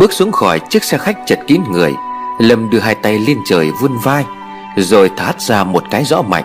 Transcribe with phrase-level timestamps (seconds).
[0.00, 1.94] Bước xuống khỏi chiếc xe khách chật kín người,
[2.38, 4.24] Lâm đưa hai tay lên trời vươn vai,
[4.76, 6.44] Rồi thát ra một cái rõ mạnh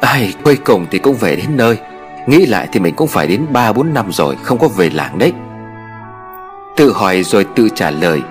[0.00, 1.78] Ai cuối cùng thì cũng về đến nơi,
[2.26, 5.32] Nghĩ lại thì mình cũng phải đến 3-4 năm rồi, Không có về làng đấy.
[6.76, 8.22] Tự hỏi rồi tự trả lời,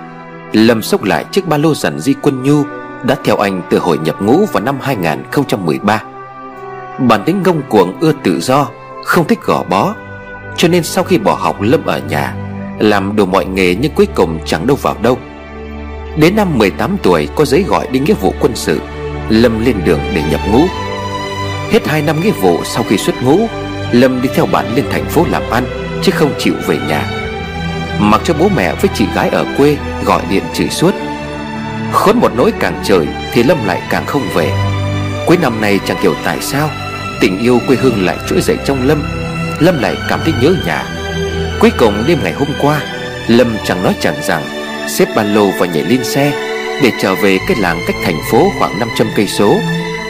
[0.52, 2.62] Lâm xốc lại chiếc ba lô dần di quân nhu
[3.02, 6.02] Đã theo anh từ hồi nhập ngũ vào năm 2013
[6.98, 8.68] Bản tính ngông cuồng, ưa tự do,
[9.04, 9.94] Không thích gò bó,
[10.56, 12.34] Cho nên sau khi bỏ học Lâm ở nhà
[12.78, 15.18] làm đủ mọi nghề nhưng cuối cùng chẳng đâu vào đâu.
[16.16, 18.80] Đến năm 18 tuổi, có giấy gọi đi nghĩa vụ quân sự,
[19.28, 20.60] Lâm lên đường để nhập ngũ.
[21.70, 23.38] Hết 2 năm nghĩa vụ sau khi xuất ngũ,
[23.92, 25.64] Lâm đi theo bạn lên thành phố làm ăn,
[26.02, 27.10] Chứ không chịu về nhà.
[28.00, 30.94] Mặc cho bố mẹ với chị gái ở quê Gọi điện chửi suốt.
[31.92, 34.50] Khốn một nỗi càng trời Thì Lâm lại càng không về.
[35.26, 36.70] Cuối năm nay chẳng hiểu tại sao,
[37.20, 39.02] Tình yêu quê hương lại trỗi dậy trong Lâm.
[39.60, 41.01] Lâm lại cảm thấy nhớ nhà.
[41.60, 42.82] Cuối cùng đêm ngày hôm qua,
[43.28, 44.42] Lâm chẳng nói chẳng rằng,
[44.88, 46.32] Xếp ba lô và nhảy lên xe
[46.82, 49.58] Để trở về cái làng cách thành phố khoảng 500 cây số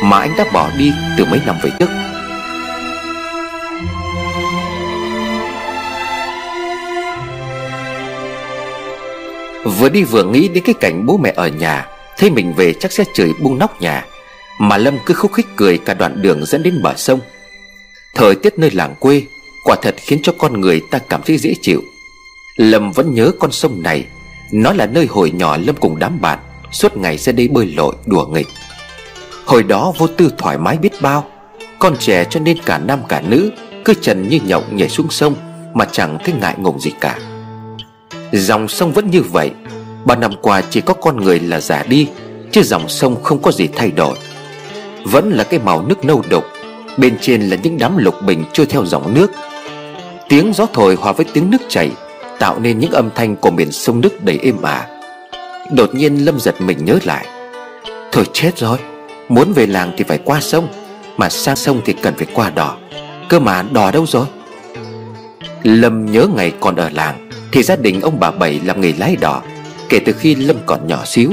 [0.02, 1.88] Mà anh đã bỏ đi từ mấy năm về trước.
[9.64, 11.86] Vừa đi vừa nghĩ đến cái cảnh bố mẹ ở nhà,
[12.18, 14.04] Thấy mình về chắc sẽ chửi bung nóc nhà,
[14.58, 17.20] Mà Lâm cứ khúc khích cười cả đoạn đường dẫn đến bờ sông.
[18.14, 19.22] Thời tiết nơi làng quê
[19.64, 21.82] Quả thật khiến cho con người ta cảm thấy dễ chịu.
[22.56, 24.04] Lâm vẫn nhớ con sông này.
[24.52, 26.38] Nó là nơi hồi nhỏ Lâm cùng đám bạn.
[26.72, 28.48] Suốt ngày ra đây bơi lội, đùa nghịch.
[29.44, 31.24] Hồi đó vô tư thoải mái biết bao.
[31.78, 33.50] Con trẻ cho nên cả nam cả nữ
[33.84, 35.34] Cứ trần như nhộng nhảy xuống sông
[35.74, 37.18] Mà chẳng thấy ngại ngùng gì cả.
[38.32, 39.50] Dòng sông vẫn như vậy.
[40.04, 42.08] Bao năm qua chỉ có con người là già đi,
[42.52, 44.16] Chứ dòng sông không có gì thay đổi.
[45.04, 46.44] Vẫn là cái màu nước nâu đục.
[46.98, 49.30] Bên trên là những đám lục bình trôi theo dòng nước.
[50.32, 51.90] Tiếng gió thổi hòa với tiếng nước chảy,
[52.38, 54.86] Tạo nên những âm thanh của miền sông nước đầy êm ả.
[55.70, 57.26] Đột nhiên Lâm giật mình nhớ lại.
[58.12, 58.78] Thôi chết rồi,
[59.28, 60.68] Muốn về làng thì phải qua sông,
[61.16, 62.76] Mà sang sông thì cần phải qua đò.
[63.28, 64.26] Cơ mà đò đâu rồi?
[65.62, 69.16] Lâm nhớ ngày còn ở làng, Thì gia đình ông bà Bảy làm nghề lái
[69.16, 69.42] đò,
[69.88, 71.32] Kể từ khi Lâm còn nhỏ xíu.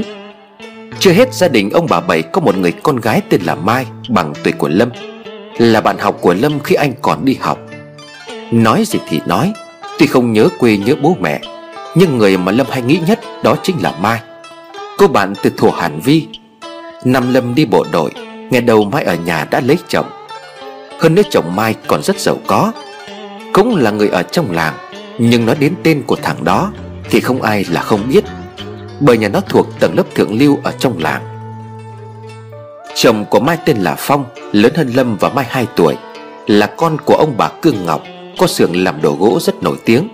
[0.98, 3.86] Chưa hết gia đình ông bà Bảy có một người con gái tên là Mai,
[4.08, 4.90] Bằng tuổi của Lâm.
[5.58, 7.58] Là bạn học của Lâm khi anh còn đi học.
[8.50, 9.52] Nói gì thì nói.
[9.98, 11.40] Tuy không nhớ quê nhớ bố mẹ,
[11.94, 14.20] Nhưng người mà Lâm hay nghĩ nhất đó chính là Mai.
[14.98, 16.26] Cô bạn từ thủ Hàn Vi.
[17.04, 18.10] Năm Lâm đi bộ đội
[18.50, 20.06] Nghe đầu Mai ở nhà đã lấy chồng.
[20.98, 22.72] Hơn nữa chồng Mai còn rất giàu có.
[23.52, 24.74] Cũng là người ở trong làng,
[25.18, 26.72] Nhưng nói đến tên của thằng đó
[27.10, 28.24] Thì không ai là không biết,
[29.00, 31.22] Bởi nhà nó thuộc tầng lớp thượng lưu ở trong làng.
[32.94, 35.94] Chồng của Mai tên là Phong, Lớn hơn Lâm và Mai 2 tuổi,
[36.46, 38.02] Là con của ông bà Cương Ngọc.
[38.40, 40.08] Có xưởng làm đồ gỗ rất nổi tiếng.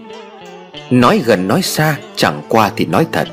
[0.90, 3.28] Nói gần nói xa, Chẳng qua thì nói thật.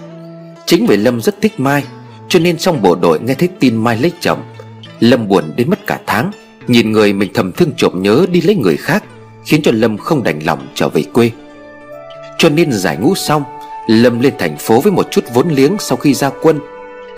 [0.66, 1.84] Chính vì Lâm rất thích Mai,
[2.28, 4.44] Cho nên trong bộ đội nghe thấy tin Mai lấy chồng.
[5.00, 6.32] Lâm buồn đến mất cả tháng.
[6.68, 9.04] Nhìn người mình thầm thương trộm nhớ đi lấy người khác,
[9.46, 11.32] Khiến cho Lâm không đành lòng trở về quê.
[12.38, 13.44] Cho nên giải ngũ xong,
[13.88, 16.60] Lâm lên thành phố với một chút vốn liếng sau khi ra quân,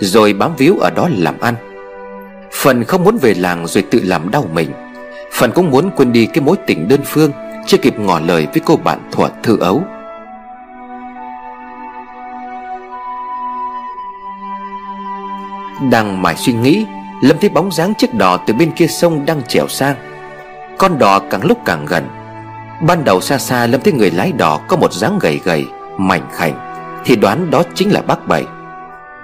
[0.00, 1.54] Rồi bám víu ở đó làm ăn.
[2.52, 4.68] Phần không muốn về làng rồi tự làm đau mình.
[5.32, 7.32] Phần cũng muốn quên đi cái mối tình đơn phương.
[7.66, 9.82] Chưa kịp ngỏ lời với cô bạn thuở thư ấu.
[15.90, 16.86] Đang mải suy nghĩ,
[17.20, 19.96] Lâm thấy bóng dáng chiếc đò từ bên kia sông đang trèo sang.
[20.78, 22.08] Con đò càng lúc càng gần.
[22.86, 25.66] Ban đầu xa xa Lâm thấy người lái đò có một dáng gầy gầy,
[25.98, 26.54] Mảnh khảnh,
[27.04, 28.44] Thì đoán đó chính là bác Bảy.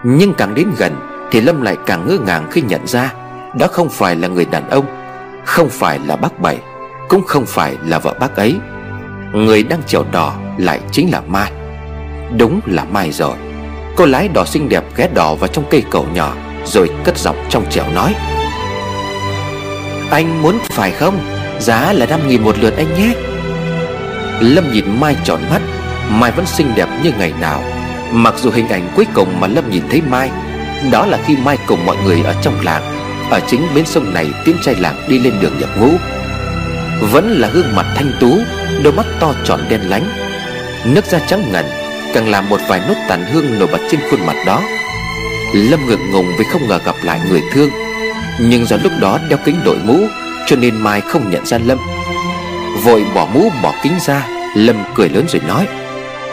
[0.04, 0.96] Nhưng càng đến gần,
[1.30, 3.12] Thì Lâm lại càng ngỡ ngàng khi nhận ra
[3.58, 4.84] Đó không phải là người đàn ông,
[5.44, 6.58] Không phải là bác Bảy.
[7.12, 8.56] Cũng không phải là vợ bác ấy.
[9.32, 11.52] Người đang chèo đò lại chính là Mai.
[12.38, 13.36] Đúng là Mai rồi.
[13.96, 17.36] Cô lái đò xinh đẹp ghé đò vào trong cây cầu nhỏ, Rồi cất giọng
[17.48, 18.14] trong trẻo nói.
[20.10, 21.18] Anh muốn phải không?
[21.60, 23.14] Giá là 5 nghìn một lượt anh nhé.
[24.40, 25.62] Lâm nhìn Mai tròn mắt.
[26.10, 27.62] Mai vẫn xinh đẹp như ngày nào.
[28.12, 30.30] Mặc dù hình ảnh cuối cùng mà Lâm nhìn thấy Mai,
[30.92, 32.82] Đó là khi Mai cùng mọi người ở trong làng,
[33.30, 35.88] Ở chính bến sông này tiến trai làng đi lên đường nhập ngũ.
[37.10, 38.38] Vẫn là gương mặt thanh tú,
[38.82, 40.08] Đôi mắt to tròn đen lánh.
[40.84, 41.66] Nước da trắng ngần,
[42.14, 44.62] Càng làm một vài nốt tàn hương nổi bật trên khuôn mặt đó.
[45.54, 47.70] Lâm ngượng ngùng vì không ngờ gặp lại người thương,
[48.40, 49.98] Nhưng do lúc đó đeo kính đội mũ,
[50.46, 51.78] Cho nên Mai không nhận ra Lâm.
[52.84, 54.26] Vội bỏ mũ, bỏ kính ra,
[54.56, 55.66] Lâm cười lớn rồi nói,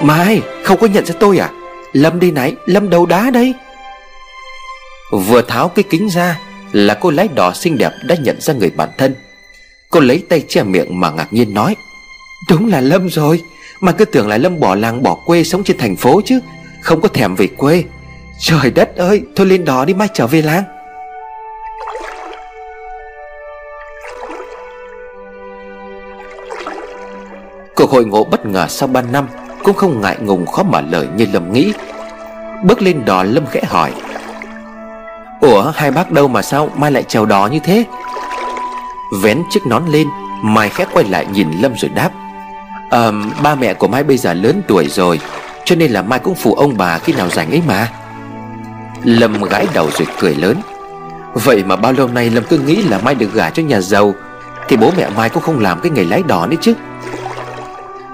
[0.02, 1.50] Mai, không có nhận ra tôi à?
[1.94, 3.54] Lâm đi này, Lâm đầu đá đây.
[5.12, 6.40] Vừa tháo cái kính ra,
[6.72, 9.16] Là cô lái đỏ xinh đẹp đã nhận ra người bản thân.
[9.92, 11.76] Cô lấy tay che miệng mà ngạc nhiên nói.
[12.50, 13.42] Đúng là Lâm rồi.
[13.80, 16.40] Mà cứ tưởng là Lâm bỏ làng bỏ quê sống trên thành phố chứ.
[16.82, 17.84] Không có thèm về quê.
[18.40, 20.64] Trời đất ơi Thôi lên đó đi mai trở về làng.
[27.76, 29.28] Cuộc hội ngộ bất ngờ sau 3 năm
[29.64, 31.74] Cũng không ngại ngùng khó mở lời như Lâm nghĩ.
[32.64, 33.92] Bước lên đò Lâm khẽ hỏi.
[35.42, 37.86] Ủa hai bác đâu mà sao Mai lại chèo đò như thế
[39.12, 40.08] Vén chiếc nón lên,
[40.42, 42.10] Mai khẽ quay lại nhìn Lâm rồi đáp.
[42.90, 43.14] Ờ
[43.44, 45.20] ba mẹ của Mai bây giờ lớn tuổi rồi,
[45.66, 47.88] Cho nên là Mai cũng phụ ông bà khi nào rảnh ấy mà.
[49.04, 50.58] Lâm gãi đầu rồi cười lớn.
[51.34, 54.14] Vậy mà bao lâu nay Lâm cứ nghĩ là Mai được gả cho nhà giàu,
[54.68, 56.74] Thì bố mẹ Mai cũng không làm cái nghề lái đò nữa chứ.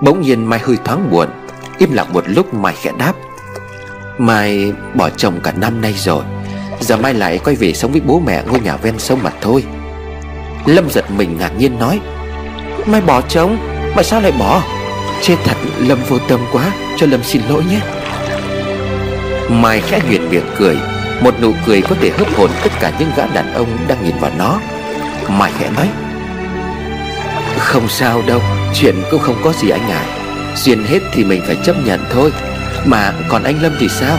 [0.01, 1.27] Bỗng nhiên Mai hơi thoáng buồn,
[1.77, 3.13] Im lặng một lúc Mai khẽ đáp.
[4.17, 6.23] Mai bỏ chồng cả năm nay rồi,
[6.79, 9.63] Giờ Mai lại quay về sống với bố mẹ ngôi nhà ven sông mà thôi.
[10.65, 11.99] Lâm giật mình ngạc nhiên nói,
[12.85, 13.57] Mai bỏ chồng
[13.95, 14.63] Mà sao lại bỏ?
[15.21, 17.79] Chết thật, Lâm vô tâm quá, Cho Lâm xin lỗi nhé.
[19.49, 20.77] Mai khẽ huyền miệng cười,
[21.21, 24.15] Một nụ cười có thể hấp hồn tất cả những gã đàn ông đang nhìn
[24.19, 24.59] vào nó.
[25.29, 25.89] Mai khẽ nói,
[27.57, 28.41] Không sao đâu,
[28.73, 30.03] Chuyện cũng không có gì anh ạ.
[30.05, 30.11] À.
[30.55, 32.31] Duyên hết thì mình phải chấp nhận thôi.
[32.85, 34.17] Mà còn anh Lâm thì sao?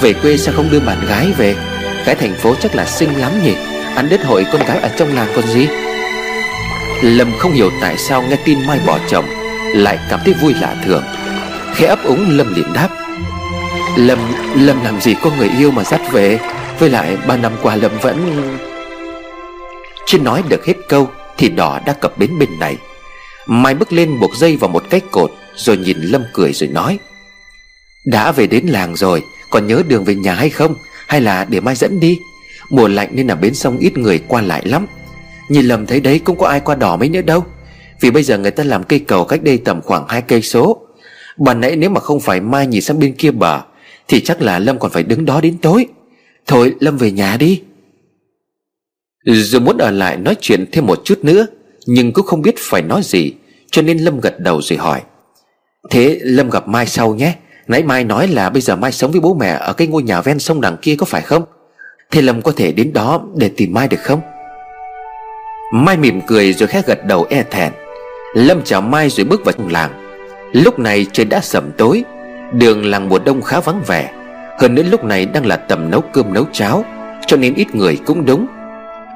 [0.00, 1.56] Về quê sao không đưa bạn gái về?
[2.04, 3.54] Cái thành phố chắc là xinh lắm nhỉ.
[3.94, 5.68] Ăn đứt hội con gái ở trong làng còn gì?
[7.02, 9.24] Lâm không hiểu tại sao nghe tin Mai bỏ chồng,
[9.74, 11.02] Lại cảm thấy vui lạ thường.
[11.74, 12.88] Khẽ ấp úng, Lâm liền đáp.
[13.96, 14.18] Lâm
[14.54, 16.38] Lâm làm gì có người yêu mà dắt về?
[16.78, 18.42] Với lại, ba năm qua Lâm vẫn
[20.06, 22.76] Chưa nói được hết câu, Thì đỏ đã cập bến bên này.
[23.46, 26.98] Mai bước lên buộc dây vào một cái cột, Rồi nhìn Lâm cười rồi nói.
[28.04, 30.74] Đã về đến làng rồi, Còn nhớ đường về nhà hay không?
[31.06, 32.18] Hay là để Mai dẫn đi?
[32.70, 34.86] Mùa lạnh nên là bến sông ít người qua lại lắm.
[35.48, 37.44] Nhìn lầm thấy đấy, cũng có ai qua đỏ mấy nữa đâu.
[38.00, 40.80] Vì bây giờ người ta làm cây cầu cách đây tầm khoảng hai cây số.
[41.36, 43.60] Bà nãy nếu mà không phải Mai nhìn sang bên kia bờ,
[44.08, 45.86] Thì chắc là Lâm còn phải đứng đó đến tối.
[46.46, 47.62] Thôi, Lâm về nhà đi.
[49.24, 51.46] Dù muốn ở lại nói chuyện thêm một chút nữa,
[51.86, 53.32] Nhưng cũng không biết phải nói gì,
[53.70, 55.02] Cho nên Lâm gật đầu rồi hỏi.
[55.90, 57.34] Thế Lâm gặp Mai sau nhé.
[57.68, 60.20] Nãy Mai nói là bây giờ Mai sống với bố mẹ Ở cái ngôi nhà
[60.20, 61.42] ven sông đằng kia có phải không?
[62.10, 64.20] Thế Lâm có thể đến đó để tìm Mai được không?
[65.72, 67.72] Mai mỉm cười rồi khẽ gật đầu e thẹn.
[68.34, 69.90] Lâm chào Mai rồi bước vào trong làng.
[70.52, 72.04] Lúc này trời đã sẩm tối,
[72.52, 74.10] Đường làng mùa đông khá vắng vẻ.
[74.58, 76.84] Hơn nữa lúc này đang là tầm nấu cơm nấu cháo,
[77.26, 78.46] Cho nên ít người cũng đúng.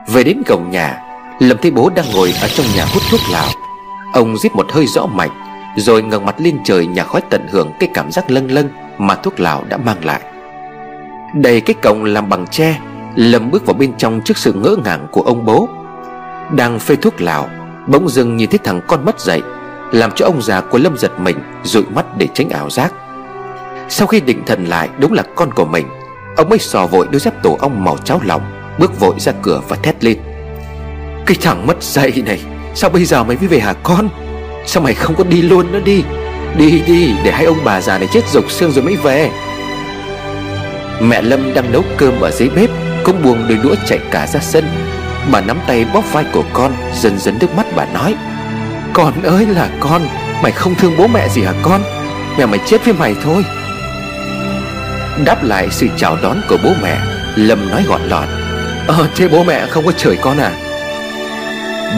[0.09, 0.99] Về đến cổng nhà,
[1.41, 3.49] Lâm thấy bố đang ngồi ở trong nhà hút thuốc lào.
[4.13, 5.31] Ông giết một hơi rõ mạch,
[5.77, 8.69] Rồi ngẩng mặt lên trời nhà khói tận hưởng Cái cảm giác lâng lâng
[8.99, 10.21] mà thuốc lào đã mang lại.
[11.35, 12.79] Đầy cái cổng làm bằng tre,
[13.17, 15.69] Lâm bước vào bên trong trước sự ngỡ ngàng của ông bố.
[16.51, 17.49] Đang phê thuốc lào,
[17.87, 19.43] Bỗng dưng nhìn thấy thằng con mất dậy,
[19.93, 22.93] Làm cho ông già của Lâm giật mình, dụi mắt để tránh ảo giác.
[23.89, 25.87] Sau khi định thần lại, đúng là con của mình,
[26.37, 28.43] Ông mới sò vội đôi dép tổ ong màu cháo lòng
[28.79, 30.19] Bước vội ra cửa và thét lên.
[31.27, 32.41] Cái thằng mất dậy này,
[32.75, 34.09] Sao bây giờ mày mới về hả con?
[34.67, 36.05] Sao mày không có đi luôn nữa đi?
[36.57, 39.31] Đi đi, để hai ông bà già này chết rục xương rồi mới về.
[41.01, 42.71] Mẹ Lâm đang nấu cơm ở dưới bếp,
[43.05, 44.65] Cũng buông đôi đũa chạy cả ra sân
[45.31, 48.15] Bà nắm tay bóp vai của con, Dần dần nước mắt bà nói,
[48.93, 50.03] Con ơi là con,
[50.43, 51.83] Mày không thương bố mẹ gì hả con?
[52.39, 53.45] Mẹ mày chết với mày thôi.
[55.25, 56.99] Đáp lại sự chào đón của bố mẹ,
[57.37, 58.29] Lâm nói gọn lọt
[58.87, 60.53] Ờ thế bố mẹ không có chửi con à?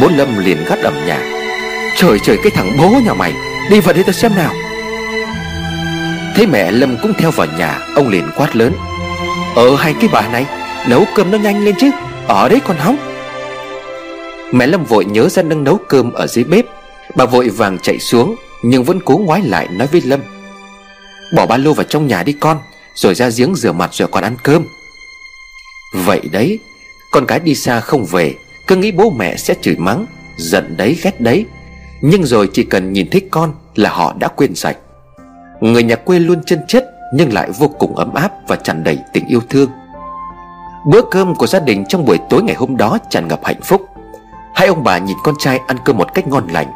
[0.01, 1.19] Bố Lâm liền gắt ẩm nhà
[1.97, 3.33] Trời trời, cái thằng bố nhà mày,
[3.71, 4.53] Đi vào đây tao xem nào.
[6.37, 8.73] Thấy mẹ Lâm cũng theo vào nhà, Ông liền quát lớn
[9.57, 10.47] Ờ hai cái bà này,
[10.89, 11.91] Nấu cơm nó nhanh lên chứ,
[12.29, 13.14] Ở đấy còn hóng.
[14.55, 16.65] Mẹ Lâm vội nhớ ra đang nấu cơm ở dưới bếp.
[17.17, 20.21] Bà vội vàng chạy xuống, Nhưng vẫn cố ngoái lại nói với Lâm.
[21.37, 22.59] Bỏ ba lô vào trong nhà đi con,
[22.95, 24.67] Rồi ra giếng rửa mặt rồi còn ăn cơm.
[25.95, 26.59] Vậy đấy,
[27.13, 28.35] Con cái đi xa không về,
[28.67, 30.07] Cứ nghĩ bố mẹ sẽ chửi mắng,
[30.39, 31.47] Giận đấy, ghét đấy.
[32.01, 34.77] Nhưng rồi chỉ cần nhìn thấy con Là họ đã quên sạch.
[35.61, 36.85] Người nhà quê luôn chân chất,
[37.15, 39.71] Nhưng lại vô cùng ấm áp và tràn đầy tình yêu thương.
[40.87, 43.81] Bữa cơm của gia đình trong buổi tối ngày hôm đó tràn ngập hạnh phúc.
[44.55, 46.67] Hai ông bà nhìn con trai ăn cơm một cách ngon lành.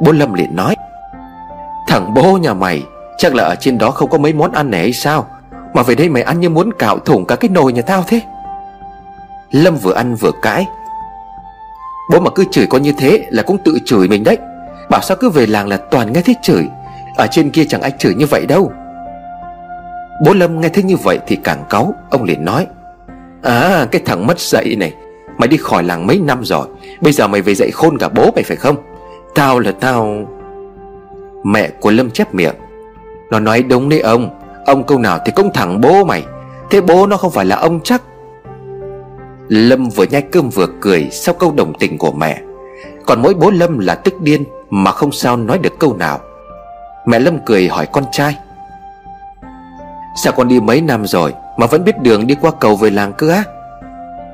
[0.00, 0.74] Bố Lâm liền nói,
[1.86, 2.82] Thằng bố nhà mày,
[3.18, 5.26] Chắc là ở trên đó không có mấy món ăn này hay sao?
[5.74, 8.20] Mà về đây mày ăn như muốn cạo thủng cả cái nồi nhà tao thế.
[9.50, 10.66] Lâm vừa ăn vừa cãi,
[12.10, 14.38] Bố mà cứ chửi con như thế là cũng tự chửi mình đấy.
[14.90, 16.68] Bảo sao cứ về làng là toàn nghe thấy chửi,
[17.16, 18.72] Ở trên kia chẳng ai chửi như vậy đâu.
[20.24, 22.66] Bố Lâm nghe thấy như vậy thì càng cáu, Ông liền nói
[23.42, 24.94] À cái thằng mất dạy này,
[25.38, 26.66] Mày đi khỏi làng mấy năm rồi
[27.02, 28.76] Bây giờ mày về dạy khôn cả bố mày phải không?
[29.34, 30.28] Tao là tao.
[31.44, 32.54] Mẹ của Lâm chép miệng.
[33.30, 34.38] Nó nói đúng đấy ông.
[34.66, 36.24] Ông câu nào thì cũng thẳng bố mày.
[36.70, 38.02] Thế bố nó không phải là ông chắc.
[39.48, 42.40] Lâm vừa nhai cơm vừa cười Sau câu đồng tình của mẹ.
[43.06, 46.20] Còn mỗi bố Lâm là tức điên Mà không sao nói được câu nào.
[47.06, 48.36] Mẹ Lâm cười hỏi con trai.
[50.22, 53.12] Sao con đi mấy năm rồi Mà vẫn biết đường đi qua cầu về làng
[53.12, 53.44] cơ á?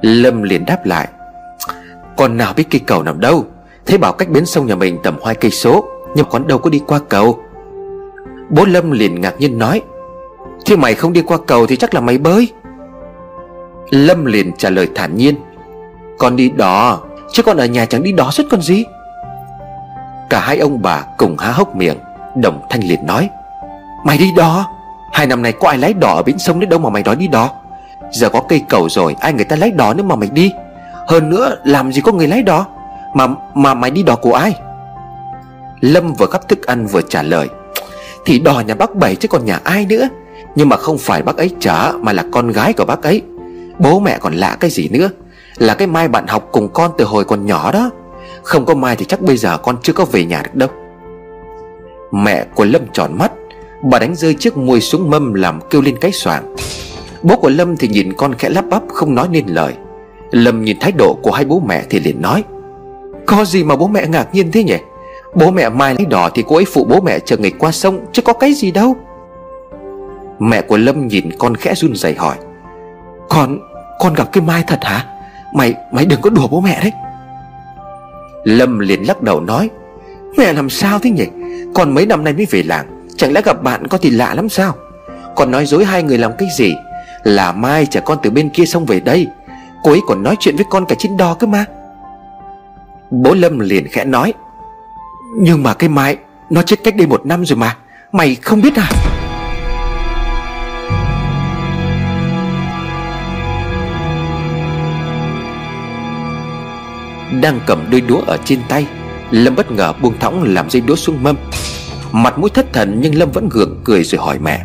[0.03, 1.09] Lâm liền đáp lại.
[2.19, 3.45] Con nào biết cây cầu nằm đâu?
[3.87, 5.85] Thế bảo cách bến sông nhà mình tầm hai cây số,
[6.15, 7.39] Nhưng con đâu có đi qua cầu.
[8.51, 9.83] Bố Lâm liền ngạc nhiên nói,
[10.67, 12.49] Thế mày không đi qua cầu thì chắc là mày bơi.
[13.91, 15.35] Lâm liền trả lời thản nhiên,
[16.19, 17.01] Con đi đò,
[17.33, 18.85] Chứ con ở nhà chẳng đi đò suốt con gì.
[20.31, 21.99] Cả hai ông bà cùng há hốc miệng,
[22.37, 23.31] Đồng Thanh liền nói,
[24.05, 24.67] Mày đi đò?
[25.13, 27.17] Hai năm nay có ai lái đò ở bến sông nữa đâu mà mày nói
[27.17, 27.51] đi đò.
[28.13, 30.53] Giờ có cây cầu rồi, Ai người ta lái đò nữa mà mày đi.
[31.09, 32.67] Hơn nữa, làm gì có người lái đò?
[33.15, 34.55] Mà mà mày đi đò của ai?
[35.81, 37.49] Lâm vừa gắp thức ăn vừa trả lời.
[38.25, 40.09] Thì đò nhà bác Bảy chứ còn nhà ai nữa?
[40.55, 43.23] Nhưng mà không phải bác ấy chở Mà là con gái của bác ấy.
[43.79, 45.11] Bố mẹ còn lạ cái gì nữa?
[45.57, 47.91] Là cái Mai bạn học cùng con từ hồi còn nhỏ đó.
[48.43, 50.69] Không có Mai thì chắc bây giờ con chưa có về nhà được đâu.
[52.13, 53.33] Mẹ của Lâm tròn mắt.
[53.83, 56.57] Bà đánh rơi chiếc muôi xuống mâm làm kêu lên cái soảng.
[57.23, 59.75] Bố của Lâm thì nhìn con khẽ lắp bắp, không nói nên lời.
[60.31, 62.45] Lâm nhìn thái độ của hai bố mẹ thì liền nói
[63.27, 64.77] Có gì mà bố mẹ ngạc nhiên thế nhỉ?
[65.35, 68.01] Bố mẹ mai lấy đỏ thì cô ấy phụ bố mẹ chờ nghịch qua sông
[68.13, 68.97] Chứ có cái gì đâu.
[70.39, 72.37] Mẹ của Lâm nhìn con khẽ run rẩy hỏi
[73.29, 73.59] Con,
[73.99, 75.05] con gặp cái Mai thật hả?
[75.55, 76.93] Mày, mày đừng có đùa bố mẹ đấy.
[78.45, 79.71] Lâm liền lắc đầu nói
[80.37, 81.27] Mẹ làm sao thế nhỉ?
[81.75, 84.49] Con mấy năm nay mới về làng Chẳng lẽ gặp bạn con thì lạ lắm
[84.49, 84.75] sao?
[85.37, 86.75] Con nói dối hai người làm cái gì?
[87.23, 89.27] Là Mai chở con từ bên kia xong về đây
[89.83, 91.65] Cô ấy còn nói chuyện với con cả trên đò cơ mà.
[93.11, 94.35] Bố Lâm liền khẽ nói,
[95.37, 96.17] Nhưng mà cái Mai,
[96.51, 97.77] Nó chết cách đây một năm rồi mà,
[98.13, 98.91] Mày không biết à?
[107.43, 108.87] Đang cầm đôi đũa ở trên tay,
[109.31, 111.37] Lâm bất ngờ buông thõng làm dây đũa xuống mâm.
[112.13, 114.65] Mặt mũi thất thần nhưng Lâm vẫn gượng cười rồi hỏi mẹ,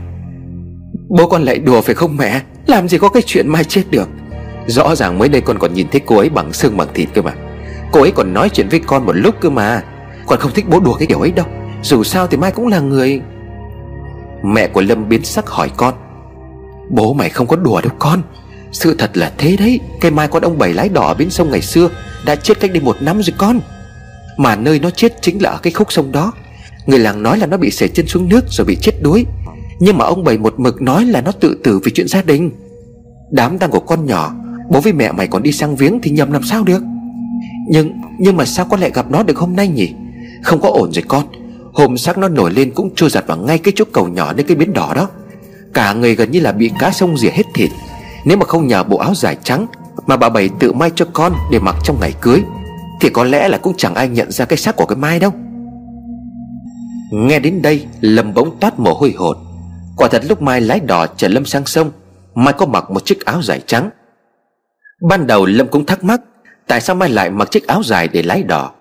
[1.09, 2.41] Bố con lại đùa phải không mẹ?
[2.67, 4.09] Làm gì có cái chuyện mai chết được?
[4.67, 7.21] Rõ ràng mới đây con còn nhìn thấy cô ấy bằng xương bằng thịt cơ
[7.21, 7.33] mà.
[7.91, 9.83] Cô ấy còn nói chuyện với con một lúc cơ mà.
[10.27, 11.45] Con không thích bố đùa cái kiểu ấy đâu.
[11.81, 13.21] Dù sao thì mai cũng là người.
[14.43, 15.93] Mẹ của Lâm biến sắc hỏi con.
[16.89, 18.21] Bố mày không có đùa đâu con.
[18.71, 19.79] Sự thật là thế đấy.
[20.01, 21.89] Cây mai con ông bảy lái đỏ ở bên sông ngày xưa
[22.25, 23.59] Đã chết cách đây một năm rồi con.
[24.37, 26.33] Mà nơi nó chết chính là ở cái khúc sông đó.
[26.85, 29.25] Người làng nói là nó bị sể chân xuống nước rồi bị chết đuối.
[29.79, 32.51] Nhưng mà ông bảy một mực nói là nó tự tử vì chuyện gia đình.
[33.31, 34.33] Đám tang của con nhỏ
[34.73, 36.83] Bố với mẹ mày còn đi sang viếng thì nhầm làm sao được?
[37.67, 39.93] Nhưng nhưng mà sao con lại gặp nó được hôm nay nhỉ?
[40.43, 41.25] Không có ổn rồi con.
[41.73, 44.43] Hôm xác nó nổi lên cũng trôi giặt vào ngay cái chỗ cầu nhỏ nơi
[44.43, 45.09] cái biến đỏ đó.
[45.73, 47.69] Cả người gần như là bị cá sông rỉa hết thịt.
[48.25, 49.67] Nếu mà không nhờ bộ áo dài trắng
[50.07, 52.41] Mà bà bảy tự may cho con để mặc trong ngày cưới,
[53.01, 55.31] Thì có lẽ là cũng chẳng ai nhận ra cái xác của cái Mai đâu.
[57.11, 59.37] Nghe đến đây, Lâm bỗng toát mồ hôi hột.
[59.97, 61.91] Quả thật lúc Mai lái đò chở Lâm sang sông,
[62.35, 63.89] Mai có mặc một chiếc áo dài trắng.
[65.09, 66.21] Ban đầu Lâm cũng thắc mắc,
[66.67, 68.71] Tại sao Mai lại mặc chiếc áo dài để lái đò?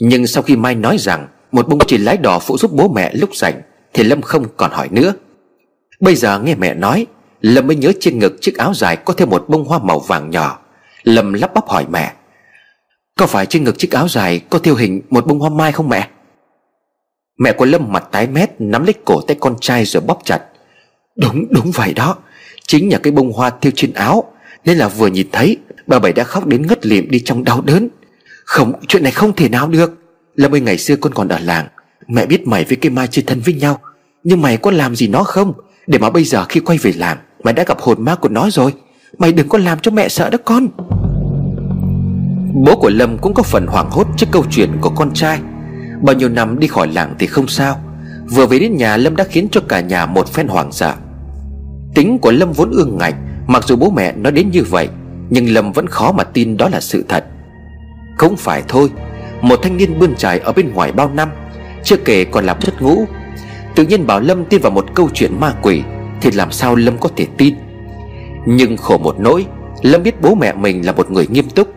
[0.00, 3.10] Nhưng sau khi Mai nói rằng Một bông chỉ lái đò phụ giúp bố mẹ
[3.14, 3.60] lúc rảnh,
[3.92, 5.12] Thì Lâm không còn hỏi nữa.
[6.00, 7.06] Bây giờ nghe mẹ nói,
[7.40, 10.30] Lâm mới nhớ trên ngực chiếc áo dài Có thêm một bông hoa màu vàng
[10.30, 10.58] nhỏ.
[11.02, 12.12] Lâm lắp bắp hỏi mẹ,
[13.18, 15.88] Có phải trên ngực chiếc áo dài Có thiêu hình một bông hoa mai không
[15.88, 16.08] mẹ?
[17.38, 20.40] Mẹ của Lâm mặt tái mét, Nắm lấy cổ tay con trai rồi bóp chặt.
[21.16, 22.16] Đúng đúng vậy đó.
[22.66, 24.24] Chính là cái bông hoa thiêu trên áo
[24.66, 25.56] nên là vừa nhìn thấy,
[25.86, 27.88] Bà Bảy đã khóc đến ngất lịm đi trong đau đớn.
[28.44, 29.90] Không, chuyện này không thể nào được.
[30.34, 31.66] Là mươi ngày xưa con còn ở làng,
[32.08, 33.80] Mẹ biết mày với cái Mai chơi thân với nhau.
[34.24, 35.52] Nhưng mày có làm gì nó không?
[35.86, 38.50] Để mà bây giờ khi quay về làm Mày đã gặp hồn ma của nó
[38.50, 38.74] rồi.
[39.18, 40.68] Mày đừng có làm cho mẹ sợ đó con.
[42.64, 45.40] Bố của Lâm cũng có phần hoảng hốt trước câu chuyện của con trai.
[46.02, 47.80] Bao nhiêu năm đi khỏi làng thì không sao.
[48.30, 50.94] Vừa về đến nhà, Lâm đã khiến cho cả nhà một phen hoảng sợ.
[51.94, 54.88] Tính của Lâm vốn ương ngạnh Mặc dù bố mẹ nói đến như vậy,
[55.30, 57.24] Nhưng Lâm vẫn khó mà tin đó là sự thật.
[58.16, 58.90] Không phải thôi,
[59.40, 61.30] Một thanh niên bươn trải ở bên ngoài bao năm,
[61.84, 63.04] Chưa kể còn làm chất ngũ.
[63.74, 65.82] Tự nhiên bảo Lâm tin vào một câu chuyện ma quỷ,
[66.20, 67.54] Thì làm sao Lâm có thể tin?
[68.46, 69.46] Nhưng khổ một nỗi,
[69.82, 71.68] Lâm biết bố mẹ mình là một người nghiêm túc.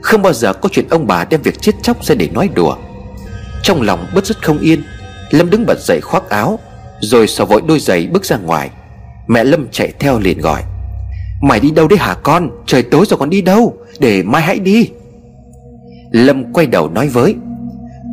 [0.00, 2.76] Không bao giờ có chuyện ông bà đem việc chết chóc ra để nói đùa.
[3.62, 4.82] Trong lòng bất rất không yên,
[5.30, 6.58] Lâm đứng bật dậy khoác áo,
[7.00, 8.70] Rồi xỏ vội đôi giày bước ra ngoài.
[9.26, 10.62] Mẹ Lâm chạy theo liền gọi.
[11.42, 12.50] Mày đi đâu đấy hả con?
[12.66, 13.76] Trời tối rồi còn đi đâu?
[13.98, 14.88] Để mai hãy đi.
[16.10, 17.34] Lâm quay đầu nói với,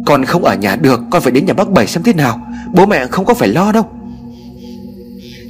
[0.05, 2.41] Con không ở nhà được, Con phải đến nhà bác Bảy xem thế nào.
[2.73, 3.85] Bố mẹ không có phải lo đâu.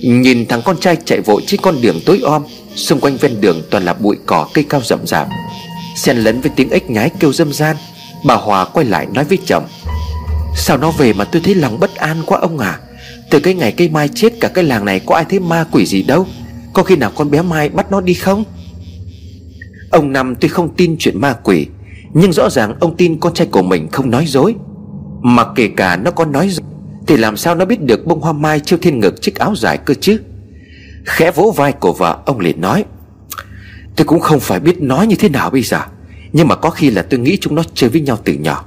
[0.03, 2.43] Nhìn thằng con trai chạy vội trên con đường tối om,
[2.75, 5.27] Xung quanh ven đường toàn là bụi cỏ, cây cao rậm rạp.
[5.95, 7.75] Xen lẫn với tiếng ếch nhái kêu dâm gian
[8.25, 9.63] Bà Hòa quay lại nói với chồng,
[10.55, 12.79] Sao nó về mà tôi thấy lòng bất an quá ông à?
[13.29, 15.85] Từ cái ngày cây mai chết, cả cái làng này có ai thấy ma quỷ
[15.85, 16.27] gì đâu?
[16.73, 18.43] Có khi nào con bé Mai bắt nó đi không?
[19.89, 21.67] Ông Năm tuy không tin chuyện ma quỷ,
[22.13, 24.55] Nhưng rõ ràng ông tin con trai của mình không nói dối.
[25.21, 26.65] Mà kể cả nó có nói dối,
[27.07, 29.77] Thì làm sao nó biết được bông hoa mai treo thiên ngực chiếc áo dài
[29.77, 30.19] cơ chứ?
[31.05, 32.85] Khẽ vỗ vai của vợ, ông liền nói,
[33.95, 35.81] Tôi cũng không phải biết nói như thế nào bây giờ,
[36.33, 38.65] Nhưng mà có khi là tôi nghĩ chúng nó chơi với nhau từ nhỏ.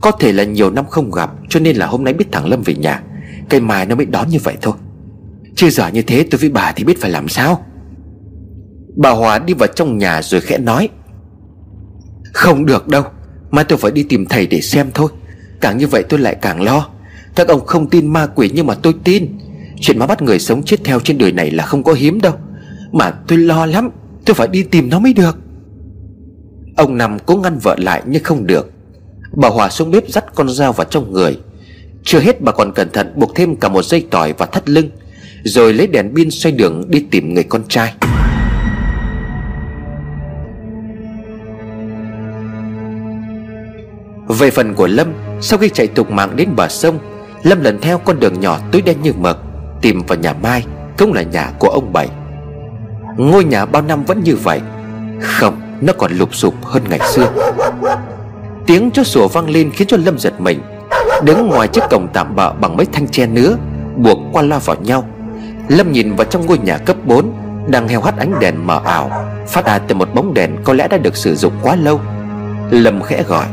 [0.00, 2.62] Có thể là nhiều năm không gặp, Cho nên là hôm nay biết thằng Lâm
[2.62, 3.02] về nhà,
[3.48, 4.74] Cây mai nó mới đón như vậy thôi.
[5.60, 7.64] Chứ giờ như thế tôi với bà thì biết phải làm sao.
[8.96, 10.88] Bà Hòa đi vào trong nhà rồi khẽ nói,
[12.32, 13.04] Không được đâu,
[13.50, 15.10] Mai tôi phải đi tìm thầy để xem thôi.
[15.60, 16.88] Càng như vậy tôi lại càng lo.
[17.34, 19.38] Các ông không tin ma quỷ nhưng mà tôi tin.
[19.80, 22.34] Chuyện mà bắt người sống chết theo trên đời này là không có hiếm đâu.
[22.92, 23.90] Mà tôi lo lắm,
[24.24, 25.38] Tôi phải đi tìm nó mới được.
[26.76, 28.70] Ông Năm cố ngăn vợ lại nhưng không được.
[29.32, 31.38] Bà Hòa xuống bếp dắt con dao vào trong người.
[32.04, 34.90] Chưa hết bà còn cẩn thận buộc thêm cả một dây tỏi và thắt lưng.
[35.44, 37.94] Rồi lấy đèn pin xoay đường đi tìm người con trai.
[44.28, 46.98] Về phần của Lâm, Sau khi chạy tục mạng đến bờ sông,
[47.42, 49.38] Lâm lần theo con đường nhỏ tối đen như mực,
[49.82, 50.64] Tìm vào nhà Mai,
[50.98, 52.08] Cũng là nhà của ông Bảy.
[53.16, 54.60] Ngôi nhà bao năm vẫn như vậy,
[55.20, 57.32] Không, Nó còn lụp sụp hơn ngày xưa.
[58.66, 60.60] Tiếng chó sủa vang lên khiến cho Lâm giật mình,
[61.24, 63.56] Đứng ngoài chiếc cổng tạm bợ bằng mấy thanh tre nứa,
[63.96, 65.04] Buộc qua loa vào nhau.
[65.70, 67.32] Lâm nhìn vào trong ngôi nhà cấp 4
[67.68, 69.10] Đang heo hắt ánh đèn mờ ảo,
[69.48, 72.00] Phát ra từ một bóng đèn có lẽ đã được sử dụng quá lâu.
[72.70, 73.46] Lâm khẽ gọi,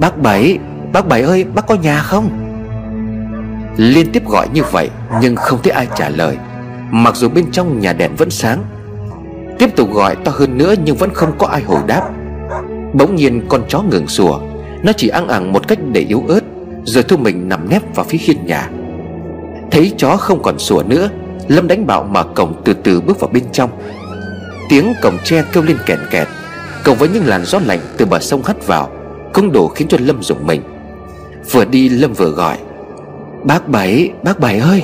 [0.00, 0.58] Bác Bảy
[0.92, 2.30] Bác Bảy ơi, bác có nhà không?
[3.76, 6.36] Liên tiếp gọi như vậy, Nhưng không thấy ai trả lời.
[6.90, 8.64] Mặc dù bên trong nhà đèn vẫn sáng,
[9.58, 12.08] Tiếp tục gọi to hơn nữa Nhưng vẫn không có ai hồi đáp.
[12.92, 14.38] Bỗng nhiên con chó ngừng sủa,
[14.82, 16.40] Nó chỉ ăn ẳng một cách để yếu ớt,
[16.84, 18.70] Rồi thu mình nằm nép vào phía hiên nhà.
[19.70, 21.08] Thấy chó không còn sủa nữa
[21.48, 23.70] Lâm đánh bạo mở cổng từ từ bước vào bên trong.
[24.68, 26.28] Tiếng cổng tre kêu lên kẹt kẹt
[26.84, 28.88] Cộng với những làn gió lạnh từ bờ sông hắt vào
[29.34, 30.62] Cũng đủ khiến cho Lâm rùng mình.
[31.50, 32.58] Vừa đi Lâm vừa gọi
[33.44, 34.82] Bác Bảy, bác Bảy ơi!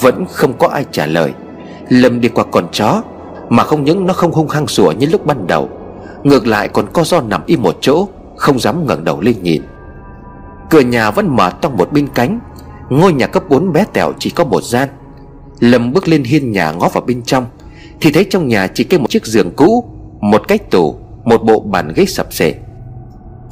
[0.00, 1.32] Vẫn không có ai trả lời.
[1.88, 3.02] Lâm đi qua con chó
[3.48, 5.68] Mà không những nó không hung hăng sủa như lúc ban đầu
[6.22, 9.62] Ngược lại còn co do nằm im một chỗ Không dám ngẩng đầu lên nhìn.
[10.70, 12.40] Cửa nhà vẫn mở toang một bên cánh
[12.90, 14.88] Ngôi nhà cấp 4 bé tẹo chỉ có một gian.
[15.60, 17.46] Lâm bước lên hiên nhà ngó vào bên trong,
[18.00, 19.84] Thì thấy trong nhà chỉ kê một chiếc giường cũ,
[20.20, 22.54] Một cái tủ, Một bộ bàn ghế sập sệ.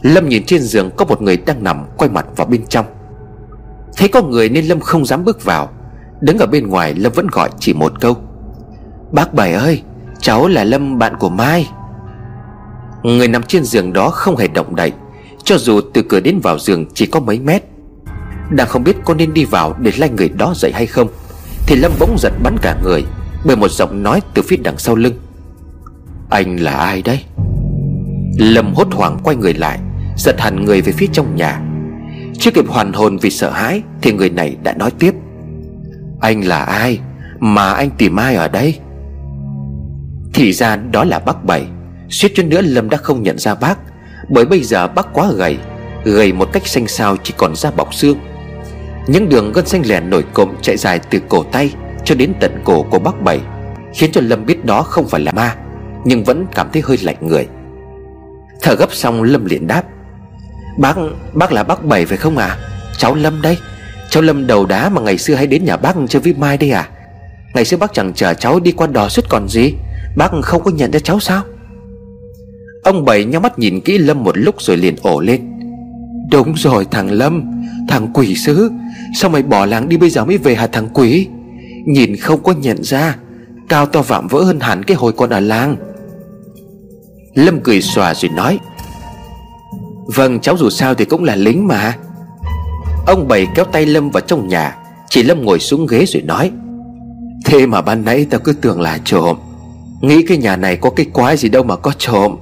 [0.02, 2.86] Lâm nhìn trên giường có một người đang nằm Quay mặt vào bên trong.
[3.96, 5.70] Thấy có người nên Lâm không dám bước vào.
[6.20, 8.16] Đứng ở bên ngoài, Lâm vẫn gọi chỉ một câu.
[9.12, 9.82] Bác Bảy ơi,
[10.20, 11.70] Cháu là Lâm, bạn của Mai.
[13.02, 14.92] Người nằm trên giường đó không hề động đậy,
[15.44, 17.64] Cho dù từ cửa đến vào giường chỉ có mấy mét.
[18.50, 21.08] Đang không biết có nên đi vào để lay người đó dậy hay không.
[21.66, 23.04] Thì Lâm bỗng giật bắn cả người,
[23.44, 25.14] Bởi một giọng nói từ phía đằng sau lưng.
[26.30, 27.20] Anh là ai đấy?
[28.38, 29.78] Lâm hốt hoảng quay người lại,
[30.16, 31.60] Giật hẳn người về phía trong nhà.
[32.38, 35.14] Chưa kịp hoàn hồn vì sợ hãi, Thì người này đã nói tiếp.
[36.20, 37.00] Anh là ai?
[37.40, 38.78] Mà anh tìm ai ở đây?
[40.34, 41.64] Thì ra đó là bác Bảy.
[42.10, 43.78] Suýt chút nữa Lâm đã không nhận ra bác,
[44.30, 45.58] Bởi bây giờ bác quá gầy.
[46.04, 48.18] Gầy một cách xanh xao chỉ còn da bọc xương.
[49.06, 52.60] Những đường gân xanh lẻ nổi cộm chạy dài từ cổ tay Cho đến tận
[52.64, 53.40] cổ của bác Bảy
[53.94, 55.56] Khiến cho Lâm biết đó không phải là ma
[56.04, 57.46] Nhưng vẫn cảm thấy hơi lạnh người.
[58.62, 59.82] Thở gấp xong Lâm liền đáp
[60.78, 60.96] Bác,
[61.32, 62.56] bác là bác Bảy phải không à
[62.98, 63.58] Cháu Lâm đây
[64.10, 66.70] Cháu Lâm đầu đá mà ngày xưa hay đến nhà bác chơi với Mai đây
[66.70, 66.88] à?
[67.54, 69.74] Ngày xưa bác chẳng chờ cháu đi qua đò suốt còn gì
[70.16, 71.42] Bác không có nhận ra cháu sao?
[72.84, 75.40] Ông Bảy nhau mắt nhìn kỹ Lâm một lúc rồi liền ổ lên
[76.30, 77.44] Đúng rồi thằng Lâm
[77.88, 78.70] Thằng quỷ sứ
[79.14, 81.28] Sao mày bỏ làng đi bây giờ mới về hả thằng quỷ?
[81.86, 83.16] Nhìn không có nhận ra,
[83.68, 85.76] Cao to vạm vỡ hơn hẳn cái hồi còn ở làng.
[87.34, 88.58] Lâm cười xòa rồi nói
[90.06, 91.96] Vâng cháu dù sao thì cũng là lính mà.
[93.06, 94.76] Ông Bảy kéo tay Lâm vào trong nhà,
[95.08, 96.50] Chỉ Lâm ngồi xuống ghế rồi nói,
[97.44, 99.36] Thế mà ban nãy tao cứ tưởng là trộm,
[100.00, 102.36] Nghĩ cái nhà này có cái quái gì đâu mà có trộm.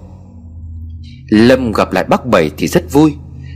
[1.30, 3.14] Lâm gặp lại bác Bảy thì rất vui,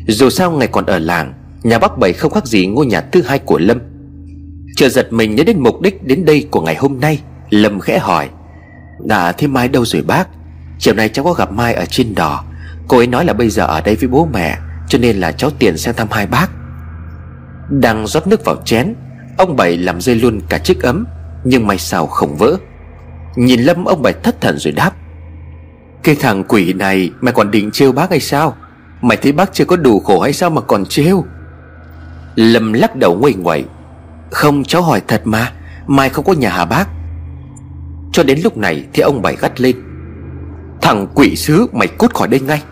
[0.09, 1.33] Dù sao ngày còn ở làng
[1.64, 3.79] Nhà bác Bảy không khác gì ngôi nhà thứ hai của Lâm.
[4.77, 7.98] Chờ giật mình nhớ đến mục đích đến đây của ngày hôm nay, Lâm khẽ
[7.98, 8.29] hỏi
[9.05, 10.29] Đã thế Mai đâu rồi bác?
[10.79, 12.44] Chiều nay cháu có gặp Mai ở trên đò.
[12.88, 15.50] Cô ấy nói là bây giờ ở đây với bố mẹ, Cho nên là cháu
[15.59, 16.50] tiền sang thăm hai bác.
[17.70, 18.94] Đang rót nước vào chén,
[19.38, 21.07] Ông Bảy làm rơi luôn cả chiếc ấm,
[21.44, 22.57] Nhưng may sao không vỡ.
[23.37, 24.92] Nhìn Lâm, ông Bảy thất thần rồi đáp,
[26.03, 28.57] Cái thằng quỷ này, Mày còn định trêu bác hay sao?
[29.03, 31.24] Mày thấy bác chưa có đủ khổ hay sao mà còn trêu?
[32.35, 33.64] Lâm lắc đầu nguầy nguậy
[34.31, 35.53] Không, cháu hỏi thật mà.
[35.87, 36.88] Mai không có nhà hả bác?
[38.12, 39.77] Cho đến lúc này thì ông Bảy gắt lên.
[40.83, 42.62] Thằng quỷ sứ, mày cút khỏi đây ngay.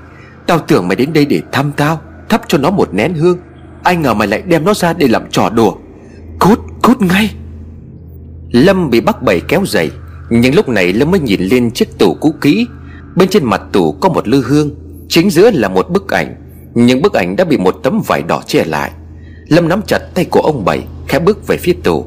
[0.47, 3.39] Tao tưởng mày đến đây để thăm tao, Thắp cho nó một nén hương.
[3.83, 5.75] Ai ngờ mày lại đem nó ra để làm trò đùa.
[6.39, 7.35] Cút cút ngay.
[8.51, 9.91] Lâm bị bác bảy kéo dậy,
[10.31, 12.67] Nhưng lúc này Lâm mới nhìn lên chiếc tủ cũ kỹ.
[13.17, 14.71] Bên trên mặt tủ có một lư hương,
[15.09, 16.35] Chính giữa là một bức ảnh,
[16.75, 18.91] Nhưng bức ảnh đã bị một tấm vải đỏ che lại.
[19.53, 22.07] Lâm nắm chặt tay của ông bảy, Khẽ bước về phía tủ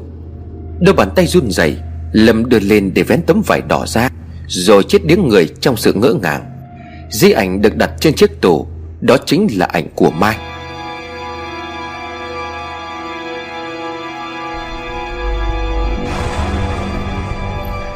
[0.80, 1.76] Đôi bàn tay run rẩy,
[2.12, 4.08] Lâm đưa lên để vén tấm vải đỏ ra,
[4.46, 6.44] Rồi chết điếng người trong sự ngỡ ngàng.
[7.10, 8.66] Di ảnh được đặt trên chiếc tủ
[9.00, 10.36] Đó chính là ảnh của Mai.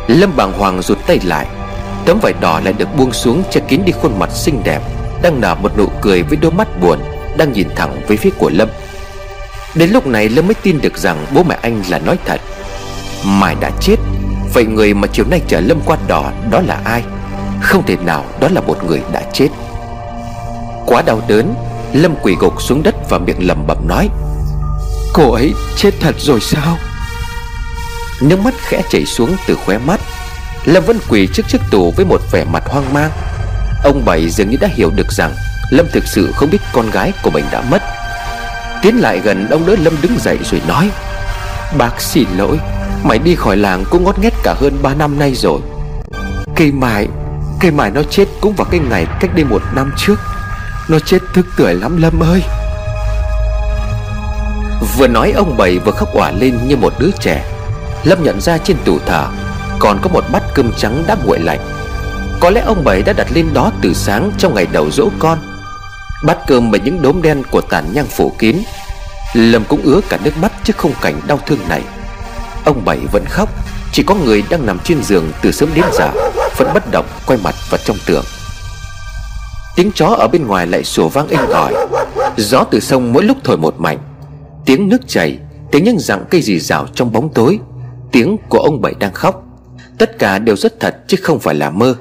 [0.09, 1.47] Lâm bàng hoàng rụt tay lại,
[2.07, 4.81] Tấm vải đỏ lại được buông xuống che kín đi khuôn mặt xinh đẹp,
[5.23, 6.99] Đang nở một nụ cười với đôi mắt buồn,
[7.39, 8.69] Đang nhìn thẳng về phía của Lâm.
[9.75, 12.41] Đến lúc này Lâm mới tin được rằng bố mẹ anh là nói thật.
[13.25, 13.97] Mai đã chết,
[14.55, 17.03] Vậy người mà chiều nay chở Lâm qua đỏ đó là ai?
[17.61, 19.49] Không thể nào đó là một người đã chết.
[20.87, 21.55] Quá đau đớn,
[21.93, 24.09] Lâm quỳ gục xuống đất và miệng lẩm bẩm nói,
[25.13, 26.79] Cô ấy chết thật rồi sao?
[28.21, 30.01] Nước mắt khẽ chảy xuống từ khóe mắt.
[30.65, 33.11] Lâm vẫn quỳ trước chiếc tủ với một vẻ mặt hoang mang.
[33.85, 35.35] Ông Bảy dường như đã hiểu được rằng
[35.71, 37.83] Lâm thực sự không biết con gái của mình đã mất.
[38.83, 40.91] Tiến lại gần ông đỡ Lâm đứng dậy rồi nói,
[41.79, 42.59] Bác xin lỗi,
[43.05, 45.61] Mày đi khỏi làng cũng ngót nghét cả hơn 3 năm nay rồi.
[46.57, 47.09] Cây mài
[47.61, 50.17] Cây mài nó chết cũng vào cái ngày cách đây một năm trước.
[50.89, 52.43] Nó chết thức tuổi lắm Lâm ơi.
[54.97, 57.45] Vừa nói, ông Bảy vừa khóc òa lên như một đứa trẻ.
[58.05, 59.29] Lâm nhận ra trên tủ thờ
[59.79, 61.61] Còn có một bát cơm trắng đã nguội lạnh.
[62.41, 65.39] Có lẽ ông Bảy đã đặt lên đó từ sáng trong ngày đầu dỗ con.
[66.23, 68.57] Bát cơm bởi những đốm đen của tàn nhang phủ kín
[69.35, 71.83] Lâm cũng ứa cả nước mắt trước không cảnh đau thương này.
[72.65, 73.49] Ông Bảy vẫn khóc,
[73.93, 76.11] Chỉ có người đang nằm trên giường từ sớm đến giờ,
[76.57, 78.25] Vẫn bất động, quay mặt vào trong tường.
[79.77, 81.75] Tiếng chó ở bên ngoài lại sủa vang inh ỏi.
[82.37, 83.99] Gió từ sông mỗi lúc thổi một mạnh.
[84.67, 85.39] Tiếng nước chảy,
[85.71, 87.59] Tiếng những dạng cây rì rào trong bóng tối.
[88.13, 89.43] Tiếng của ông Bảy đang khóc.
[89.99, 91.95] Tất cả đều rất thật chứ không phải là mơ.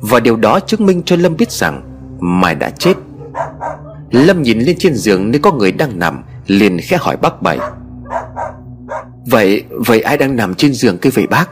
[0.00, 1.82] Và điều đó chứng minh cho Lâm biết rằng
[2.20, 2.94] Mai đã chết.
[4.10, 7.58] Lâm nhìn lên trên giường nơi có người đang nằm, Liền khẽ hỏi bác Bảy.
[9.26, 11.50] Vậy Vậy ai đang nằm trên giường kia vậy bác?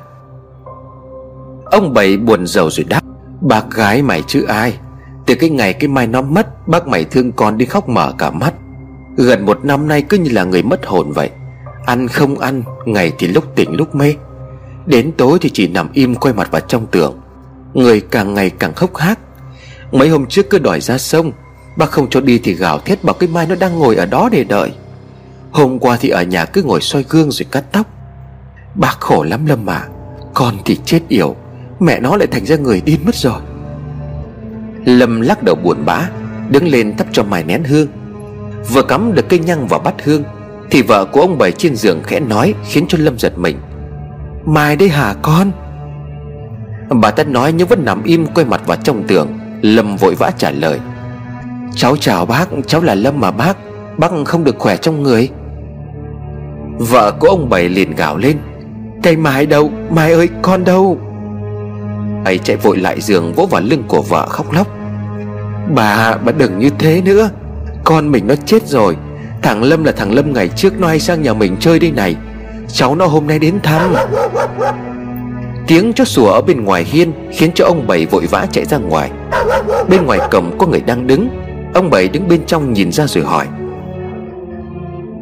[1.64, 3.00] Ông Bảy buồn rầu rồi đáp.
[3.40, 4.78] Bác gái mày chứ ai?
[5.26, 8.30] Từ cái ngày cái mai nó mất, Bác mày thương con đi khóc mở cả
[8.30, 8.54] mắt.
[9.16, 11.30] Gần một năm nay cứ như là người mất hồn vậy.
[11.86, 14.14] Ăn không ăn, Ngày thì lúc tỉnh lúc mê.
[14.86, 17.20] Đến tối thì chỉ nằm im quay mặt vào trong tường.
[17.74, 19.18] Người càng ngày càng khóc hát
[19.92, 21.32] Mấy hôm trước cứ đòi ra sông
[21.76, 24.28] Bác không cho đi thì gào thét bảo cái mai nó đang ngồi ở đó
[24.32, 24.72] để đợi.
[25.50, 27.86] Hôm qua thì ở nhà cứ ngồi soi gương rồi cắt tóc.
[28.74, 29.82] Bác khổ lắm Lâm mà
[30.34, 31.36] Con thì chết yểu.
[31.80, 33.40] Mẹ nó lại thành ra người điên mất rồi.
[34.84, 36.08] Lâm lắc đầu buồn bã,
[36.48, 37.88] Đứng lên thắp cho mài nén hương.
[38.72, 40.22] Vừa cắm được cây nhăng vào bát hương,
[40.70, 43.58] Thì vợ của ông bảy trên giường khẽ nói, Khiến cho Lâm giật mình.
[44.44, 45.50] Mai đây hả con?
[46.88, 49.38] Bà ta nói nhưng vẫn nằm im quay mặt vào trong tường.
[49.62, 50.80] Lâm vội vã trả lời.
[51.74, 53.56] Cháu chào bác, Cháu là Lâm mà bác.
[53.98, 55.30] Bác không được khỏe trong người.
[56.78, 58.38] Vợ của ông bảy liền gào lên.
[59.02, 60.98] Cây Mai đâu Mai ơi, con đâu?
[62.24, 64.66] Ấy chạy vội lại giường, vỗ vào lưng của vợ khóc lóc.
[65.74, 67.30] Bà bà đừng như thế nữa.
[67.84, 68.96] Con mình nó chết rồi.
[69.42, 72.16] Thằng Lâm là thằng Lâm ngày trước nó hay sang nhà mình chơi đây này.
[72.68, 73.94] Cháu nó hôm nay đến thăm.
[75.66, 78.78] Tiếng chó sủa ở bên ngoài hiên Khiến cho ông Bảy vội vã chạy ra
[78.78, 79.10] ngoài.
[79.88, 81.43] Bên ngoài cổng có người đang đứng.
[81.74, 83.46] Ông Bảy đứng bên trong nhìn ra rồi hỏi.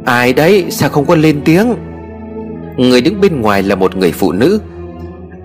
[0.04, 1.74] Ai đấy, sao không có lên tiếng?
[2.76, 4.60] Người đứng bên ngoài là một người phụ nữ.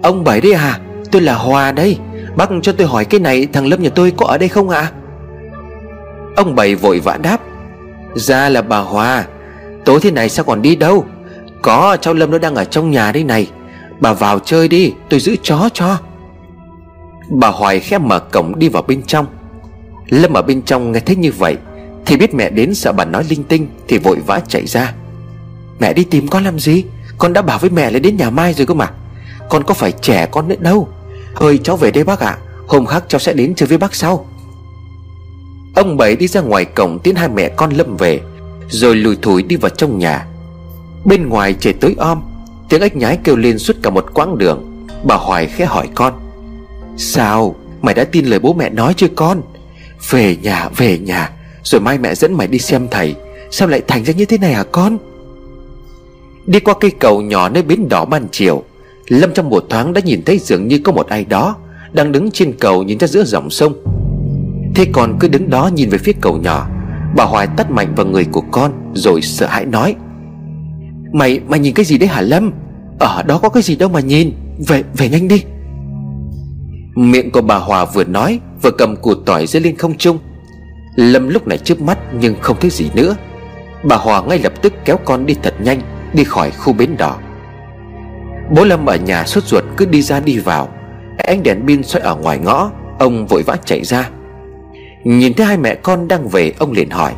[0.03, 0.79] Ông Bảy đấy à
[1.11, 1.97] Tôi là Hòa đây
[2.35, 4.79] Bác cho tôi hỏi cái này, thằng Lâm nhà tôi có ở đây không ạ?
[4.79, 4.91] À?
[6.35, 7.41] Ông Bảy vội vã đáp.
[8.15, 9.25] Ra là bà Hòa
[9.85, 11.05] Tối thế này sao còn đi đâu?
[11.61, 13.47] Có, cháu Lâm nó đang ở trong nhà đây này.
[13.99, 15.97] Bà vào chơi đi, tôi giữ chó cho.
[17.29, 19.25] Bà Hoài khép mở cổng đi vào bên trong.
[20.09, 21.57] Lâm ở bên trong nghe thấy như vậy,
[22.05, 24.93] Thì biết mẹ đến sợ bà nói linh tinh Thì vội vã chạy ra.
[25.79, 26.83] Mẹ đi tìm con làm gì?
[27.17, 28.89] Con đã bảo với mẹ là đến nhà Mai rồi cơ mà.
[29.49, 30.87] Con có phải trẻ con nữa đâu.
[31.35, 32.27] Ơi, cháu về đây bác ạ.
[32.29, 32.37] À.
[32.67, 34.25] Hôm khác cháu sẽ đến chơi với bác sau.
[35.75, 38.19] Ông Bảy đi ra ngoài cổng tiến hai mẹ con Lâm về,
[38.69, 40.27] Rồi lùi thủi đi vào trong nhà.
[41.05, 42.21] Bên ngoài trời tối om,
[42.69, 44.87] Tiếng ếch nhái kêu lên suốt cả một quãng đường.
[45.03, 46.13] Bà Hoài khẽ hỏi con,
[46.97, 49.41] Sao, mày đã tin lời bố mẹ nói chưa con?
[50.09, 51.31] Về nhà về nhà,
[51.63, 53.15] Rồi mai mẹ dẫn mày đi xem thầy.
[53.51, 54.97] Sao lại thành ra như thế này hả con?
[56.45, 58.63] Đi qua cây cầu nhỏ nơi bến đỏ ban chiều
[59.07, 61.55] Lâm trong một thoáng đã nhìn thấy dường như có một ai đó
[61.93, 63.73] Đang đứng trên cầu nhìn ra giữa dòng sông.
[64.75, 66.67] Thế còn cứ đứng đó nhìn về phía cầu nhỏ.
[67.15, 69.95] Bà Hoài tắt mạnh vào người của con, Rồi sợ hãi nói.
[71.13, 72.51] Mày mày nhìn cái gì đấy hả Lâm?
[72.99, 74.31] Ở đó có cái gì đâu mà nhìn.
[74.67, 75.43] Về về nhanh đi.
[76.97, 80.19] Miệng của bà Hòa vừa nói, Vừa cầm củ tỏi dưới lên không trung.
[80.95, 83.15] Lâm lúc này chớp mắt nhưng không thấy gì nữa.
[83.83, 85.81] Bà Hòa ngay lập tức kéo con đi thật nhanh,
[86.13, 87.17] Đi khỏi khu bến đỏ.
[88.55, 90.69] Bố Lâm ở nhà sốt ruột cứ đi ra đi vào.
[91.17, 94.09] Ánh đèn pin xoay ở ngoài ngõ, Ông vội vã chạy ra.
[95.03, 97.13] Nhìn thấy hai mẹ con đang về, Ông liền hỏi,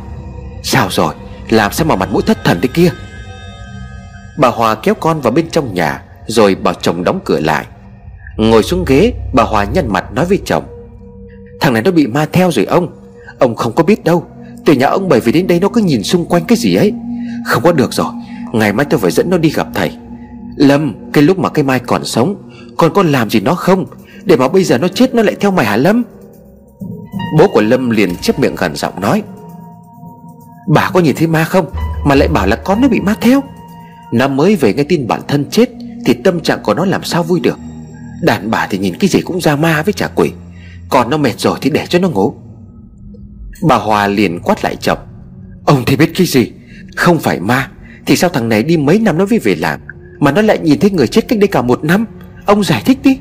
[0.62, 1.14] Sao rồi?
[1.50, 2.90] Làm sao mà mặt mũi thất thần thế kia?
[4.38, 7.66] Bà Hòa kéo con vào bên trong nhà, Rồi bảo chồng đóng cửa lại.
[8.40, 10.64] Ngồi xuống ghế, Bà Hòa nhăn mặt nói với chồng.
[11.60, 12.88] Thằng này nó bị ma theo rồi ông.
[13.38, 14.24] Ông không có biết đâu.
[14.64, 16.92] Từ nhà ông bởi vì đến đây nó cứ nhìn xung quanh cái gì ấy.
[17.46, 18.06] Không có được rồi.
[18.52, 19.92] Ngày mai tôi phải dẫn nó đi gặp thầy.
[20.56, 22.36] Lâm, Cái lúc mà cái mai còn sống
[22.76, 23.86] Còn con làm gì nó không?
[24.24, 26.02] Để mà bây giờ nó chết, nó lại theo mày hả Lâm?
[27.38, 29.22] Bố của Lâm liền chép miệng gần giọng nói.
[30.68, 31.66] Bà có nhìn thấy ma không?
[32.06, 33.42] Mà lại bảo là con nó bị ma theo.
[34.12, 35.70] Nó mới về nghe tin bản thân chết,
[36.06, 37.58] Thì tâm trạng của nó làm sao vui được?
[38.22, 40.30] Đàn bà thì nhìn cái gì cũng ra ma với trả quỷ.
[40.88, 42.34] Còn nó mệt rồi thì để cho nó ngủ.
[43.62, 44.98] Bà Hòa liền quát lại chồng.
[45.64, 46.52] Ông thì biết cái gì?
[46.96, 47.70] Không phải ma,
[48.06, 49.80] Thì sao thằng này đi mấy năm nó mới về làm
[50.20, 52.06] Mà nó lại nhìn thấy người chết cách đây cả một năm?
[52.46, 53.18] Ông giải thích đi.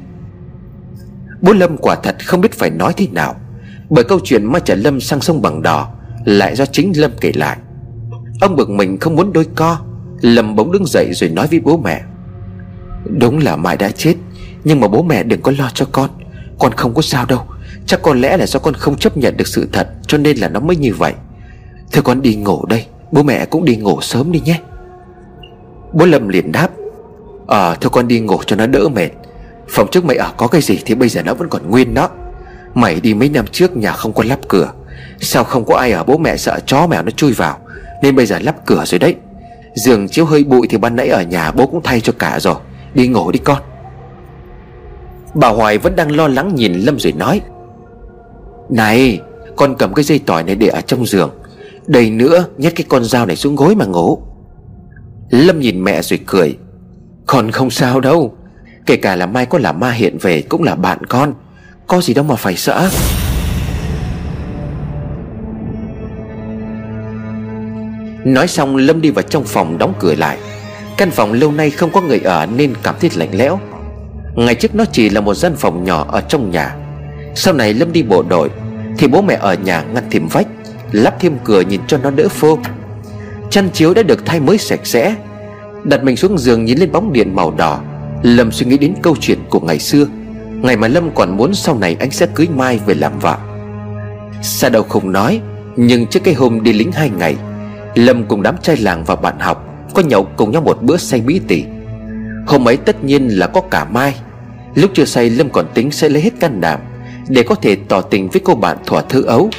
[1.42, 3.36] Bố Lâm quả thật không biết phải nói thế nào,
[3.90, 5.94] Bởi câu chuyện ma trả Lâm sang sông bằng đỏ
[6.26, 7.58] Lại do chính Lâm kể lại.
[8.42, 9.80] Ông bực mình không muốn đôi co,
[10.22, 12.02] Lâm bỗng đứng dậy rồi nói với bố mẹ.
[13.06, 14.16] Đúng là Mai đã chết
[14.64, 16.10] nhưng mà bố mẹ đừng có lo cho con.
[16.60, 17.42] Con không có sao đâu.
[17.86, 20.50] Chắc có lẽ là do con không chấp nhận được sự thật, Cho nên là
[20.50, 21.14] nó mới như vậy.
[21.92, 22.86] Thôi con đi ngủ đây.
[23.12, 24.60] Bố mẹ cũng đi ngủ sớm đi nhé.
[25.94, 26.70] Bố Lâm liền đáp.
[27.48, 29.10] Ờ thôi con đi ngủ cho nó đỡ mệt.
[29.70, 32.10] Phòng trước mày ở có cái gì thì bây giờ nó vẫn còn nguyên đó.
[32.74, 34.72] Mày đi mấy năm trước nhà không có lắp cửa.
[35.20, 37.58] Sao không có ai ở bố mẹ sợ chó mèo nó chui vào?
[38.02, 39.16] Nên bây giờ lắp cửa rồi đấy.
[39.76, 42.56] Giường chiếu hơi bụi thì ban nãy ở nhà bố cũng thay cho cả rồi.
[42.94, 43.62] Đi ngủ đi con.
[45.34, 47.42] Bà Hoài vẫn đang lo lắng nhìn Lâm rồi nói,
[48.70, 49.22] Này,
[49.56, 51.32] Con cầm cái dây tỏi này để ở trong giường.
[51.88, 54.20] Đây nữa, nhét cái con dao này xuống gối mà ngủ.
[55.30, 56.58] Lâm nhìn mẹ rồi cười,
[57.28, 58.34] Con không sao đâu,
[58.86, 61.34] Kể cả là mai có là ma hiện về Cũng là bạn con,
[61.88, 62.90] Có gì đâu mà phải sợ.
[68.26, 70.38] Nói xong, Lâm đi vào trong phòng đóng cửa lại.
[70.98, 73.60] Căn phòng lâu nay không có người ở Nên cảm thấy lạnh lẽo.
[74.40, 76.76] Ngày trước nó chỉ là một gian phòng nhỏ ở trong nhà.
[77.36, 78.50] Sau này Lâm đi bộ đội,
[78.98, 80.48] Thì bố mẹ ở nhà ngăn thêm vách,
[80.92, 82.60] Lắp thêm cửa nhìn cho nó đỡ phô.
[83.50, 85.16] Chăn chiếu đã được thay mới sạch sẽ.
[85.84, 87.82] Đặt mình xuống giường nhìn lên bóng điện màu đỏ,
[88.24, 90.06] Lâm suy nghĩ đến câu chuyện của ngày xưa.
[90.62, 93.38] Ngày mà Lâm còn muốn sau này anh sẽ cưới Mai về làm vợ.
[94.42, 95.42] Xa đâu không nói,
[95.76, 97.36] Nhưng trước cái hôm đi lính hai ngày,
[97.96, 101.22] Lâm cùng đám trai làng và bạn học Có nhậu cùng nhau một bữa say
[101.22, 101.64] mỹ tỉ.
[102.48, 104.16] Hôm ấy tất nhiên là có cả Mai.
[104.80, 106.80] Lúc chưa say, Lâm còn tính sẽ lấy hết can đảm
[107.28, 109.50] Để có thể tỏ tình với cô bạn thỏa thứ ấu.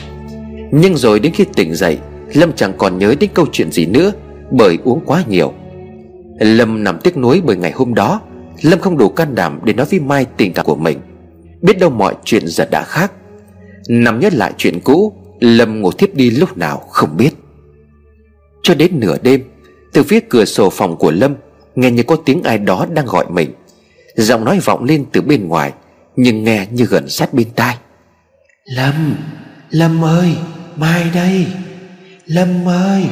[0.73, 1.99] Nhưng rồi đến khi tỉnh dậy,
[2.35, 4.13] Lâm chẳng còn nhớ đến câu chuyện gì nữa
[4.51, 5.53] Bởi uống quá nhiều.
[6.39, 8.21] Lâm nằm tiếc nuối bởi ngày hôm đó,
[8.63, 10.99] Lâm không đủ can đảm để nói với Mai tình cảm của mình.
[11.63, 13.13] Biết đâu mọi chuyện giờ đã khác.
[13.89, 17.31] Nằm nhớ lại chuyện cũ, Lâm ngủ thiếp đi lúc nào không biết.
[18.63, 19.43] Cho đến nửa đêm,
[19.93, 21.35] Từ phía cửa sổ phòng của Lâm,
[21.75, 23.51] Nghe như có tiếng ai đó đang gọi mình.
[24.21, 25.73] Giọng nói vọng lên từ bên ngoài
[26.17, 27.77] Nhưng nghe như gần sát bên tai.
[28.65, 29.15] Lâm
[29.71, 30.37] Lâm ơi
[30.77, 31.47] Mai đây.
[32.27, 33.05] Lâm ơi.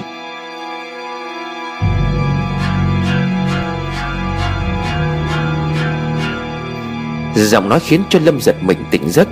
[7.35, 9.29] Giọng nói khiến cho Lâm giật mình tỉnh giấc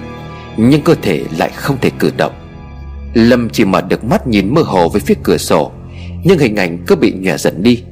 [0.57, 2.33] Nhưng cơ thể lại không thể cử động.
[3.15, 5.73] Lâm chỉ mở được mắt nhìn mơ hồ với phía cửa sổ
[6.25, 7.83] Nhưng hình ảnh cứ bị nhòe dần đi.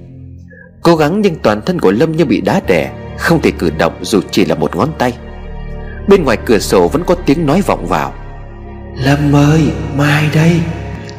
[0.83, 3.92] Cố gắng nhưng toàn thân của Lâm như bị đá đè Không thể cử động
[4.03, 5.12] dù chỉ là một ngón tay.
[6.09, 8.14] Bên ngoài cửa sổ vẫn có tiếng nói vọng vào.
[8.96, 9.61] Lâm ơi
[9.96, 10.61] Mai đây.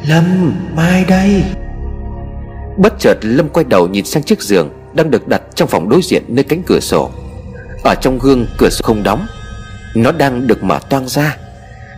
[0.08, 1.42] Lâm Mai đây.
[2.78, 6.00] Bất chợt Lâm quay đầu nhìn sang chiếc giường Đang được đặt trong phòng đối
[6.02, 7.10] diện nơi cánh cửa sổ.
[7.84, 9.26] Ở trong gương cửa sổ không đóng.
[9.94, 11.36] Nó đang được mở toang ra.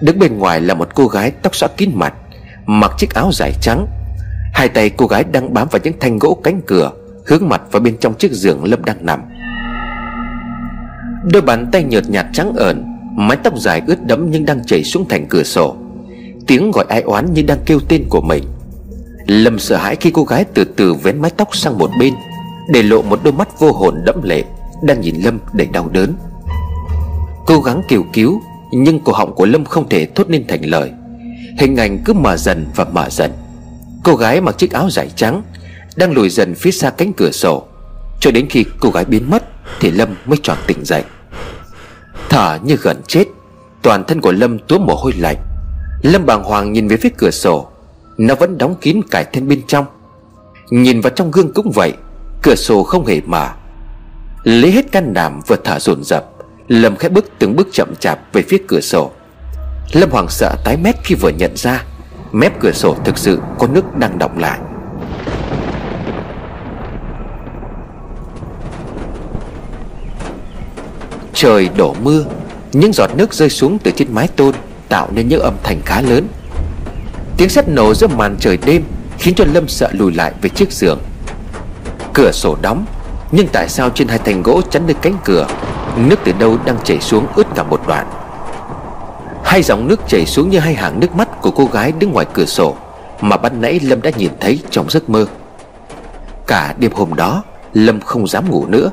[0.00, 2.14] Đứng bên ngoài là một cô gái tóc xõa kín mặt
[2.66, 3.87] Mặc chiếc áo dài trắng.
[4.54, 6.92] Hai tay cô gái đang bám vào những thanh gỗ cánh cửa
[7.26, 9.22] Hướng mặt vào bên trong chiếc giường Lâm đang nằm
[11.32, 12.84] Đôi bàn tay nhợt nhạt trắng ẩn
[13.16, 15.76] Mái tóc dài ướt đẫm nhưng đang chảy xuống thành cửa sổ.
[16.46, 18.44] Tiếng gọi ai oán như đang kêu tên của mình.
[19.26, 22.14] Lâm sợ hãi khi cô gái từ từ vén mái tóc sang một bên,
[22.72, 24.44] Để lộ một đôi mắt vô hồn đẫm lệ,
[24.82, 26.14] Đang nhìn Lâm đầy đau đớn.
[27.46, 28.40] Cố gắng kêu cứu,
[28.72, 30.90] Nhưng cổ họng của Lâm không thể thốt nên thành lời.
[31.58, 33.32] Hình ảnh cứ mở dần và mở dần.
[34.04, 35.42] Cô gái mặc chiếc áo dài trắng,
[35.96, 37.62] Đang lùi dần phía xa cánh cửa sổ.
[38.20, 39.44] Cho đến khi cô gái biến mất,
[39.80, 41.02] Thì Lâm mới tròn tỉnh dậy.
[42.28, 43.24] Thở như gần chết.
[43.82, 45.36] Toàn thân của Lâm túa mồ hôi lạnh.
[46.02, 47.68] Lâm bàng hoàng nhìn về phía cửa sổ.
[48.18, 49.86] Nó vẫn đóng kín cải thêm bên trong.
[50.70, 51.92] Nhìn vào trong gương cũng vậy.
[52.42, 53.48] Cửa sổ không hề mở
[54.44, 56.24] Lấy hết can đảm vừa thở dồn dập,
[56.68, 59.10] Lâm khẽ bước từng bước chậm chạp về phía cửa sổ.
[59.92, 61.84] Lâm hoàng sợ tái mét khi vừa nhận ra.
[62.32, 64.58] Mép cửa sổ thực sự có nước đang động lại.
[71.40, 72.24] Trời đổ mưa,
[72.72, 74.55] Những giọt nước rơi xuống từ trên mái tôn
[74.88, 76.29] Tạo nên những âm thanh khá lớn.
[77.37, 78.85] Tiếng sét nổ giữa màn trời đêm
[79.18, 80.98] Khiến cho Lâm sợ lùi lại về chiếc giường.
[82.14, 82.87] Cửa sổ đóng,
[83.33, 85.46] Nhưng tại sao trên hai thành gỗ chắn nơi cánh cửa,
[85.96, 88.07] Nước từ đâu đang chảy xuống ướt cả một đoạn?
[89.44, 92.27] Hai dòng nước chảy xuống như hai hàng nước mắt của cô gái đứng ngoài
[92.33, 92.77] cửa sổ
[93.20, 95.27] Mà ban nãy Lâm đã nhìn thấy trong giấc mơ.
[96.46, 98.90] Cả đêm hôm đó, Lâm không dám ngủ nữa.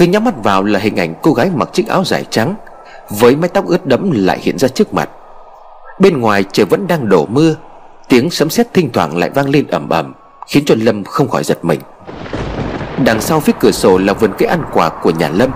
[0.00, 2.54] Cứ nhắm mắt vào là hình ảnh cô gái mặc chiếc áo dài trắng,
[3.10, 5.08] Với mái tóc ướt đẫm lại hiện ra trước mặt.
[5.98, 7.54] Bên ngoài trời vẫn đang đổ mưa,
[8.08, 10.14] Tiếng sấm sét thỉnh thoảng lại vang lên ầm ầm,
[10.48, 11.80] Khiến cho Lâm không khỏi giật mình.
[13.04, 15.50] Đằng sau phía cửa sổ là vườn cây ăn quả của nhà Lâm,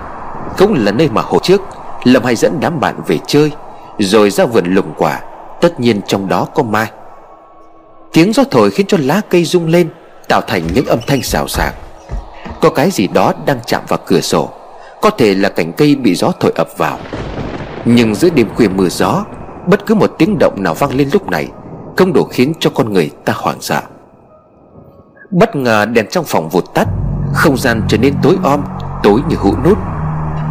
[0.59, 1.61] Cũng là nơi mà hồi trước,
[2.04, 3.50] Lâm hay dẫn đám bạn về chơi,
[3.98, 5.20] Rồi ra vườn lùng quả,
[5.61, 6.90] Tất nhiên trong đó có mai.
[8.12, 9.88] Tiếng gió thổi khiến cho lá cây rung lên,
[10.28, 11.74] Tạo thành những âm thanh xào xạc.
[12.60, 14.48] Có cái gì đó đang chạm vào cửa sổ.
[15.02, 16.98] Có thể là cành cây bị gió thổi ập vào.
[17.84, 19.24] Nhưng giữa đêm khuya mưa gió,
[19.66, 21.48] Bất cứ một tiếng động nào vang lên lúc này,
[21.96, 23.82] Không đủ khiến cho con người ta hoảng sợ.
[25.30, 26.88] Bất ngờ đèn trong phòng vụt tắt,
[27.34, 28.64] Không gian trở nên tối om,
[29.02, 29.78] Tối như hũ nút.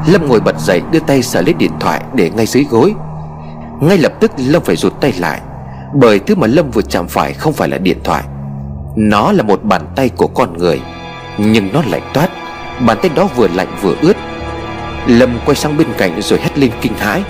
[0.07, 2.93] Lâm ngồi bật dậy đưa tay sờ lấy điện thoại Để ngay dưới gối.
[3.81, 5.41] Ngay lập tức Lâm phải rụt tay lại,
[5.93, 8.23] Bởi thứ mà Lâm vừa chạm phải không phải là điện thoại.
[8.95, 10.81] Nó là một bàn tay của con người.
[11.37, 12.29] Nhưng nó lạnh toát.
[12.79, 14.17] Bàn tay đó vừa lạnh vừa ướt.
[15.07, 17.23] Lâm quay sang bên cạnh rồi hét lên kinh hãi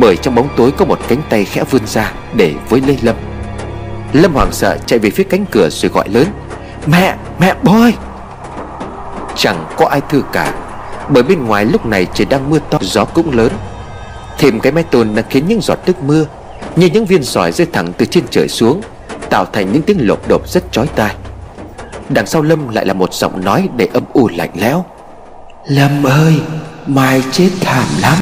[0.00, 3.16] Bởi trong bóng tối có một cánh tay khẽ vươn ra Để với lấy Lâm.
[4.12, 6.26] Lâm hoảng sợ chạy về phía cánh cửa rồi gọi lớn
[6.86, 7.94] Mẹ, mẹ bơi
[9.36, 10.54] Chẳng có ai thưa cả
[11.08, 13.52] Bởi bên ngoài lúc này trời đang mưa to Gió cũng lớn.
[14.38, 16.26] Thêm cái mái tôn đang khiến những giọt nước mưa
[16.76, 18.80] Như những viên sỏi rơi thẳng từ trên trời xuống
[19.30, 21.14] Tạo thành những tiếng lộp đột rất chói tai.
[22.08, 24.84] Đằng sau Lâm lại là một giọng nói để âm u lạnh lẽo.
[25.66, 26.40] Lâm ơi
[26.86, 28.18] Mai chết thảm lắm.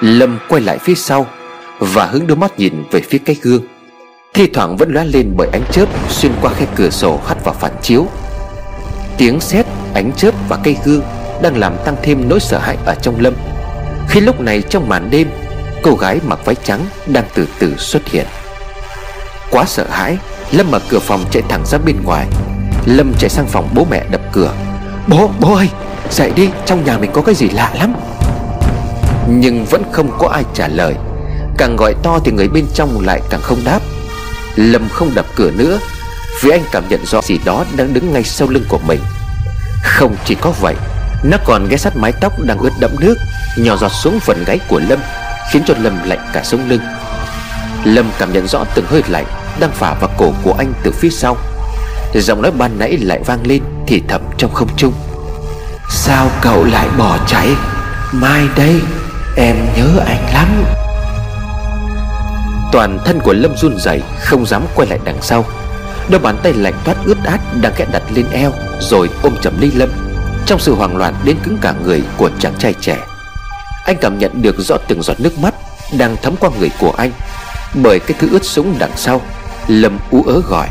[0.00, 1.26] Lâm quay lại phía sau
[1.78, 3.62] Và hướng đôi mắt nhìn về phía cái gương.
[4.34, 7.54] Thi thoảng vẫn lóe lên bởi ánh chớp Xuyên qua khe cửa sổ hắt vào
[7.54, 8.06] phản chiếu.
[9.18, 11.02] Tiếng sét, ánh chớp và cây gương
[11.42, 13.34] Đang làm tăng thêm nỗi sợ hãi ở trong Lâm.
[14.18, 15.28] Khi lúc này trong màn đêm
[15.82, 18.26] Cô gái mặc váy trắng đang từ từ xuất hiện.
[19.50, 20.18] Quá sợ hãi
[20.50, 22.26] Lâm mở cửa phòng chạy thẳng ra bên ngoài.
[22.86, 24.52] Lâm chạy sang phòng bố mẹ đập cửa.
[25.06, 25.68] Bố, bố ơi
[26.10, 27.94] Dậy đi, trong nhà mình có cái gì lạ lắm.
[29.28, 30.94] Nhưng vẫn không có ai trả lời.
[31.58, 33.80] Càng gọi to thì người bên trong lại càng không đáp.
[34.56, 35.78] Lâm không đập cửa nữa
[36.42, 39.00] Vì anh cảm nhận rõ gì đó đang đứng ngay sau lưng của mình.
[39.82, 40.74] Không chỉ có vậy
[41.24, 43.16] Nó còn ghé sát mái tóc đang ướt đẫm nước.
[43.56, 44.98] Nhỏ giọt xuống phần gáy của Lâm,
[45.50, 46.80] Khiến cho Lâm lạnh cả sống lưng.
[47.84, 49.26] Lâm cảm nhận rõ từng hơi lạnh
[49.60, 51.36] Đang phả vào cổ của anh từ phía sau.
[52.14, 54.92] Giọng nói ban nãy lại vang lên Thì thầm trong không trung.
[55.90, 57.48] Sao cậu lại bỏ chạy?
[58.12, 58.80] Mai đây,
[59.36, 60.64] Em nhớ anh lắm.
[62.72, 65.44] Toàn thân của Lâm run rẩy, Không dám quay lại đằng sau.
[66.08, 69.60] Đôi bàn tay lạnh toát ướt át Đang kẽ đặt lên eo, Rồi ôm chầm
[69.60, 69.88] lấy Lâm.
[70.46, 73.07] Trong sự hoảng loạn đến cứng cả người của chàng trai trẻ
[73.88, 75.54] anh cảm nhận được rõ từng giọt nước mắt
[75.98, 77.10] Đang thấm qua người của anh
[77.82, 79.20] Bởi cái thứ ướt sũng đằng sau
[79.68, 80.68] Lâm ú ớ gọi.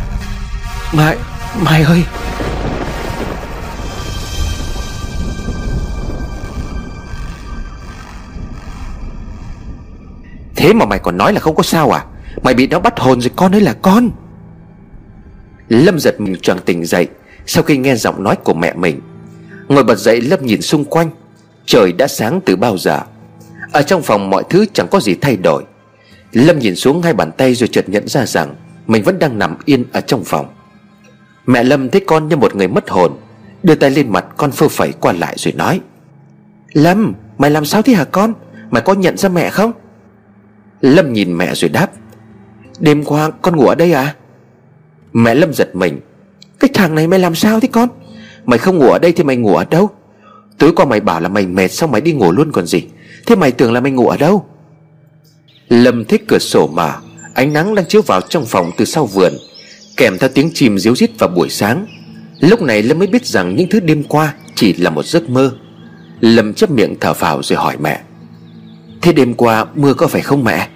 [0.93, 1.17] Mai,
[1.61, 2.03] Mai ơi!
[10.55, 12.05] Thế mà mày còn nói là không có sao à?
[12.43, 14.09] Mày bị nó bắt hồn rồi con ơi là con.
[15.69, 17.07] Lâm giật mình choàng tỉnh dậy
[17.45, 19.01] Sau khi nghe giọng nói của mẹ mình.
[19.67, 21.09] Ngồi bật dậy Lâm nhìn xung quanh
[21.67, 22.99] Trời đã sáng từ bao giờ?
[23.71, 25.63] Ở trong phòng mọi thứ chẳng có gì thay đổi.
[26.31, 28.55] Lâm nhìn xuống hai bàn tay rồi chợt nhận ra rằng
[28.87, 30.47] Mình vẫn đang nằm yên ở trong phòng.
[31.45, 33.11] Mẹ Lâm thấy con như một người mất hồn,
[33.63, 35.79] Đưa tay lên mặt con phơ phẩy qua lại rồi nói,
[36.73, 38.33] Lâm, Mày làm sao thế hả con?
[38.69, 39.71] Mày có nhận ra mẹ không?
[40.81, 41.91] Lâm nhìn mẹ rồi đáp,
[42.79, 44.15] Đêm qua con ngủ ở đây à?
[45.13, 45.99] Mẹ Lâm giật mình,
[46.59, 47.89] Cái thằng này mày làm sao thế con?
[48.45, 49.89] Mày không ngủ ở đây thì mày ngủ ở đâu?
[50.57, 52.83] Tối qua mày bảo là mày mệt Xong mày đi ngủ luôn còn gì.
[53.25, 54.45] Thế mày tưởng là mày ngủ ở đâu?
[55.69, 56.93] Lâm thích cửa sổ mở
[57.33, 59.33] Ánh nắng đang chiếu vào trong phòng từ sau vườn,
[59.97, 61.85] Kèm theo tiếng chim ríu rít vào buổi sáng.
[62.39, 65.51] Lúc này Lâm mới biết rằng những thứ đêm qua Chỉ là một giấc mơ.
[66.21, 68.01] Lâm chấp miệng thở vào rồi hỏi mẹ,
[69.01, 70.67] Thế đêm qua mưa có phải không mẹ?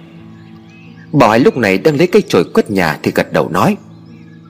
[1.12, 3.76] Bảo Hải lúc này đang lấy cây chổi quét nhà Thì gật đầu nói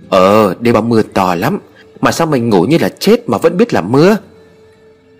[0.09, 1.59] Ờ đêm qua mưa to lắm,
[2.01, 4.17] Mà sao mình ngủ như là chết mà vẫn biết là mưa?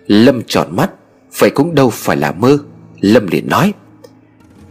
[0.07, 0.91] Lâm tròn mắt,
[1.39, 2.57] Vậy cũng đâu phải là mơ.
[3.01, 3.73] Lâm liền nói,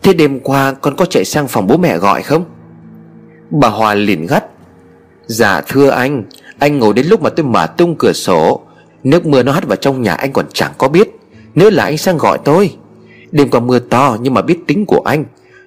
[0.03, 2.45] Thế đêm qua con có chạy sang phòng bố mẹ gọi không?
[3.51, 4.45] Bà Hòa liền gắt
[5.26, 6.24] Dạ thưa anh
[6.59, 8.62] Anh ngồi đến lúc mà tôi mở tung cửa sổ.
[9.05, 11.09] Nước mưa nó hắt vào trong nhà anh còn chẳng có biết.
[11.55, 12.76] Nếu là anh sang gọi tôi.
[13.33, 15.24] Đêm qua mưa to nhưng mà biết tính của anh,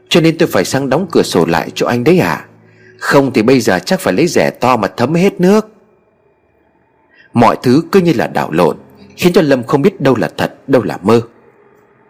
[0.10, 2.46] Cho nên tôi phải sang đóng cửa sổ lại cho anh đấy à
[2.98, 5.68] Không thì bây giờ chắc phải lấy rẻ to mà thấm hết nước.
[7.34, 8.78] Mọi thứ cứ như là đảo lộn.
[9.18, 11.22] Khiến cho Lâm không biết đâu là thật, đâu là mơ.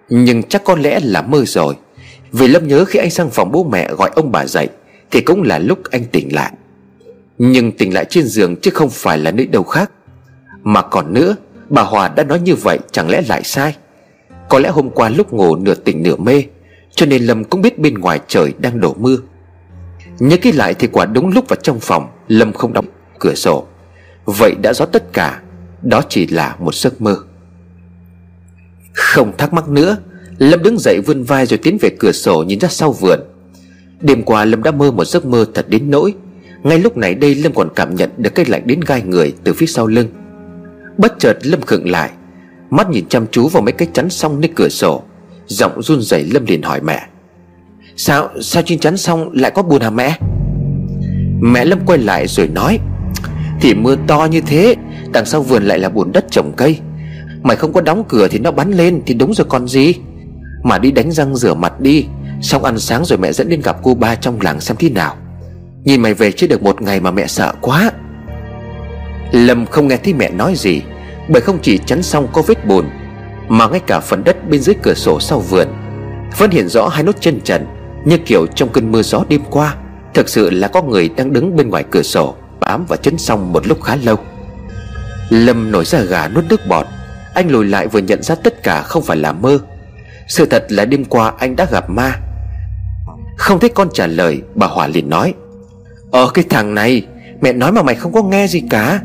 [0.10, 1.76] Nhưng chắc có lẽ là mơ rồi.
[2.32, 4.68] Vì Lâm nhớ khi anh sang phòng bố mẹ gọi ông bà dậy,
[5.12, 6.52] Thì cũng là lúc anh tỉnh lại.
[7.38, 9.92] Nhưng tỉnh lại trên giường chứ không phải là nơi đâu khác.
[10.64, 11.36] Mà còn nữa,
[11.70, 13.76] Bà Hòa đã nói như vậy chẳng lẽ lại sai?
[14.50, 16.44] Có lẽ hôm qua lúc ngủ nửa tỉnh nửa mê,
[16.96, 19.18] Cho nên Lâm cũng biết bên ngoài trời đang đổ mưa.
[20.20, 22.86] Nhớ kỹ lại thì quả đúng lúc vào trong phòng, Lâm không đóng
[23.20, 23.66] cửa sổ.
[24.26, 25.42] Vậy đã rõ tất cả
[25.82, 27.18] đó chỉ là một giấc mơ.
[28.94, 29.98] Không thắc mắc nữa,
[30.38, 33.20] Lâm đứng dậy vươn vai rồi tiến về cửa sổ nhìn ra sau vườn.
[34.02, 36.14] Đêm qua Lâm đã mơ một giấc mơ thật đến nỗi,
[36.64, 39.54] Ngay lúc này đây Lâm còn cảm nhận được cái lạnh đến gai người từ
[39.54, 40.08] phía sau lưng.
[40.98, 42.10] Bất chợt Lâm khựng lại,
[42.70, 45.04] Mắt nhìn chăm chú vào mấy cái chắn xong nơi cửa sổ,
[45.48, 47.08] Giọng run rẩy Lâm liền hỏi mẹ.
[47.96, 50.20] Sao sao trên chắn xong lại có bùn hả mẹ?
[51.42, 52.80] Mẹ Lâm quay lại rồi nói,
[53.62, 54.76] Thì mưa to như thế
[55.16, 56.80] Đằng sau vườn lại là bùn đất trồng cây.
[57.44, 59.94] Mày không có đóng cửa thì nó bắn lên Thì đúng rồi còn gì?
[60.64, 62.06] Mà đi đánh răng rửa mặt đi,
[62.42, 65.16] Xong ăn sáng rồi mẹ dẫn đến gặp cô ba trong làng xem thế nào.
[65.84, 67.92] Nhìn mày về chưa được một ngày mà mẹ sợ quá.
[69.32, 70.82] Lâm không nghe thấy mẹ nói gì,
[71.30, 72.86] Bởi không chỉ chắn xong có vết bùn,
[73.48, 75.68] Mà ngay cả phần đất bên dưới cửa sổ sau vườn
[76.38, 77.66] Vẫn hiện rõ hai nốt chân trần,
[78.06, 79.76] Như kiểu trong cơn mưa gió đêm qua.
[80.14, 83.54] Thực sự là có người đang đứng bên ngoài cửa sổ, Bám và chấn xong
[83.54, 84.18] một lúc khá lâu.
[85.30, 86.86] Lâm nổi ra gà nuốt nước bọt.
[87.34, 89.60] Anh lùi lại vừa nhận ra tất cả không phải là mơ.
[90.28, 92.16] Sự thật là đêm qua anh đã gặp ma.
[93.38, 95.34] Không thấy con trả lời, Bà Hòa liền nói
[96.12, 97.08] Ờ cái thằng này,
[97.42, 99.02] Mẹ nói mà mày không có nghe gì cả.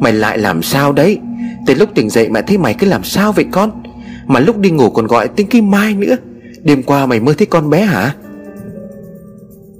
[0.00, 1.18] Mày lại làm sao đấy?
[1.66, 3.82] Từ lúc tỉnh dậy mẹ thấy mày cứ làm sao vậy con?
[4.26, 6.16] Mà lúc đi ngủ còn gọi tiếng cái mai nữa.
[6.62, 8.14] Đêm qua mày mơ thấy con bé hả?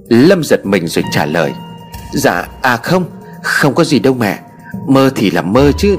[0.09, 1.53] Lâm giật mình rồi trả lời
[2.15, 3.05] Dạ à không
[3.43, 4.39] Không có gì đâu mẹ.
[4.89, 5.97] Mơ thì là mơ chứ.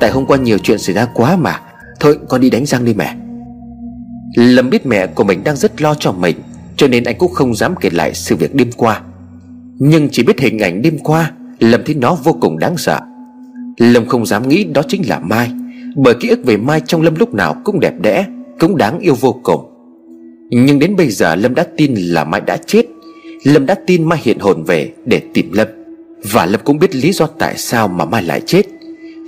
[0.00, 1.60] Tại hôm qua nhiều chuyện xảy ra quá mà.
[2.00, 3.14] Thôi, con đi đánh răng đi mẹ.
[4.36, 6.36] Lâm biết mẹ của mình đang rất lo cho mình,
[6.76, 9.00] Cho nên anh cũng không dám kể lại sự việc đêm qua.
[9.78, 13.00] Nhưng chỉ biết hình ảnh đêm qua, Lâm thấy nó vô cùng đáng sợ.
[13.78, 15.50] Lâm không dám nghĩ đó chính là Mai,
[15.96, 18.26] Bởi ký ức về Mai trong Lâm lúc nào cũng đẹp đẽ,
[18.60, 19.64] Cũng đáng yêu vô cùng.
[20.50, 22.86] Nhưng đến bây giờ Lâm đã tin là Mai đã chết.
[23.44, 25.68] Lâm đã tin Mai hiện hồn về để tìm Lâm.
[26.24, 28.62] Và Lâm cũng biết lý do tại sao mà Mai lại chết.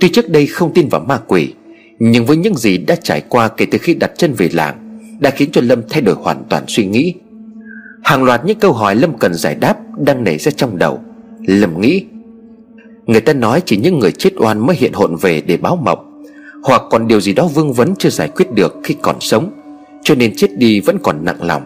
[0.01, 1.53] Tuy trước đây không tin vào ma quỷ,
[1.99, 5.29] Nhưng với những gì đã trải qua kể từ khi đặt chân về làng, Đã
[5.29, 7.13] khiến cho Lâm thay đổi hoàn toàn suy nghĩ.
[8.03, 11.01] Hàng loạt những câu hỏi Lâm cần giải đáp Đang nảy ra trong đầu.
[11.47, 12.05] Lâm nghĩ,
[13.05, 16.23] Người ta nói chỉ những người chết oan mới hiện hồn về để báo mộng,
[16.63, 19.51] Hoặc còn điều gì đó vương vấn chưa giải quyết được khi còn sống,
[20.03, 21.63] Cho nên chết đi vẫn còn nặng lòng.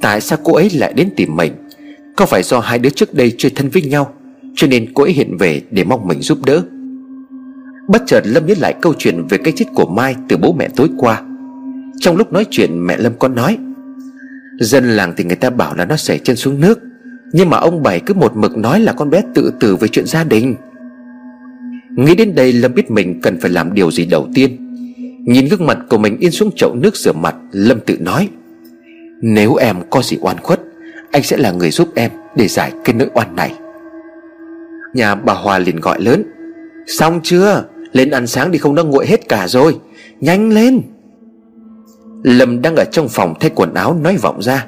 [0.00, 1.52] Tại sao cô ấy lại đến tìm mình?
[2.16, 4.14] Có phải do hai đứa trước đây chơi thân với nhau,
[4.56, 6.62] Cho nên cô ấy hiện về để mong mình giúp đỡ?
[7.88, 10.68] Bất chợt Lâm nhớ lại câu chuyện về cái chết của Mai từ bố mẹ
[10.76, 11.22] tối qua.
[12.00, 13.58] Trong lúc nói chuyện, mẹ Lâm có nói,
[14.60, 16.78] Dân làng thì người ta bảo là nó xảy chân xuống nước,
[17.32, 20.06] Nhưng mà ông Bảy cứ một mực nói là con bé tự tử về chuyện
[20.06, 20.54] gia đình.
[21.96, 24.56] Nghĩ đến đây, Lâm biết mình cần phải làm điều gì đầu tiên.
[25.26, 28.28] Nhìn gương mặt của mình in xuống chậu nước rửa mặt, Lâm tự nói,
[29.20, 30.60] Nếu em có gì oan khuất
[31.14, 33.54] anh sẽ là người giúp em để giải cái nỗi oan này.
[34.94, 36.22] Nhà bà Hòa liền gọi lớn.
[36.86, 37.64] Xong chưa?
[37.92, 39.76] Lên ăn sáng đi không đã nguội hết cả rồi.
[40.20, 40.80] Nhanh lên!
[42.22, 44.66] Lâm đang ở trong phòng thay quần áo nói vọng ra.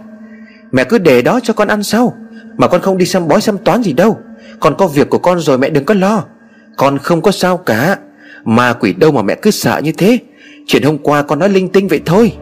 [0.73, 2.15] Mẹ cứ để đó cho con ăn sau,
[2.57, 4.19] Mà con không đi xăm bói xăm toán gì đâu.
[4.61, 6.25] Con có việc của con rồi mẹ đừng có lo.
[6.77, 7.97] Con không có sao cả.
[8.45, 10.19] Ma quỷ đâu mà mẹ cứ sợ như thế.
[10.67, 12.33] Chuyện hôm qua con nói linh tinh vậy thôi.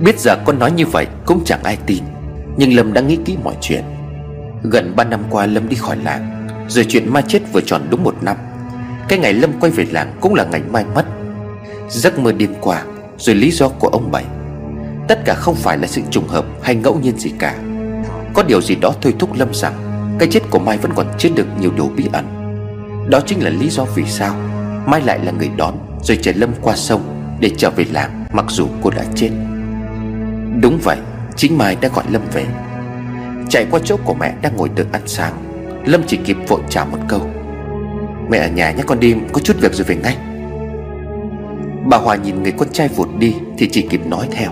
[0.00, 2.02] Biết giờ con nói như vậy cũng chẳng ai tin,
[2.56, 3.84] Nhưng Lâm đã nghĩ kỹ mọi chuyện.
[4.62, 8.04] Gần 3 năm qua Lâm đi khỏi làng, Rồi chuyện Mai chết vừa tròn đúng
[8.04, 8.36] một năm.
[9.08, 11.04] Cái ngày Lâm quay về làng cũng là ngày Mai mất.
[11.88, 12.82] Giấc mơ đêm qua,
[13.18, 14.24] Rồi lý do của ông Bảy.
[15.08, 17.58] Tất cả không phải là sự trùng hợp hay ngẫu nhiên gì cả.
[18.34, 19.74] Có điều gì đó thôi thúc Lâm rằng
[20.18, 22.26] Cái chết của Mai vẫn còn chứa được nhiều điều bí ẩn.
[23.10, 24.34] Đó chính là lý do vì sao
[24.86, 27.00] Mai lại là người đón, Rồi chở Lâm qua sông
[27.40, 29.30] Để trở về làng mặc dù cô đã chết.
[30.62, 30.96] Đúng vậy,
[31.36, 32.46] Chính Mai đã gọi Lâm về.
[33.48, 35.32] Chạy qua chỗ của mẹ đang ngồi tự ăn sáng,
[35.84, 37.20] Lâm chỉ kịp vội chào một câu.
[38.30, 40.16] Mẹ ở nhà nhé con đi, Có chút việc rồi về ngay.
[41.86, 44.50] Bà Hòa nhìn người con trai vụt đi Thì chỉ kịp nói theo.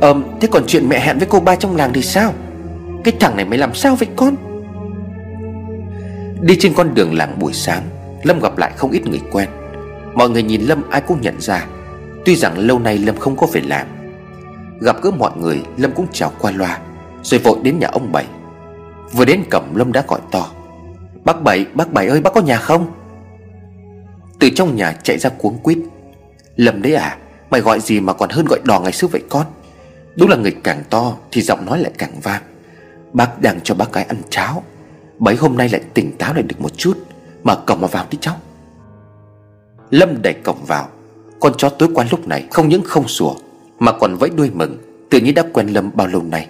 [0.00, 2.32] Ờm, thế còn chuyện mẹ hẹn với cô ba trong làng thì sao?
[3.04, 4.34] Cái thằng này mày làm sao vậy con?
[6.40, 7.82] Đi trên con đường làng buổi sáng,
[8.22, 9.48] Lâm gặp lại không ít người quen.
[10.14, 11.66] Mọi người nhìn Lâm ai cũng nhận ra.
[12.24, 13.86] Tuy rằng lâu nay Lâm không có về làm
[14.80, 16.78] Gặp gỡ mọi người Lâm cũng chào qua loa
[17.22, 18.26] Rồi vội đến nhà ông Bảy.
[19.12, 20.46] Vừa đến cổng Lâm đã gọi to
[21.24, 22.86] Bác Bảy, bác Bảy ơi bác có nhà không?
[24.38, 25.78] Từ trong nhà chạy ra cuống quýt
[26.56, 27.18] Lâm đấy à
[27.50, 29.46] Mày gọi gì mà còn hơn gọi đò ngày xưa vậy con?
[30.16, 32.42] Đúng là người càng to Thì giọng nói lại càng vang
[33.12, 34.62] Bác đang cho bác gái ăn cháo
[35.18, 36.98] Bấy hôm nay lại tỉnh táo lại được một chút
[37.42, 38.36] Mở cổng mà vào đi cháu.
[39.90, 40.88] Lâm đẩy cổng vào
[41.40, 43.34] Con chó tối qua lúc này không những không sủa
[43.78, 44.78] mà còn vẫy đuôi mừng,
[45.10, 46.48] Tự nhiên đã quen Lâm bao lâu nay.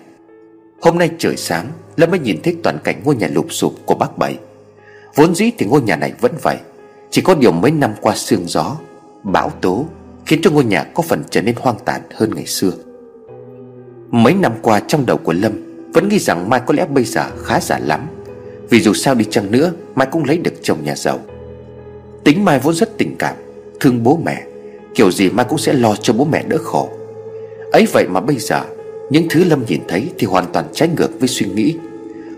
[0.81, 3.95] Hôm nay trời sáng, Lâm mới nhìn thấy toàn cảnh ngôi nhà lụp sụp của
[3.95, 4.39] bác Bảy.
[5.14, 6.57] Vốn dĩ thì ngôi nhà này vẫn vậy,
[7.11, 8.76] Chỉ có điều mấy năm qua sương gió,
[9.22, 9.87] Bão tố,
[10.26, 12.72] Khiến cho ngôi nhà có phần trở nên hoang tàn hơn ngày xưa.
[14.11, 15.53] Mấy năm qua trong đầu của Lâm,
[15.93, 18.07] Vẫn nghĩ rằng Mai có lẽ bây giờ khá giả lắm.
[18.70, 21.18] Vì dù sao đi chăng nữa, Mai cũng lấy được chồng nhà giàu.
[22.24, 23.37] Tính Mai vốn rất tình cảm,
[23.81, 24.43] Thương bố mẹ,
[24.95, 26.98] Kiểu gì Mai cũng sẽ lo cho bố mẹ đỡ khổ
[27.73, 28.64] ấy vậy mà bây giờ,
[29.11, 31.77] Những thứ Lâm nhìn thấy thì hoàn toàn trái ngược với suy nghĩ.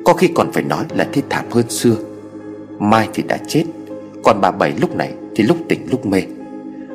[0.05, 1.97] Có khi còn phải nói là thế thảm hơn xưa.
[2.79, 3.65] Mai thì đã chết,
[4.25, 6.23] Còn bà Bảy lúc này thì lúc tỉnh lúc mê.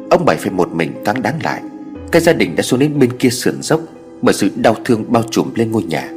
[0.09, 1.61] Ông Bảy phải một mình căng đáng lại.
[2.11, 3.81] Cái gia đình đã xuống đến bên kia sườn dốc
[4.21, 6.09] Bởi sự đau thương bao trùm lên ngôi nhà.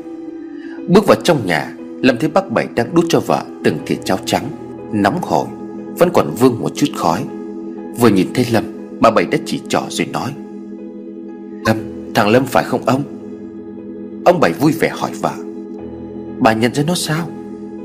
[0.88, 4.18] Bước vào trong nhà, Lâm thấy bác Bảy đang đút cho vợ từng thìa cháo
[4.24, 4.44] trắng,
[4.92, 5.46] Nóng hổi,
[5.98, 7.24] Vẫn còn vương một chút khói.
[7.98, 8.64] Vừa nhìn thấy Lâm,
[9.00, 10.30] Bà Bảy đã chỉ trỏ rồi nói.
[12.18, 13.02] Thằng Lâm phải không ông?
[14.24, 15.32] Ông Bảy vui vẻ hỏi vợ.
[16.38, 17.26] Bà nhận ra nó sao?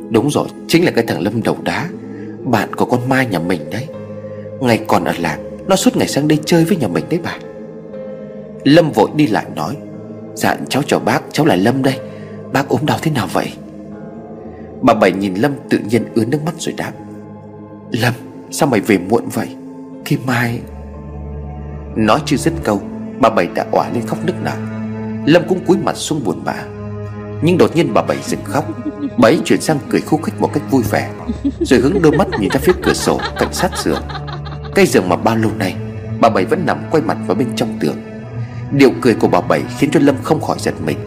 [0.10, 1.90] Đúng rồi, Chính là cái thằng Lâm đầu đá.
[2.44, 3.88] Bạn của con Mai nhà mình đấy.
[4.62, 7.38] Ngày còn ở làng, Nó suốt ngày sang đây chơi với nhà mình đấy bà.
[8.64, 9.78] Lâm vội đi lại nói
[10.36, 12.00] Dạ cháu chào bác, Cháu là Lâm đây.
[12.54, 13.54] Bác ốm đau thế nào vậy?
[14.82, 16.92] Bà Bảy nhìn Lâm tự nhiên ướt nước mắt rồi đáp,
[17.92, 18.14] Lâm,
[18.52, 19.48] Sao mày về muộn vậy?
[20.06, 20.60] Khi mai
[21.96, 22.82] Nói chưa dứt câu
[23.24, 24.52] Bà Bảy đã òa lên khóc nức nở.
[25.26, 26.56] Lâm cũng cúi mặt xuống buồn bã.
[27.42, 28.66] Nhưng đột nhiên bà Bảy dừng khóc.
[29.18, 31.12] Bà ấy chuyển sang cười khúc khích một cách vui vẻ,
[31.60, 34.02] Rồi hướng đôi mắt nhìn ra phía cửa sổ cảnh sát giường.
[34.76, 35.76] Cây giường mà bao lâu nay,
[36.22, 37.96] Bà Bảy vẫn nằm quay mặt vào bên trong tường.
[38.72, 40.98] Điệu cười của bà Bảy khiến cho Lâm không khỏi giật mình.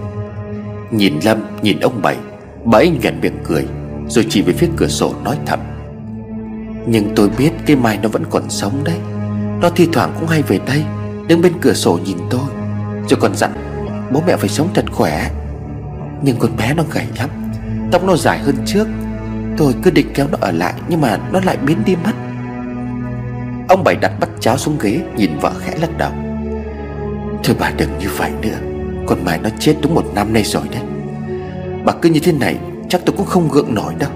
[0.91, 2.17] Nhìn Lâm, nhìn ông Bảy,
[2.65, 3.67] Bà ấy nhoẻn miệng cười,
[4.09, 5.61] Rồi chỉ về phía cửa sổ nói thầm.
[6.87, 8.99] Nhưng tôi biết cái mai nó vẫn còn sống đấy.
[9.61, 10.85] Nó thi thoảng cũng hay về đây.
[11.29, 12.49] Đứng bên cửa sổ nhìn tôi,
[13.09, 13.53] Rồi còn dặn,
[14.13, 15.31] Bố mẹ phải sống thật khỏe.
[16.23, 17.31] Nhưng con bé nó gầy lắm,
[17.93, 18.87] Tóc nó dài hơn trước.
[19.57, 22.13] Tôi cứ định kéo nó ở lại, Nhưng mà nó lại biến đi mất.
[23.69, 26.13] Ông Bảy đặt bắt cháo xuống ghế, Nhìn vợ khẽ lắc đầu.
[27.45, 28.59] Thôi bà đừng như vậy nữa,
[29.07, 30.83] Con mày nó chết đúng một năm nay rồi đấy.
[31.85, 32.59] Bà cứ như thế này,
[32.89, 34.11] Chắc tôi cũng không gượng nổi đâu.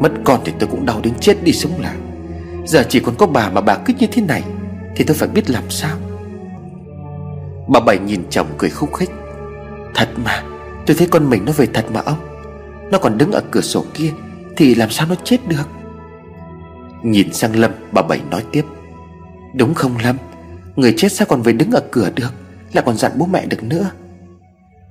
[0.00, 1.94] Mất con thì tôi cũng đau đến chết đi sống lại
[2.64, 4.42] Giờ chỉ còn có bà mà bà cứ như thế này.
[4.96, 5.96] Thì tôi phải biết làm sao?
[7.68, 9.10] Bà Bảy nhìn chồng cười khúc khích.
[9.94, 10.42] Thật mà,
[10.86, 12.18] Tôi thấy con mình nó về thật mà ông.
[12.90, 14.12] Nó còn đứng ở cửa sổ kia,
[14.56, 15.68] Thì làm sao nó chết được?
[17.02, 18.64] Nhìn sang Lâm, bà Bảy nói tiếp.
[19.54, 20.16] Đúng không Lâm?
[20.76, 22.30] Người chết sao còn về đứng ở cửa được?
[22.72, 23.90] Là còn dặn bố mẹ được nữa.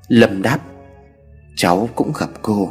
[0.07, 0.59] Lâm đáp.
[1.55, 2.69] Cháu cũng gặp cô.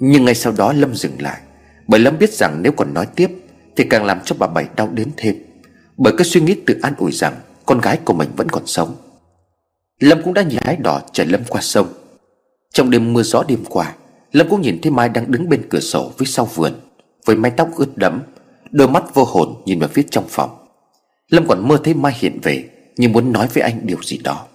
[0.00, 1.40] Nhưng ngay sau đó Lâm dừng lại.
[1.86, 3.30] Bởi Lâm biết rằng nếu còn nói tiếp,
[3.76, 5.34] Thì càng làm cho bà Bảy đau đớn thêm.
[5.96, 7.34] Bởi cái suy nghĩ tự an ủi rằng
[7.66, 8.96] Con gái của mình vẫn còn sống.
[10.00, 11.88] Lâm cũng đã nhìn hái đỏ chở Lâm qua sông.
[12.72, 13.94] Trong đêm mưa gió đêm qua,
[14.32, 16.72] Lâm cũng nhìn thấy Mai đang đứng bên cửa sổ phía sau vườn,
[17.24, 18.22] Với mái tóc ướt đẫm,
[18.70, 20.66] Đôi mắt vô hồn nhìn vào phía trong phòng.
[21.28, 22.64] Lâm còn mơ thấy Mai hiện về
[22.96, 24.46] Nhưng muốn nói với anh điều gì đó.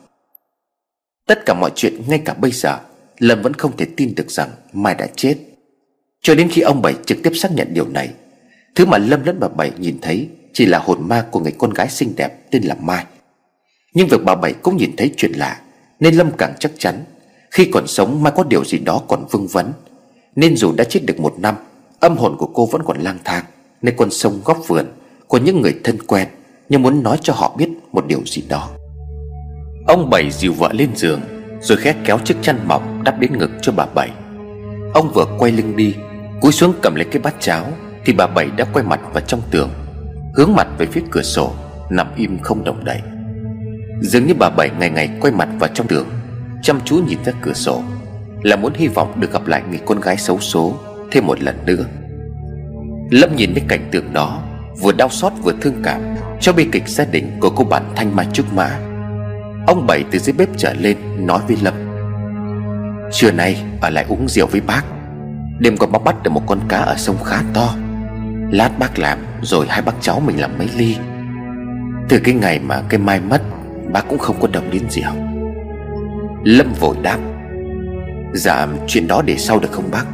[1.28, 2.80] Tất cả mọi chuyện ngay cả bây giờ,
[3.20, 5.38] Lâm vẫn không thể tin được rằng Mai đã chết.
[6.22, 8.14] Cho đến khi ông Bảy trực tiếp xác nhận điều này,
[8.76, 11.74] Thứ mà Lâm lẫn bà Bảy nhìn thấy chỉ là hồn ma của người con
[11.74, 13.06] gái xinh đẹp tên là Mai.
[13.93, 15.60] Nhưng việc bà Bảy cũng nhìn thấy chuyện lạ,
[16.00, 17.04] Nên Lâm càng chắc chắn,
[17.52, 19.72] Khi còn sống Mai có điều gì đó còn vương vấn.
[20.36, 21.56] Nên dù đã chết được một năm,
[22.00, 23.45] Âm hồn của cô vẫn còn lang thang,
[23.82, 24.86] Nơi con sông góc vườn
[25.28, 26.28] Của những người thân quen
[26.70, 28.70] Nhưng muốn nói cho họ biết một điều gì đó.
[29.88, 31.22] Ông Bảy dìu vợ lên giường,
[31.62, 34.12] Rồi khét kéo chiếc chăn mỏng đắp đến ngực cho bà Bảy.
[34.93, 35.95] Ông vừa quay lưng đi,
[36.41, 37.66] Cúi xuống cầm lấy cái bát cháo
[38.06, 39.70] Thì bà Bảy đã quay mặt vào trong tường.
[40.34, 41.53] Hướng mặt về phía cửa sổ,
[41.89, 43.01] Nằm im không động đậy.
[44.01, 46.07] Dường như bà Bảy ngày ngày quay mặt vào trong đường,
[46.61, 47.82] Chăm chú nhìn ra cửa sổ,
[48.43, 50.73] Là muốn hy vọng được gặp lại người con gái xấu số
[51.11, 51.86] Thêm một lần nữa.
[53.11, 54.41] Lâm nhìn thấy cảnh tượng đó,
[54.82, 56.01] Vừa đau xót vừa thương cảm,
[56.41, 58.80] Cho bi kịch gia đình của cô bạn Thanh Mai Trúc Mã.
[59.67, 61.73] Ông Bảy từ dưới bếp trở lên, Nói với Lâm,
[63.11, 64.82] Trưa nay ở lại uống rượu với bác,
[65.59, 67.75] Đêm qua bác bắt được một con cá ở sông khá to.
[68.52, 70.95] Lát bác làm, Rồi hai bác cháu mình làm mấy ly.
[72.10, 73.41] Từ cái ngày mà cái mai mất,
[73.93, 75.12] Bác cũng không có đồng đến rượu
[76.43, 77.20] Lâm vội đáp
[78.34, 80.06] Dạ chuyện đó để sau được không bác?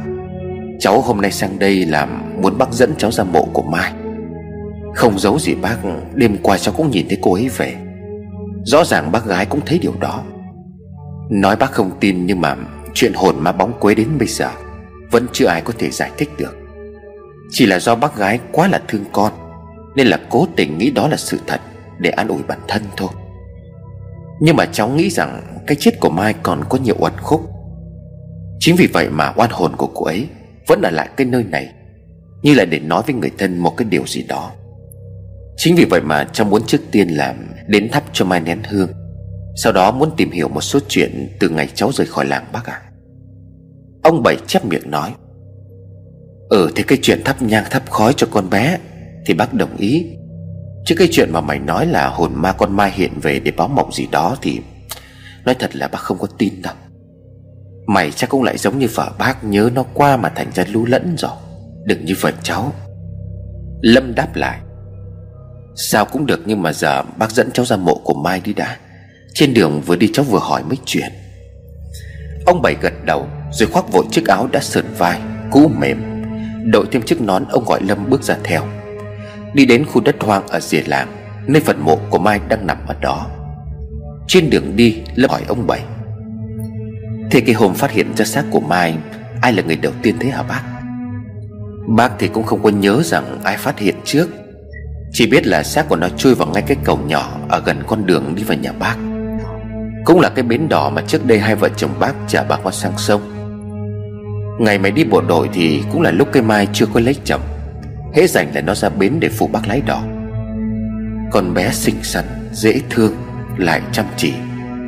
[0.78, 3.92] Cháu hôm nay sang đây làm Muốn bác dẫn cháu ra mộ của Mai.
[4.94, 5.76] Không giấu gì bác,
[6.14, 7.74] Đêm qua cháu cũng nhìn thấy cô ấy về.
[8.64, 10.22] Rõ ràng bác gái cũng thấy điều đó.
[11.30, 12.56] Nói bác không tin nhưng mà
[12.94, 14.50] Chuyện hồn ma bóng quế đến bây giờ,
[15.10, 16.55] Vẫn chưa ai có thể giải thích được.
[17.50, 19.32] Chỉ là do bác gái quá là thương con,
[19.96, 21.60] Nên là cố tình nghĩ đó là sự thật
[21.98, 23.08] Để an ủi bản thân thôi.
[24.40, 27.50] Nhưng mà cháu nghĩ rằng Cái chết của Mai còn có nhiều uẩn khúc.
[28.60, 30.26] Chính vì vậy mà oan hồn của cô ấy
[30.66, 31.72] Vẫn ở lại cái nơi này,
[32.42, 34.52] Như là để nói với người thân một cái điều gì đó.
[35.56, 37.36] Chính vì vậy mà cháu muốn trước tiên làm
[37.66, 38.88] Đến thắp cho Mai nén hương,
[39.56, 42.66] Sau đó muốn tìm hiểu một số chuyện Từ ngày cháu rời khỏi làng bác
[42.66, 42.80] ạ.
[42.82, 42.86] À.
[44.02, 45.14] Ông Bảy chép miệng nói
[46.48, 48.78] Ừ thì cái chuyện thắp nhang thắp khói cho con bé
[49.26, 50.06] Thì bác đồng ý.
[50.84, 53.68] Chứ cái chuyện mà mày nói là hồn ma con Mai hiện về để báo
[53.68, 54.60] mộng gì đó Thì
[55.44, 56.74] nói thật là bác không có tin đâu.
[57.86, 60.86] Mày chắc cũng lại giống như vợ bác, nhớ nó qua mà thành ra lú
[60.86, 61.30] lẫn rồi.
[61.84, 62.72] Đừng như vậy cháu.
[63.80, 64.60] Lâm đáp lại.
[65.76, 68.76] Sao cũng được nhưng mà giờ bác dẫn cháu ra mộ của Mai đi đã.
[69.34, 71.12] Trên đường vừa đi cháu vừa hỏi mấy chuyện.
[72.46, 75.20] Ông Bảy gật đầu, Rồi khoác vội chiếc áo đã sờn vai,
[75.50, 76.15] Cũ mềm.
[76.66, 78.62] Đội thêm chiếc nón ông gọi Lâm bước ra theo.
[79.54, 81.08] Đi đến khu đất hoang ở rìa làng,
[81.46, 83.26] Nơi phần mộ của Mai đang nằm ở đó.
[84.28, 85.80] Trên đường đi, Lâm hỏi ông Bảy,
[87.30, 88.98] Thế cái hôm phát hiện ra xác của Mai,
[89.40, 90.62] Ai là người đầu tiên thế hả bác?
[91.88, 94.28] Bác thì cũng không có nhớ rằng ai phát hiện trước.
[95.12, 98.06] Chỉ biết là xác của nó chui vào ngay cái cầu nhỏ Ở gần con
[98.06, 98.96] đường đi vào nhà bác.
[100.04, 102.72] Cũng là cái bến đỏ mà trước đây hai vợ chồng bác chở bà con
[102.72, 103.35] sang sông.
[104.58, 107.40] Ngày mày đi bộ đội thì cũng là lúc cây mai chưa có lấy chồng.
[108.14, 110.02] Hễ rảnh là nó ra bến để phụ bác lái đỏ
[111.30, 113.12] Con bé xinh xắn, dễ thương,
[113.56, 114.32] lại chăm chỉ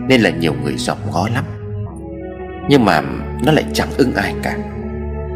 [0.09, 1.45] Nên là nhiều người dòm ngó lắm.
[2.69, 3.03] Nhưng mà
[3.45, 4.59] nó lại chẳng ưng ai cả.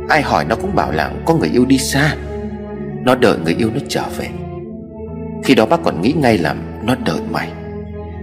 [0.09, 2.16] Ai hỏi nó cũng bảo là có người yêu đi xa.
[3.05, 4.28] Nó đợi người yêu nó trở về.
[5.45, 6.55] Khi đó bác còn nghĩ ngay là
[6.85, 7.49] nó đợi mày.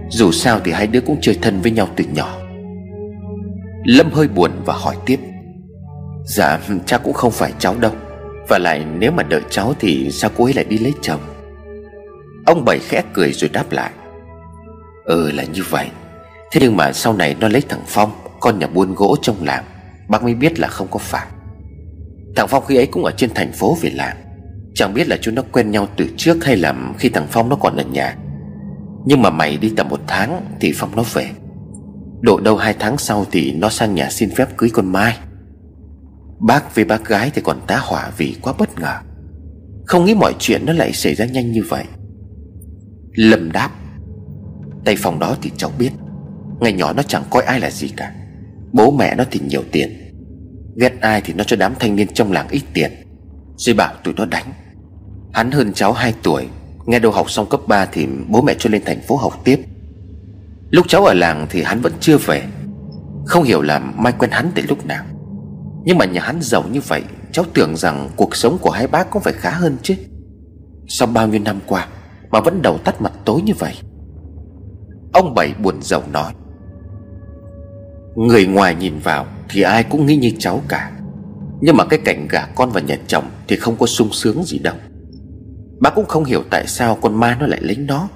[0.08, 2.36] Dù sao thì hai đứa cũng chơi thân với nhau từ nhỏ.
[3.84, 5.20] Lâm hơi buồn và hỏi tiếp.
[6.30, 7.92] Dạ cha cũng không phải cháu đâu.
[8.48, 11.20] Và lại nếu mà đợi cháu thì sao cô ấy lại đi lấy chồng?
[12.46, 13.90] Ông Bảy khẽ cười rồi đáp lại.
[15.04, 15.88] Ừ là như vậy.
[16.52, 18.10] Thế nhưng mà sau này nó lấy thằng Phong,
[18.40, 19.64] Con nhà buôn gỗ trong làng,
[20.08, 21.26] Bác mới biết là không có phải.
[22.36, 24.16] Thằng Phong khi ấy cũng ở trên thành phố về làng.
[24.74, 27.56] Chẳng biết là chúng nó quen nhau từ trước Hay là khi thằng Phong nó
[27.56, 28.16] còn ở nhà.
[29.06, 31.30] Nhưng mà mày đi tầm một tháng Thì Phong nó về.
[32.20, 35.16] Độ đâu hai tháng sau thì nó sang nhà xin phép cưới con Mai.
[36.40, 38.98] Bác với bác gái thì còn tá hỏa vì quá bất ngờ.
[39.86, 41.84] Không nghĩ mọi chuyện nó lại xảy ra nhanh như vậy.
[43.14, 43.70] Lâm đáp
[44.84, 45.90] Tay phòng đó thì cháu biết,
[46.60, 48.12] Ngày nhỏ nó chẳng coi ai là gì cả.
[48.72, 50.14] Bố mẹ nó thì nhiều tiền.
[50.76, 52.90] Ghét ai thì nó cho đám thanh niên trong làng ít tiền.
[53.56, 54.52] Rồi bảo tụi nó đánh.
[55.32, 56.46] Hắn hơn cháu 2 tuổi,
[56.86, 59.60] Nghe đâu học xong cấp 3 thì bố mẹ cho lên thành phố học tiếp.
[60.70, 62.42] Lúc cháu ở làng thì hắn vẫn chưa về.
[63.26, 65.04] Không hiểu là Mai quen hắn từ lúc nào.
[65.84, 67.02] Nhưng mà nhà hắn giàu như vậy,
[67.32, 69.94] Cháu tưởng rằng cuộc sống của hai bác cũng phải khá hơn chứ.
[70.88, 71.88] Sau bao nhiêu năm qua
[72.30, 73.74] Mà vẫn đầu tắt mặt tối như vậy.
[75.12, 76.32] Ông Bảy buồn rầu nói,
[78.16, 80.92] Người ngoài nhìn vào Thì ai cũng nghĩ như cháu cả.
[81.60, 84.58] Nhưng mà cái cảnh gả con vào nhà chồng Thì không có sung sướng gì
[84.58, 84.74] đâu.
[85.80, 88.08] Bác cũng không hiểu tại sao con Mai nó lại lấy nó.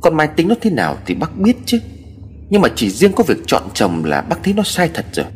[0.00, 1.78] Con Mai tính nó thế nào thì bác biết chứ.
[2.50, 5.26] Nhưng mà chỉ riêng có việc chọn chồng là bác thấy nó sai thật rồi.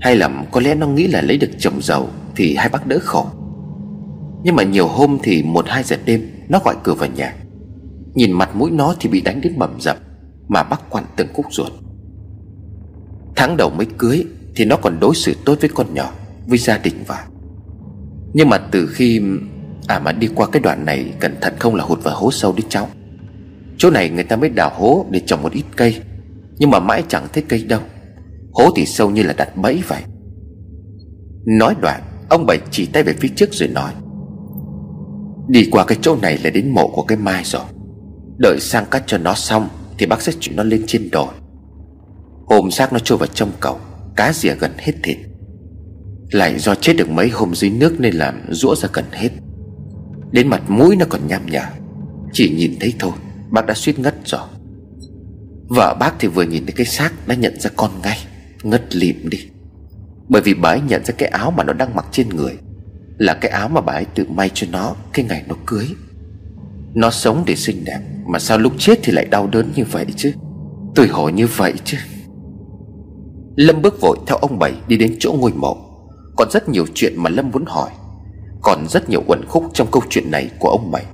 [0.00, 2.98] Hay là có lẽ nó nghĩ là lấy được chồng giàu Thì hai bác đỡ
[3.02, 3.26] khổ.
[4.44, 7.34] Nhưng mà nhiều hôm thì một hai giờ đêm, Nó gọi cửa vào nhà.
[8.14, 9.98] Nhìn mặt mũi nó thì bị đánh đến bầm dập,
[10.48, 11.72] Mà bác quặn từng khúc ruột.
[13.36, 14.24] Tháng đầu mới cưới
[14.54, 16.12] Thì nó còn đối xử tốt với con nhỏ,
[16.46, 17.26] Với gia đình và.
[18.32, 19.22] Nhưng mà từ khi
[19.86, 22.54] À mà đi qua cái đoạn này Cẩn thận không là hụt vào hố sâu
[22.56, 22.88] đi cháu.
[23.78, 26.00] Chỗ này người ta mới đào hố Để trồng một ít cây,
[26.58, 27.80] Nhưng mà mãi chẳng thấy cây đâu.
[28.58, 30.02] Hố thì sâu như là đặt bẫy vậy.
[31.46, 33.92] Nói đoạn, Ông Bảy chỉ tay về phía trước rồi nói,
[35.48, 37.62] Đi qua cái chỗ này là đến mộ của cái mai rồi.
[38.38, 41.28] Đợi sang cắt cho nó xong Thì bác sẽ chuyển nó lên trên đồi.
[42.46, 43.78] Hôm xác nó trôi vào trong cầu,
[44.16, 45.16] Cá rỉa gần hết thịt.
[46.30, 49.30] Lại do chết được mấy hôm dưới nước Nên làm rũa ra gần hết.
[50.30, 51.64] Đến mặt mũi nó còn nham nhở,
[52.32, 53.12] Chỉ nhìn thấy thôi,
[53.50, 54.46] Bác đã suýt ngất rồi.
[55.68, 58.18] Vợ bác thì vừa nhìn thấy cái xác Đã nhận ra con ngay.
[58.62, 59.38] Ngất lịm đi.
[60.28, 62.52] Bởi vì bà ấy nhận ra cái áo mà nó đang mặc trên người
[63.18, 65.86] Là cái áo mà bà ấy tự may cho nó Cái ngày nó cưới.
[66.94, 70.06] Nó sống để xinh đẹp, Mà sao lúc chết thì lại đau đớn như vậy
[70.16, 70.32] chứ?
[70.94, 71.98] Tôi hỏi như vậy chứ.
[73.56, 75.76] Lâm bước vội theo ông Bảy đi đến chỗ ngôi mộ.
[76.36, 77.90] Còn rất nhiều chuyện mà Lâm muốn hỏi.
[78.62, 81.04] Còn rất nhiều uẩn khúc trong câu chuyện này của ông Bảy.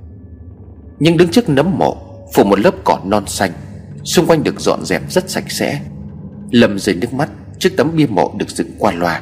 [0.99, 1.97] Nhưng đứng trước nấm mộ,
[2.33, 3.51] Phủ một lớp cỏ non xanh,
[4.03, 5.81] Xung quanh được dọn dẹp rất sạch sẽ.
[6.55, 7.29] Lâm rơi nước mắt
[7.59, 9.21] trước tấm bia mộ được dựng qua loa.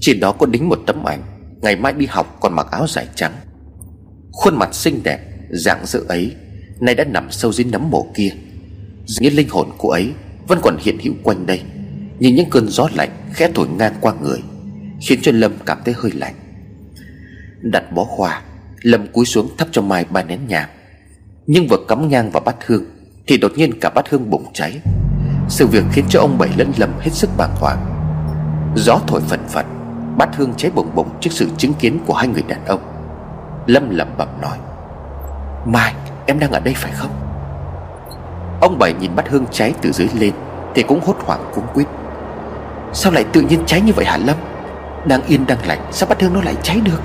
[0.00, 1.22] Trên đó có đính một tấm ảnh,
[1.62, 3.32] Ngày mai đi học còn mặc áo dài trắng.
[4.32, 6.32] Khuôn mặt xinh đẹp, Dạng dỡ ấy,
[6.80, 8.30] Nay đã nằm sâu dưới nấm mộ kia.
[9.20, 10.10] Như linh hồn của ấy
[10.48, 11.60] Vẫn còn hiện hữu quanh đây
[12.18, 14.38] Như những cơn gió lạnh khẽ thổi ngang qua người,
[15.00, 16.34] Khiến cho Lâm cảm thấy hơi lạnh.
[17.60, 18.42] Đặt bó hoa,
[18.82, 20.68] Lâm cúi xuống thắp cho Mai ba nén nhang
[21.46, 22.84] Nhưng vừa cắm nhang vào bát hương,
[23.26, 24.80] Thì đột nhiên cả bát hương bùng cháy.
[25.50, 27.78] Sự việc khiến cho ông Bảy lẫn lầm hết sức bàng hoàng.
[28.74, 29.66] Gió thổi phần phật,
[30.16, 32.80] Bát hương cháy bùng bùng trước sự chứng kiến của hai người đàn ông.
[33.66, 34.58] Lâm lẩm bẩm nói,
[35.64, 35.94] Mai,
[36.26, 37.10] em đang ở đây phải không?
[38.60, 40.32] Ông Bảy nhìn bát hương cháy từ dưới lên,
[40.74, 41.86] Thì cũng hốt hoảng cuống quýt.
[42.92, 44.36] Sao lại tự nhiên cháy như vậy hả Lâm?
[45.04, 47.00] Đang yên, đang lạnh Sao bát hương nó lại cháy được?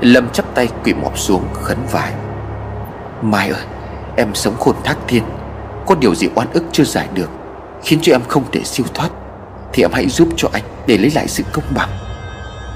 [0.00, 2.12] Lâm chắp tay quỳ mọp xuống, khấn vải
[3.22, 3.62] Mai ơi,
[4.16, 5.22] Em sống khôn thác thiên
[5.86, 7.30] có điều gì oan ức chưa giải được,
[7.84, 9.10] Khiến cho em không thể siêu thoát,
[9.72, 11.88] Thì em hãy giúp cho anh để lấy lại sự công bằng.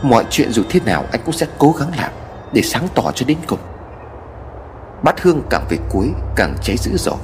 [0.03, 2.11] Mọi chuyện dù thế nào anh cũng sẽ cố gắng làm
[2.53, 3.59] Để sáng tỏ cho đến cùng.
[5.03, 7.19] Bát hương càng về cuối càng cháy dữ dội,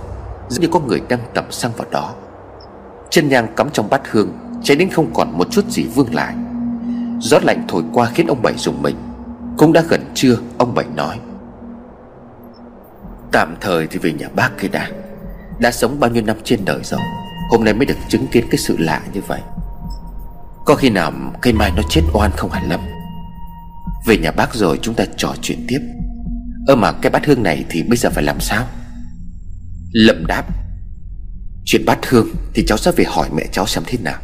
[0.48, 2.14] Giống như có người đang tẩm xăng vào đó.
[3.10, 6.34] Chân nhang cắm trong bát hương, Cháy đến không còn một chút gì vương lại.
[7.20, 8.96] Gió lạnh thổi qua khiến ông Bảy dùng mình.
[9.58, 11.18] Cũng đã gần trưa, Ông Bảy nói,
[13.32, 14.88] Tạm thời thì về nhà bác cái đã.
[15.58, 17.00] Đã sống bao nhiêu năm trên đời rồi,
[17.50, 19.40] Hôm nay mới được chứng kiến cái sự lạ như vậy.
[20.64, 22.80] Có khi nào cây mai nó chết oan không hẳn Lâm?
[24.06, 25.80] Về nhà bác rồi chúng ta trò chuyện tiếp.
[26.66, 28.66] Ơ mà cái bát hương này thì bây giờ phải làm sao?
[29.92, 30.44] Lâm đáp,
[31.64, 34.20] Chuyện bát hương thì cháu sẽ về hỏi mẹ cháu xem thế nào.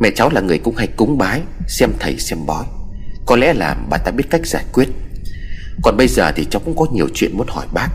[0.00, 2.64] Mẹ cháu là người cũng hay cúng bái, Xem thầy xem bói.
[3.26, 4.88] Có lẽ là bà ta biết cách giải quyết.
[5.82, 7.88] Còn bây giờ thì cháu cũng có nhiều chuyện muốn hỏi bác.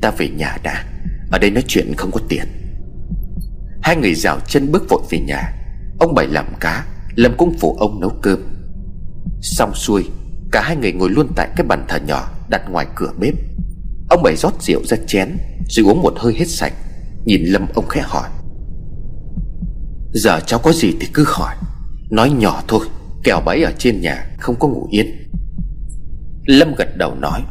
[0.00, 0.84] Ta về nhà đã.
[1.30, 2.44] Ở đây nói chuyện không có tiền.
[3.82, 5.52] Hai người rào chân bước vội về nhà.
[5.98, 8.38] Ông Bảy làm cá Lâm cũng phụ ông nấu cơm.
[9.40, 10.04] Xong xuôi,
[10.52, 13.34] Cả hai người ngồi luôn tại cái bàn thờ nhỏ Đặt ngoài cửa bếp.
[14.10, 15.36] Ông Bảy rót rượu ra chén,
[15.68, 16.72] Rồi uống một hơi hết sạch.
[17.24, 18.28] Nhìn Lâm, ông khẽ hỏi.
[20.12, 21.54] Giờ cháu có gì thì cứ hỏi.
[22.10, 22.86] Nói nhỏ thôi,
[23.24, 25.30] Kẻo bấy ở trên nhà không có ngủ yên.
[26.46, 27.42] Lâm gật đầu nói.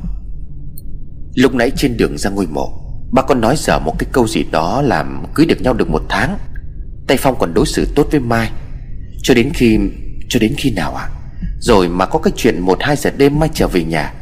[1.36, 2.79] Lúc nãy trên đường ra ngôi mộ
[3.12, 6.02] Bác con nói dở một cái câu gì đó Làm cưới được nhau được một
[6.10, 6.38] tháng.
[7.08, 8.52] Tây Phong còn đối xử tốt với Mai.
[9.24, 9.78] Cho đến khi,
[10.30, 11.10] Cho đến khi nào à
[11.60, 14.14] Rồi mà có cái chuyện một hai giờ đêm Mai trở về nhà.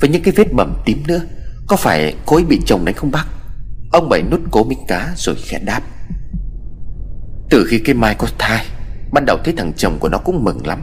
[0.00, 1.20] Với những cái vết bầm tím nữa,
[1.66, 3.24] Có phải cô ấy bị chồng đánh không bác?
[3.92, 5.80] Ông Bảy nút cố miếng cá rồi khẽ đáp.
[7.50, 8.66] Từ khi cái Mai có thai,
[9.12, 10.82] Ban đầu thấy thằng chồng của nó cũng mừng lắm.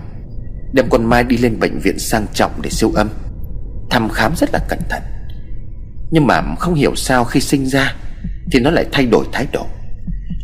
[0.74, 3.10] Đem con Mai đi lên bệnh viện sang trọng để siêu âm.
[3.90, 5.02] Thăm khám rất là cẩn thận.
[6.12, 7.96] Nhưng mà không hiểu sao khi sinh ra
[8.52, 9.68] Thì nó lại thay đổi thái độ.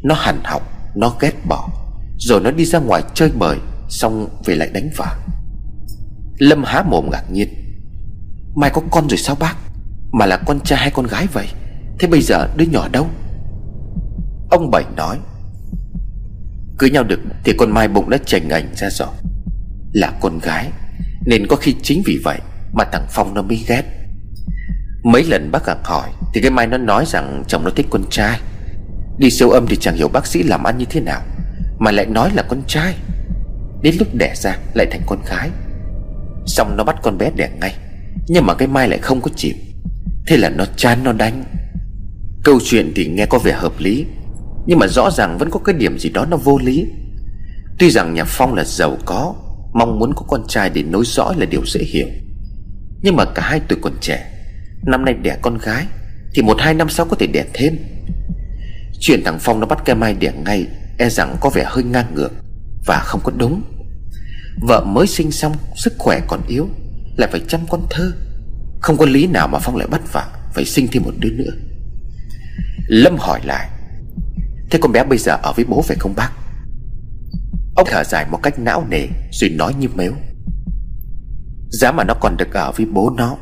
[0.04, 0.62] Nó hằn học,
[0.96, 1.70] Nó ghét bỏ,
[2.18, 3.58] Rồi nó đi ra ngoài chơi bời,
[3.90, 5.08] Xong về lại đánh vợ.
[6.38, 7.48] Lâm há mồm ngạc nhiên.
[8.56, 9.56] Mai có con rồi sao bác?
[10.12, 11.48] Mà là con trai hay con gái vậy?
[12.00, 13.08] Thế bây giờ đứa nhỏ đâu?
[14.50, 15.18] Ông Bảy nói.
[16.78, 19.08] Cưới nhau được thì con Mai bụng đã chành ảnh ra rồi
[19.94, 20.72] Là con gái,
[21.26, 22.40] Nên có khi chính vì vậy
[22.74, 24.03] Mà thằng Phong nó mới ghét.
[25.04, 28.04] Mấy lần bác gặng hỏi, Thì cái Mai nó nói rằng chồng nó thích con
[28.10, 28.40] trai.
[29.18, 31.22] Đi siêu âm thì chẳng hiểu bác sĩ làm ăn như thế nào,
[31.80, 32.96] Mà lại nói là con trai.
[33.82, 35.50] Đến lúc đẻ ra, lại thành con gái.
[36.46, 37.76] Xong nó bắt con bé đẻ ngay,
[38.28, 39.54] Nhưng mà cái Mai lại không có chịu.
[40.28, 41.44] Thế là nó chán, nó đánh.
[42.44, 44.06] Câu chuyện thì nghe có vẻ hợp lý,
[44.66, 46.88] Nhưng mà rõ ràng vẫn có cái điểm gì đó nó vô lý.
[47.80, 49.36] Tuy rằng nhà Phong là giàu có,
[49.74, 52.08] Mong muốn có con trai để nối dõi là điều dễ hiểu.
[53.02, 54.33] Nhưng mà cả hai tuổi còn trẻ
[54.86, 55.86] Năm nay đẻ con gái,
[56.34, 57.78] Thì một hai năm sau có thể đẻ thêm.
[59.00, 60.68] Chuyện thằng Phong nó bắt cái Mai đẻ ngay
[60.98, 62.32] E rằng có vẻ hơi ngang ngược
[62.86, 63.62] Và không có đúng.
[64.68, 66.68] Vợ mới sinh xong, Sức khỏe còn yếu,
[67.18, 68.12] Lại phải chăm con thơ.
[68.82, 70.24] Không có lý nào mà Phong lại bắt vợ,
[70.54, 71.52] Phải sinh thêm một đứa nữa.
[72.88, 73.70] Lâm hỏi lại,
[74.70, 76.30] Thế con bé bây giờ ở với bố phải không bác?
[77.76, 80.14] Ông thở dài một cách não nề, Rồi nói như mếu,
[81.70, 83.38] Giá mà nó còn được ở với bố nó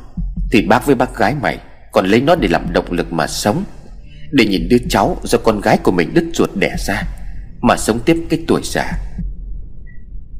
[0.51, 1.59] thì bác với bác gái mày
[1.91, 3.63] Còn lấy nó để làm động lực mà sống,
[4.31, 7.03] Để nhìn đứa cháu do con gái của mình đứt ruột đẻ ra
[7.61, 8.91] Mà sống tiếp cái tuổi già.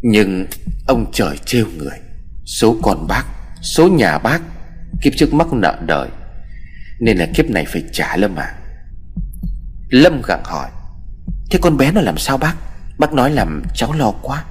[0.01, 0.45] Nhưng
[0.87, 1.97] ông trời trêu người,
[2.45, 3.23] Số con bác,
[3.61, 4.41] Số nhà bác
[5.01, 6.09] Kiếp trước mắc nợ đời,
[6.99, 8.55] Nên là kiếp này phải trả Lâm à.
[9.89, 10.69] Lâm gặng hỏi,
[11.51, 12.55] Thế con bé nó làm sao bác?
[12.97, 14.45] Bác nói làm cháu lo quá.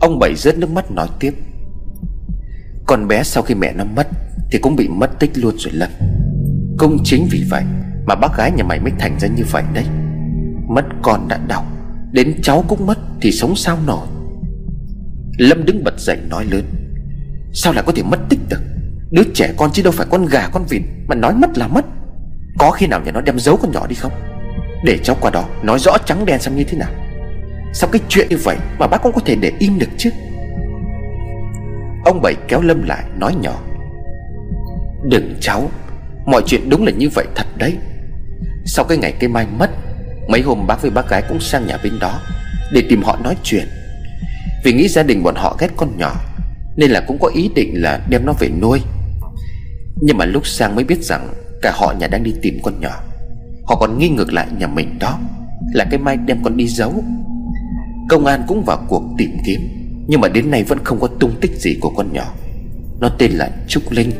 [0.00, 1.34] Ông Bảy rớt nước mắt nói tiếp
[2.86, 4.06] con bé sau khi mẹ nó mất
[4.50, 5.90] Thì cũng bị mất tích luôn rồi Lâm.
[6.78, 7.64] Cũng chính vì vậy
[8.06, 9.84] Mà bác gái nhà mày mới thành ra như vậy đấy.
[10.68, 11.66] Mất con đã đau,
[12.12, 14.06] Đến cháu cũng mất Thì sống sao nổi.
[15.38, 16.64] Lâm đứng bật dậy nói lớn,
[17.52, 18.60] Sao lại có thể mất tích được?
[19.10, 21.84] Đứa trẻ con chứ đâu phải con gà, con vịt Mà nói mất là mất.
[22.58, 24.12] Có khi nào nhà nó đem giấu con nhỏ đi không?
[24.84, 26.90] Để cháu qua đó nói rõ trắng đen xem như thế nào.
[27.72, 30.10] Sao cái chuyện như vậy Mà bác cũng có thể để im được chứ?
[32.06, 33.62] Ông Bảy kéo Lâm lại, nói nhỏ.
[35.04, 35.70] Đừng cháu
[36.26, 37.76] Mọi chuyện đúng là như vậy thật đấy.
[38.64, 39.70] Sau cái ngày cây mai mất,
[40.28, 42.20] Mấy hôm bác với bác gái cũng sang nhà bên đó
[42.72, 43.68] Để tìm họ nói chuyện.
[44.64, 46.14] Vì nghĩ gia đình bọn họ ghét con nhỏ,
[46.76, 48.80] Nên là cũng có ý định là đem nó về nuôi.
[50.00, 51.28] Nhưng mà lúc sang mới biết rằng
[51.62, 53.02] Cả họ nhà đang đi tìm con nhỏ.
[53.66, 55.18] Họ còn nghi ngược lại nhà mình đó,
[55.74, 57.04] Là cái mai đem con đi giấu.
[58.08, 59.85] Công an cũng vào cuộc tìm kiếm.
[60.06, 62.34] Nhưng mà đến nay vẫn không có tung tích gì của con nhỏ.
[63.00, 64.12] Nó tên là Trúc Linh.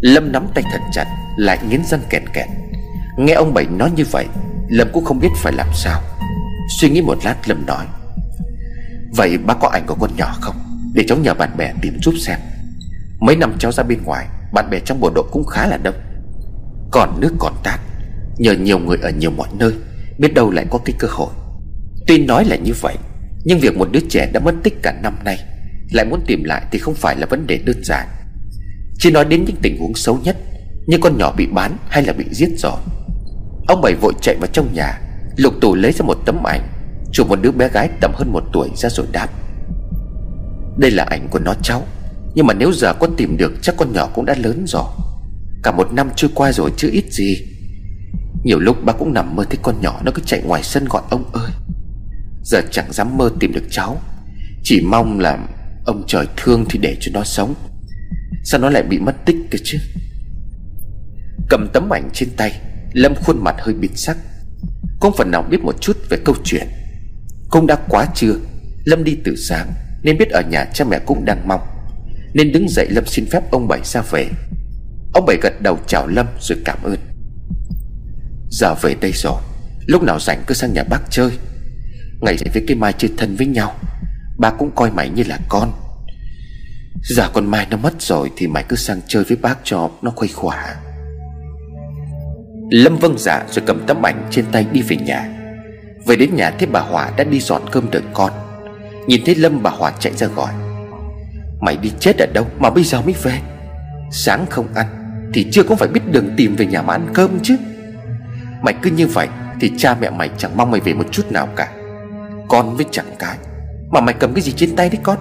[0.00, 1.06] Lâm nắm tay thật chặt,
[1.36, 2.48] Lại nghiến răng kẹt kẹt.
[3.18, 4.26] Nghe ông Bảy nói như vậy,
[4.68, 6.02] Lâm cũng không biết phải làm sao.
[6.80, 7.86] Suy nghĩ một lát, Lâm nói,
[9.16, 10.56] Vậy bác có ảnh của con nhỏ không?
[10.94, 12.38] Để cháu nhờ bạn bè tìm giúp xem.
[13.20, 15.94] Mấy năm cháu ra bên ngoài, Bạn bè trong bộ đội cũng khá là đông.
[16.90, 17.80] Còn nước còn tát,
[18.38, 19.72] Nhờ nhiều người ở nhiều mọi nơi,
[20.18, 21.30] Biết đâu lại có cái cơ hội.
[22.06, 22.96] Tuy nói là như vậy
[23.44, 25.38] nhưng việc một đứa trẻ đã mất tích cả năm nay,
[25.92, 28.08] Lại muốn tìm lại thì không phải là vấn đề đơn giản.
[28.98, 30.36] Chỉ nói đến những tình huống xấu nhất,
[30.86, 32.80] Như con nhỏ bị bán hay là bị giết rồi
[33.66, 35.00] Ông Bảy vội chạy vào trong nhà,
[35.36, 36.68] Lục tủ lấy ra một tấm ảnh,
[37.12, 39.28] Chụp một đứa bé gái tầm hơn một tuổi ra rồi đáp.
[40.76, 41.86] Đây là ảnh của nó cháu,
[42.34, 44.84] Nhưng mà nếu giờ con tìm được Chắc con nhỏ cũng đã lớn rồi.
[45.62, 47.36] Cả một năm trôi qua rồi chứ ít gì.
[48.44, 51.02] Nhiều lúc bác cũng nằm mơ thấy con nhỏ Nó cứ chạy ngoài sân gọi
[51.10, 51.50] ông ơi.
[52.42, 54.00] Giờ chẳng dám mơ tìm được cháu.
[54.62, 55.38] Chỉ mong là
[55.84, 57.54] Ông trời thương thì để cho nó sống.
[58.44, 59.78] Sao nó lại bị mất tích cơ chứ?
[61.48, 62.60] Cầm tấm ảnh trên tay,
[62.92, 64.16] Lâm khuôn mặt hơi bịt sắc.
[65.00, 66.68] Cũng phần nào biết một chút về câu chuyện?
[67.50, 68.34] Cũng đã quá trưa,
[68.84, 69.72] Lâm đi từ sáng,
[70.02, 71.60] Nên biết ở nhà cha mẹ cũng đang mong.
[72.34, 74.28] Nên đứng dậy Lâm xin phép ông Bảy ra về.
[75.14, 76.98] Ông Bảy gật đầu chào Lâm rồi cảm ơn.
[78.50, 79.40] Giờ về đây rồi,
[79.86, 81.30] Lúc nào rảnh cứ sang nhà bác chơi.
[82.20, 83.74] Ngày với cái Mai chưa thân với nhau.
[84.38, 85.72] Ba cũng coi mày như là con.
[87.02, 90.10] Giờ con Mai nó mất rồi Thì mày cứ sang chơi với bác cho nó
[90.10, 90.76] khuây khỏa.
[92.70, 95.28] Lâm vâng dạ rồi cầm tấm ảnh trên tay đi về nhà.
[96.06, 98.32] Về đến nhà thấy bà Hòa đã đi dọn cơm đợi con.
[99.06, 100.52] Nhìn thấy Lâm, bà Hòa chạy ra gọi.
[101.60, 103.40] Mày đi chết ở đâu mà bây giờ mới về?
[104.12, 104.86] Sáng không ăn
[105.34, 107.56] Thì chưa cũng phải biết đường tìm về nhà mà ăn cơm chứ.
[108.62, 109.28] Mày cứ như vậy
[109.60, 111.79] Thì cha mẹ mày chẳng mong mày về một chút nào cả
[112.50, 113.38] con với chẳng cái.
[113.90, 115.18] Mà mày cầm cái gì trên tay đấy con?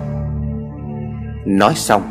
[1.46, 2.02] Nói xong,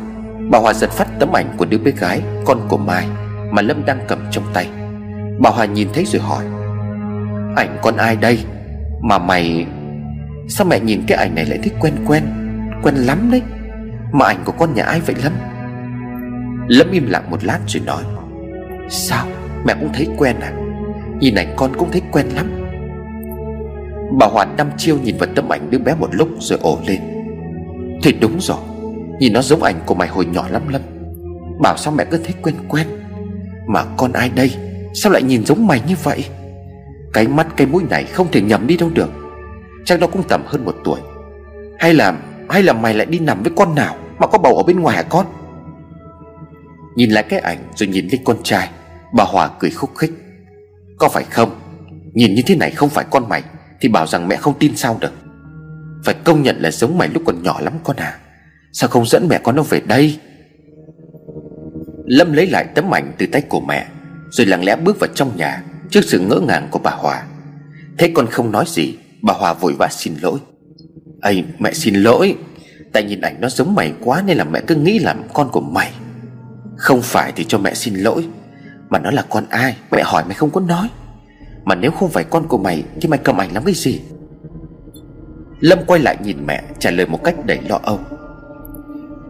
[0.51, 3.07] Bà Hòa giật phát tấm ảnh của đứa bé gái, Con của Mai,
[3.51, 4.67] Mà Lâm đang cầm trong tay.
[5.39, 6.45] Bà Hòa nhìn thấy rồi hỏi,
[7.55, 8.39] Ảnh con ai đây?
[9.01, 9.67] Mà mày,
[10.47, 12.23] Sao mẹ nhìn cái ảnh này lại thích quen quen
[12.83, 13.41] Quen lắm đấy?
[14.11, 15.33] Mà ảnh của con nhà ai vậy Lâm?
[16.67, 18.03] Lâm im lặng một lát rồi nói,
[18.89, 19.25] Sao,
[19.65, 20.51] mẹ cũng thấy quen à?
[21.19, 22.58] Nhìn ảnh con cũng thấy quen lắm.
[24.17, 26.99] Bà Hòa đăm chiêu nhìn vào tấm ảnh đứa bé một lúc rồi ồ lên.
[28.03, 28.57] Thì đúng rồi,
[29.19, 30.81] Nhìn nó giống ảnh của mày hồi nhỏ lắm lắm
[31.61, 32.87] Bảo sao mẹ cứ thấy quen quen?
[33.67, 34.51] Mà con ai đây?
[34.93, 36.25] Sao lại nhìn giống mày như vậy?
[37.13, 39.09] Cái mắt, cái mũi này không thể nhầm đi đâu được.
[39.85, 40.99] Chắc nó cũng tầm hơn một tuổi.
[41.79, 42.17] Hay là
[42.49, 44.97] Hay là mày lại đi nằm với con nào Mà có bầu ở bên ngoài
[44.97, 45.25] hả con?
[46.95, 48.69] Nhìn lại cái ảnh rồi nhìn lên con trai,
[49.13, 50.11] Bà Hòa cười khúc khích.
[50.97, 51.49] Có phải không?
[52.13, 53.43] Nhìn như thế này không phải con mày.
[53.81, 55.13] Thì bảo rằng mẹ không tin sao được.
[56.03, 58.19] Phải công nhận là giống mày lúc còn nhỏ lắm con à.
[58.71, 60.19] Sao không dẫn mẹ con nó về đây?
[62.05, 63.87] Lâm lấy lại tấm ảnh từ tay của mẹ,
[64.31, 67.23] Rồi lặng lẽ bước vào trong nhà Trước sự ngỡ ngàng của bà Hòa.
[67.97, 70.39] Thế con không nói gì, Bà Hòa vội vã xin lỗi.
[71.21, 72.35] Ây, mẹ xin lỗi.
[72.93, 75.61] Tại nhìn ảnh nó giống mày quá Nên là mẹ cứ nghĩ là con của
[75.61, 75.91] mày.
[76.77, 78.27] Không phải thì cho mẹ xin lỗi,
[78.89, 79.75] Mà nó là con ai?
[79.91, 80.89] Mẹ hỏi mày không có nói.
[81.69, 84.01] Mà nếu không phải con của mày Thì mày cầm ảnh làm cái gì?
[85.59, 87.99] Lâm quay lại nhìn mẹ, Trả lời một cách đầy lo âu.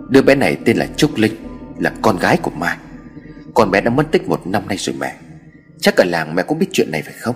[0.10, 1.34] Đứa bé này tên là Trúc Linh,
[1.80, 2.78] Là con gái của Mai.
[3.54, 5.16] Con bé đã mất tích một năm nay rồi mẹ.
[5.80, 7.36] Chắc cả làng mẹ cũng biết chuyện này phải không?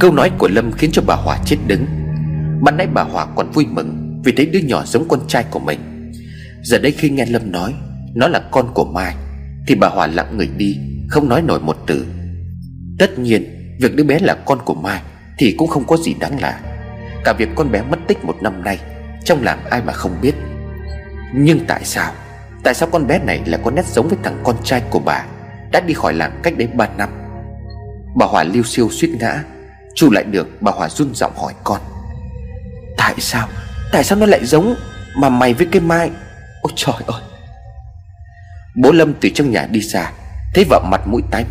[0.00, 1.86] Câu nói của Lâm khiến cho bà Hòa chết đứng.
[2.62, 5.60] Ban nãy bà Hòa còn vui mừng Vì thấy đứa nhỏ giống con trai của
[5.60, 6.10] mình.
[6.62, 7.74] Giờ đây khi nghe Lâm nói,
[8.14, 9.14] Nó là con của Mai,
[9.66, 10.78] Thì bà Hòa lặng người đi,
[11.08, 12.06] Không nói nổi một từ.
[12.98, 15.00] Tất nhiên Việc đứa bé là con của Mai
[15.38, 16.60] Thì cũng không có gì đáng lạ
[17.24, 18.78] Cả việc con bé mất tích một năm nay
[19.24, 20.34] Trong làng ai mà không biết.
[21.34, 22.12] Nhưng tại sao?
[22.64, 25.24] Tại sao con bé này lại có nét giống với thằng con trai của bà
[25.72, 27.08] Đã đi khỏi làng cách đấy 3 năm?
[28.16, 29.44] Bà Hòa liêu siêu suýt ngã
[29.94, 31.80] Chu lại được bà Hòa run giọng hỏi con.
[32.96, 33.48] Tại sao?
[33.92, 34.74] Tại sao nó lại giống
[35.16, 36.10] Mà mày với cái mai?
[36.62, 37.20] Ôi trời ơi!
[38.76, 40.12] Bố Lâm từ trong nhà đi ra,
[40.54, 41.44] Thấy vợ mặt mũi tái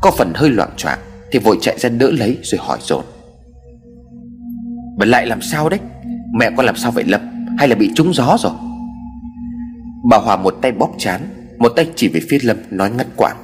[0.00, 0.98] có phần hơi loạn choạng
[1.32, 3.04] Thì vội chạy ra đỡ lấy rồi hỏi dồn.
[4.98, 5.80] Bà lại làm sao đấy?
[6.34, 7.20] Mẹ con làm sao vậy Lâm
[7.58, 8.52] Hay là bị trúng gió rồi?
[10.10, 11.20] Bà Hòa một tay bóp chán,
[11.58, 13.36] Một tay chỉ về phía Lâm, nói ngắt quãng.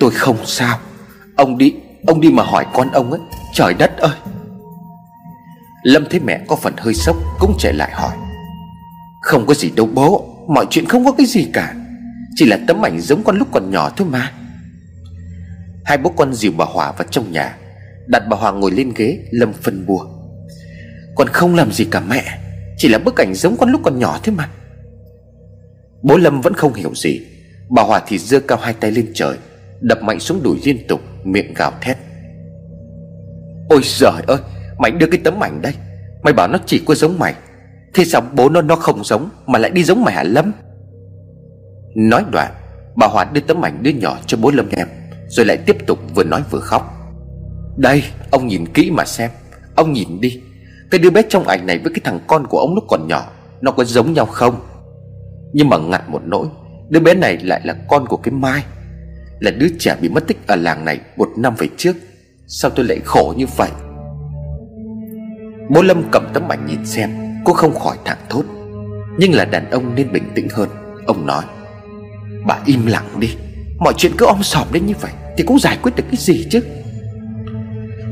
[0.00, 0.78] Tôi không sao.
[1.36, 1.74] Ông đi
[2.06, 3.20] Ông đi mà hỏi con ông ấy.
[3.54, 4.14] Trời đất ơi!
[5.82, 8.16] Lâm thấy mẹ có phần hơi sốc, Cũng chạy lại hỏi.
[9.22, 11.74] Không có gì đâu bố, Mọi chuyện không có cái gì cả.
[12.34, 14.32] Chỉ là tấm ảnh giống con lúc còn nhỏ thôi mà.
[15.88, 17.58] Hai bố con dìu bà Hòa vào trong nhà,
[18.06, 20.06] Đặt bà Hòa ngồi lên ghế, Lâm phân bua.
[21.14, 22.24] Con không làm gì cả mẹ,
[22.78, 24.48] Chỉ là bức ảnh giống con lúc còn nhỏ thế mà.
[26.02, 27.20] Bố Lâm vẫn không hiểu gì,
[27.68, 29.36] Bà Hòa thì giơ cao hai tay lên trời,
[29.80, 31.96] Đập mạnh xuống đùi liên tục, Miệng gào thét.
[33.68, 34.38] Ôi giời ơi,
[34.78, 35.72] Mày đưa cái tấm ảnh đây,
[36.22, 37.34] Mày bảo nó chỉ có giống mày.
[37.94, 40.52] Thế sao bố nó nó không giống Mà lại đi giống mày hả Lâm?
[41.94, 42.52] Nói đoạn,
[42.96, 44.88] Bà Hòa đưa tấm ảnh đứa nhỏ cho bố Lâm em
[45.28, 46.94] rồi lại tiếp tục vừa nói vừa khóc.
[47.76, 49.30] Đây, ông nhìn kỹ mà xem.
[49.74, 50.40] Ông nhìn đi.
[50.90, 53.30] Cái đứa bé trong ảnh này với cái thằng con của ông lúc còn nhỏ,
[53.60, 54.54] Nó có giống nhau không?
[55.52, 56.46] Nhưng mà ngặt một nỗi,
[56.88, 58.64] Đứa bé này lại là con của cái Mai.
[59.40, 61.96] Là đứa trẻ bị mất tích ở làng này Một năm về trước.
[62.46, 63.70] Sao tôi lại khổ như vậy?
[65.70, 67.10] Bố Lâm cầm tấm ảnh nhìn xem
[67.44, 68.44] Cô không khỏi thẳng thốt.
[69.18, 70.68] Nhưng là đàn ông nên bình tĩnh hơn,
[71.06, 71.44] Ông nói.
[72.46, 73.36] Bà im lặng đi.
[73.78, 76.46] Mọi chuyện cứ om sòm đến như vậy Thì cũng giải quyết được cái gì
[76.50, 76.60] chứ?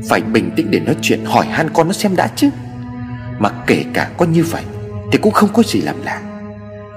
[0.09, 2.49] Phải bình tĩnh để nói chuyện, Hỏi han con nó xem đã chứ.
[3.39, 4.63] Mà kể cả có như vậy
[5.11, 6.21] Thì cũng không có gì làm lạ.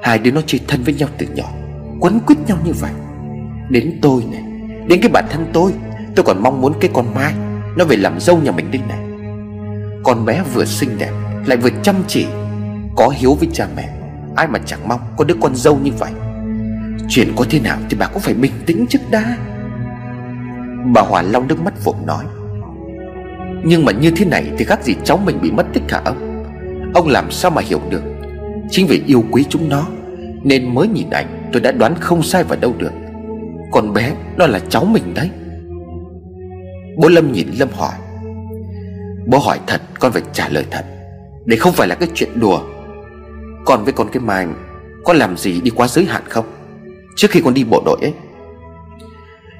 [0.03, 1.49] Hai đứa nó chơi thân với nhau từ nhỏ,
[2.01, 2.91] Quấn quýt nhau như vậy.
[3.71, 4.43] Đến tôi này,
[4.87, 5.73] Đến cái bản thân tôi
[6.17, 7.35] Tôi còn mong muốn cái con Mai
[7.77, 8.99] Nó về làm dâu nhà mình đây này.
[10.05, 11.13] Con bé vừa xinh đẹp,
[11.47, 12.27] Lại vừa chăm chỉ,
[12.97, 13.89] Có hiếu với cha mẹ.
[14.37, 16.11] Ai mà chẳng mong có đứa con dâu như vậy.
[17.09, 19.37] Chuyện có thế nào thì bà cũng phải bình tĩnh trước đã.
[20.95, 22.25] Bà Hòa lau nước mắt vội nói.
[23.65, 26.45] Nhưng mà như thế này thì khác gì cháu mình bị mất tích cả ông.
[26.95, 28.03] Ông làm sao mà hiểu được?
[28.71, 29.87] Chính vì yêu quý chúng nó,
[30.45, 32.93] Nên mới nhìn ảnh, tôi đã đoán không sai vào đâu được.
[33.71, 35.31] Con bé, nó là cháu mình đấy.
[36.97, 37.95] Bố Lâm nhìn Lâm hỏi.
[39.27, 40.85] Bố hỏi thật, con phải trả lời thật.
[41.45, 42.61] Để không phải là cái chuyện đùa.
[43.65, 44.47] Con với con cái Mai
[45.05, 46.45] Con làm gì đi quá giới hạn không?
[47.17, 48.13] Trước khi con đi bộ đội ấy,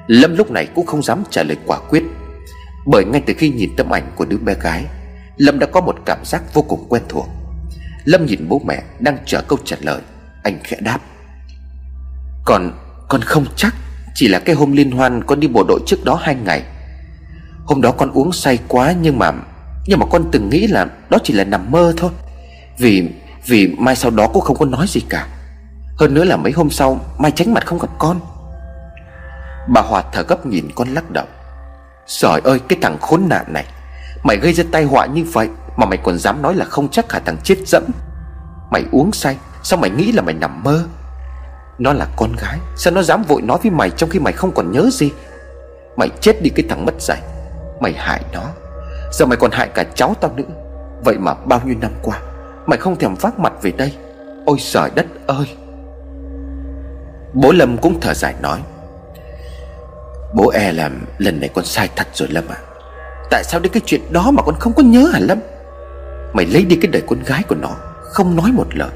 [0.07, 2.03] Lâm lúc này cũng không dám trả lời quả quyết.
[2.85, 4.85] Bởi ngay từ khi nhìn tấm ảnh của đứa bé gái,
[5.37, 7.27] Lâm đã có một cảm giác vô cùng quen thuộc.
[8.05, 10.01] Lâm nhìn bố mẹ đang chờ câu trả lời.
[10.43, 10.99] Anh khẽ đáp,
[12.45, 12.71] Còn
[13.09, 13.75] con không chắc
[14.15, 16.63] Chỉ là cái hôm liên hoan con đi bộ đội trước đó hai ngày.
[17.65, 19.31] Hôm đó con uống say quá nhưng mà
[19.85, 22.11] Nhưng mà con từng nghĩ là đó chỉ là nằm mơ thôi.
[22.77, 23.09] Vì
[23.47, 25.27] vì Mai sau đó cũng không có nói gì cả.
[26.01, 28.19] Hơn nữa là mấy hôm sau, Mai tránh mặt không gặp con.
[29.67, 31.25] Bà Hòa thở gấp nhìn con lắc đầu.
[32.07, 33.65] Trời ơi, cái thằng khốn nạn này.
[34.23, 37.11] Mày gây ra tai họa như vậy Mà mày còn dám nói là không chắc
[37.11, 37.83] hả thằng chết dẫm?
[38.71, 40.83] Mày uống say, Sao mày nghĩ là mày nằm mơ?
[41.79, 44.51] Nó là con gái, Sao nó dám vội nói với mày trong khi mày không
[44.51, 45.11] còn nhớ gì?
[45.97, 47.21] Mày chết đi cái thằng mất dạy.
[47.79, 48.43] Mày hại nó.
[49.11, 50.43] Giờ mày còn hại cả cháu tao nữa.
[51.03, 52.19] Vậy mà bao nhiêu năm qua,
[52.65, 53.95] Mày không thèm vác mặt về đây.
[54.45, 55.60] Ôi trời đất ơi!
[57.33, 58.59] Bố Lâm cũng thở dài nói,
[60.33, 62.57] Bố e làm lần này con sai thật rồi Lâm à
[63.29, 65.39] Tại sao đến cái chuyện đó mà con không có nhớ hả Lâm?
[66.33, 67.69] Mày lấy đi cái đời con gái của nó,
[68.01, 68.89] Không nói một lời.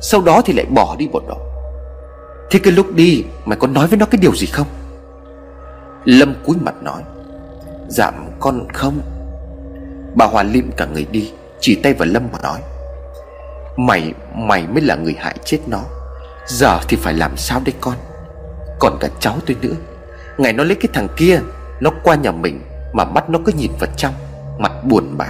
[0.00, 1.36] Sau đó thì lại bỏ đi một đó
[2.50, 4.66] Thế cái lúc đi Mày có nói với nó cái điều gì không?
[6.04, 7.02] Lâm cúi mặt nói
[7.88, 9.00] "Dạm con không.
[10.14, 12.60] Bà Hòa lim cả người đi, Chỉ tay vào Lâm mà nói,
[13.76, 15.80] Mày Mày mới là người hại chết nó.
[16.46, 17.94] Giờ thì phải làm sao đây con?
[18.80, 19.74] Còn cả cháu tôi nữa.
[20.38, 21.40] Ngày nó lấy cái thằng kia,
[21.80, 22.60] Nó qua nhà mình
[22.92, 24.14] Mà mắt nó cứ nhìn vào trong,
[24.58, 25.26] Mặt buồn bã.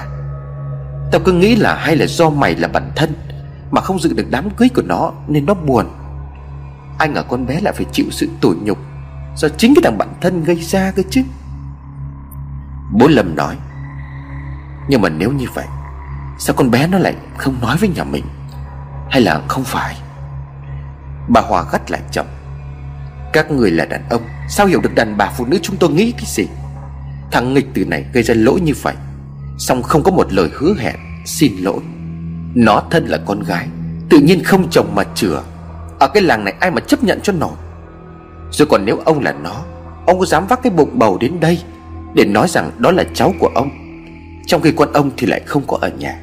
[1.13, 3.13] Tao cứ nghĩ là hay là do mày là bản thân
[3.71, 5.87] Mà không dự được đám cưới của nó Nên nó buồn.
[6.99, 8.79] Anh ở con bé lại phải chịu sự tủi nhục
[9.37, 11.23] Do chính cái thằng bản thân gây ra cơ chứ.
[12.93, 13.57] Bố Lâm nói,
[14.89, 15.67] Nhưng mà nếu như vậy,
[16.39, 18.25] Sao con bé nó lại không nói với nhà mình?
[19.11, 19.97] Hay là không phải?
[21.29, 22.27] Bà Hòa gắt lại chồng.
[23.33, 26.13] Các người là đàn ông, Sao hiểu được đàn bà phụ nữ chúng tôi nghĩ
[26.13, 26.47] cái gì?
[27.33, 28.95] Thằng nghịch từ này gây ra lỗi như vậy,
[29.59, 30.97] Xong không có một lời hứa hẹn,
[31.27, 31.81] Xin lỗi.
[32.55, 33.69] Nó thân là con gái,
[34.11, 35.43] Tự nhiên không chồng mà chừa.
[35.99, 37.53] Ở cái làng này ai mà chấp nhận cho nổi?
[38.51, 39.63] Rồi còn nếu ông là nó,
[40.07, 41.59] Ông có dám vác cái bụng bầu đến đây
[42.15, 43.71] Để nói rằng đó là cháu của ông,
[44.47, 46.21] Trong khi con ông thì lại không có ở nhà?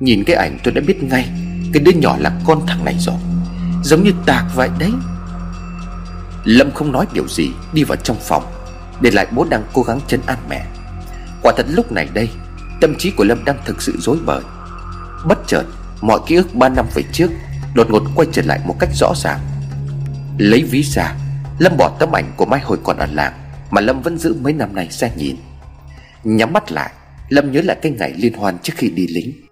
[0.00, 1.28] Nhìn cái ảnh tôi đã biết ngay,
[1.72, 3.16] Cái đứa nhỏ là con thằng này rồi.
[3.82, 4.92] Giống như tạc vậy đấy.
[6.44, 8.44] Lâm không nói điều gì, Đi vào trong phòng,
[9.00, 10.66] Để lại bố đang cố gắng chấn an mẹ.
[11.42, 12.28] Quả thật lúc này đây,
[12.80, 14.42] Tâm trí của Lâm đang thực sự rối bời.
[15.24, 15.64] Bất chợt,
[16.00, 17.30] Mọi ký ức 3 năm về trước
[17.74, 19.40] Đột ngột quay trở lại một cách rõ ràng.
[20.38, 21.14] Lấy ví ra,
[21.58, 23.32] Lâm bỏ tấm ảnh của Mai hồi còn ở làng
[23.70, 25.36] Mà Lâm vẫn giữ mấy năm nay ra nhìn.
[26.24, 26.90] Nhắm mắt lại,
[27.28, 29.49] Lâm nhớ lại cái ngày liên hoan trước khi đi lính.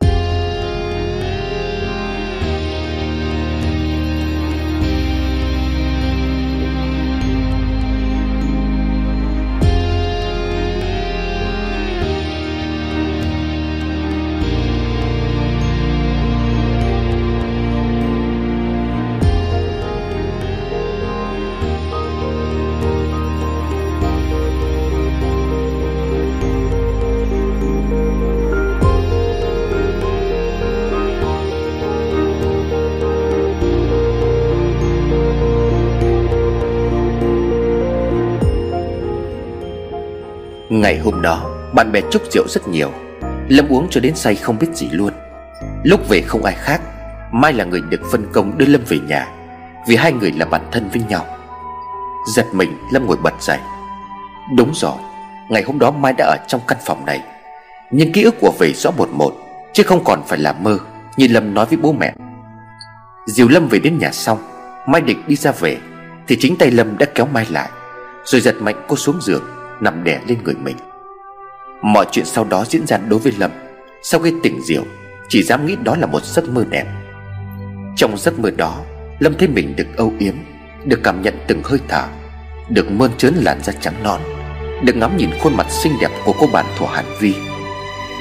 [40.88, 42.90] Ngày hôm đó, Bạn bè chúc rượu rất nhiều.
[43.48, 45.12] Lâm uống cho đến say không biết gì luôn.
[45.84, 46.80] Lúc về không ai khác,
[47.32, 49.28] Mai là người được phân công đưa Lâm về nhà,
[49.88, 51.26] Vì hai người là bạn thân với nhau.
[52.34, 53.58] Giật mình, Lâm ngồi bật dậy.
[54.56, 54.96] Đúng rồi,
[55.50, 57.20] Ngày hôm đó Mai đã ở trong căn phòng này.
[57.90, 59.32] Nhưng ký ức của về rõ một một,
[59.72, 60.78] Chứ không còn phải là mơ,
[61.16, 62.14] Như Lâm nói với bố mẹ.
[63.26, 64.38] Diều Lâm về đến nhà xong,
[64.86, 65.76] Mai định đi ra về,
[66.28, 67.68] Thì chính tay Lâm đã kéo Mai lại,
[68.24, 69.42] Rồi giật mạnh cô xuống giường,
[69.80, 70.76] Nằm đè lên người mình.
[71.82, 73.50] Mọi chuyện sau đó diễn ra đối với Lâm.
[74.02, 74.84] Sau khi tỉnh rượu,
[75.28, 76.86] Chỉ dám nghĩ đó là một giấc mơ đẹp.
[77.96, 78.80] Trong giấc mơ đó,
[79.18, 80.34] Lâm thấy mình được âu yếm,
[80.84, 82.04] Được cảm nhận từng hơi thở,
[82.68, 84.20] Được mơn trớn làn da trắng non,
[84.84, 87.34] Được ngắm nhìn khuôn mặt xinh đẹp của cô bạn thuộc Hàn Vi.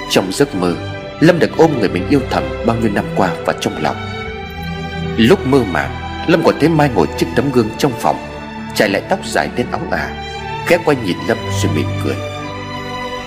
[0.09, 0.75] Trong giấc mơ,
[1.19, 3.95] Lâm được ôm người mình yêu thầm bao nhiêu năm qua vào trong lòng.
[5.17, 5.91] Lúc mơ màng,
[6.27, 8.17] Lâm còn thấy Mai ngồi trước tấm gương trong phòng
[8.75, 10.23] Chạy lại tóc dài đến óng ả,
[10.67, 12.36] Khẽ quay nhìn Lâm rồi mỉm cười.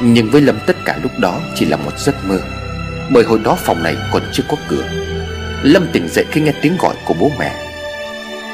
[0.03, 2.41] Nhưng với Lâm tất cả lúc đó chỉ là một giấc mơ.
[3.13, 4.85] Bởi hồi đó phòng này còn chưa có cửa.
[5.63, 7.53] Lâm tỉnh dậy khi nghe tiếng gọi của bố mẹ.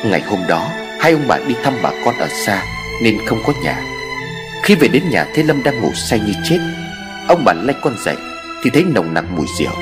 [0.05, 0.68] Ngày hôm đó,
[1.01, 2.62] Hai ông bà đi thăm bà con ở xa,
[3.02, 3.82] Nên không có nhà.
[4.62, 6.59] Khi về đến nhà thấy Lâm đang ngủ say như chết.
[7.28, 8.16] Ông bà lay con dậy,
[8.64, 9.73] Thì thấy nồng nặc mùi rượu.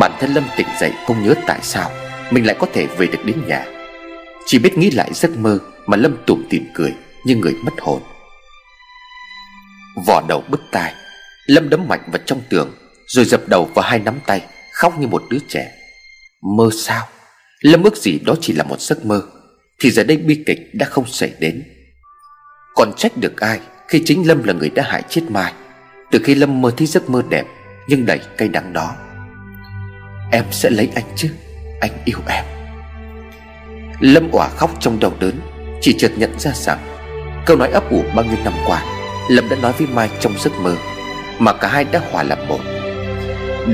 [0.00, 1.90] Bản thân Lâm tỉnh dậy không nhớ tại sao,
[2.30, 3.64] Mình lại có thể về được đến nhà.
[4.46, 6.94] Chỉ biết nghĩ lại giấc mơ Mà Lâm tủm tỉm cười
[7.24, 8.02] như người mất hồn
[10.06, 10.94] vỏ đầu bứt tai,
[11.46, 12.74] lâm đấm mạnh vào trong tường,
[13.06, 14.42] rồi dập đầu vào hai nắm tay,
[14.72, 15.72] khóc như một đứa trẻ.
[16.56, 17.08] Mơ sao?
[17.60, 19.22] Lâm ước gì đó chỉ là một giấc mơ,
[19.80, 21.62] thì giờ đây bi kịch đã không xảy đến.
[22.74, 25.52] Còn trách được ai khi chính lâm là người đã hại chết mai?
[26.10, 27.44] Từ khi lâm mơ thấy giấc mơ đẹp,
[27.88, 28.96] nhưng đầy cay đắng đó,
[30.32, 31.28] em sẽ lấy anh chứ?
[31.80, 32.44] Anh yêu em.
[34.00, 35.40] Lâm òa khóc trong đau đớn,
[35.80, 36.78] chỉ chợt nhận ra rằng
[37.46, 40.52] Câu nói ấp ủ bao nhiêu năm qua Lâm đã nói với Mai trong giấc
[40.60, 40.76] mơ,
[41.38, 42.60] Mà cả hai đã hòa làm một.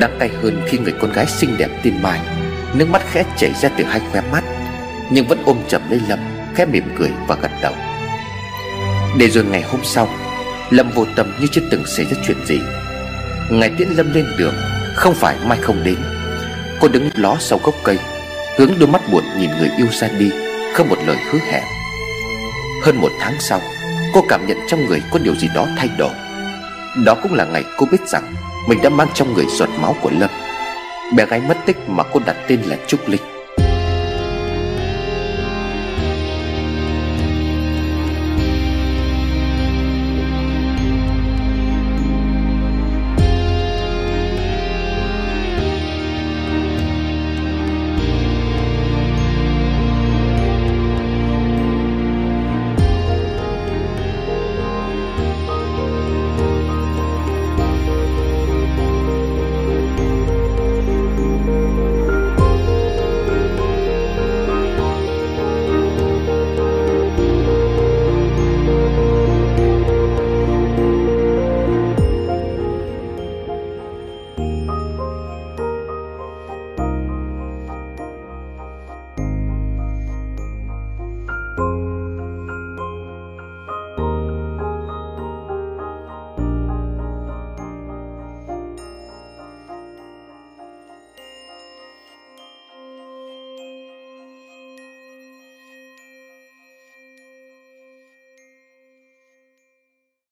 [0.00, 2.20] Đáng tay hơn khi người con gái xinh đẹp tên Mai,
[2.74, 4.44] Nước mắt khẽ chảy ra từ hai khóe mắt,
[5.10, 6.18] Nhưng vẫn ôm chầm lấy Lâm,
[6.54, 7.72] Khẽ mỉm cười và gật đầu.
[9.18, 10.08] Để rồi ngày hôm sau,
[10.70, 12.60] Lâm vô tâm như chưa từng xảy ra chuyện gì.
[13.50, 14.54] Ngày tiễn Lâm lên đường,
[14.94, 15.96] Không phải Mai không đến.
[16.80, 17.98] Cô đứng ló sau gốc cây,
[18.58, 20.30] Hướng đôi mắt buồn nhìn người yêu ra đi,
[20.74, 21.62] Không một lời hứa hẹn.
[22.84, 23.60] Hơn một tháng sau
[24.14, 26.12] Cô cảm nhận trong người có điều gì đó thay đổi.
[27.04, 28.34] Đó cũng là ngày cô biết rằng
[28.68, 30.30] Mình đã mang trong người giọt máu của Lâm.
[31.16, 33.37] Bé gái mất tích mà cô đặt tên là Trúc Linh.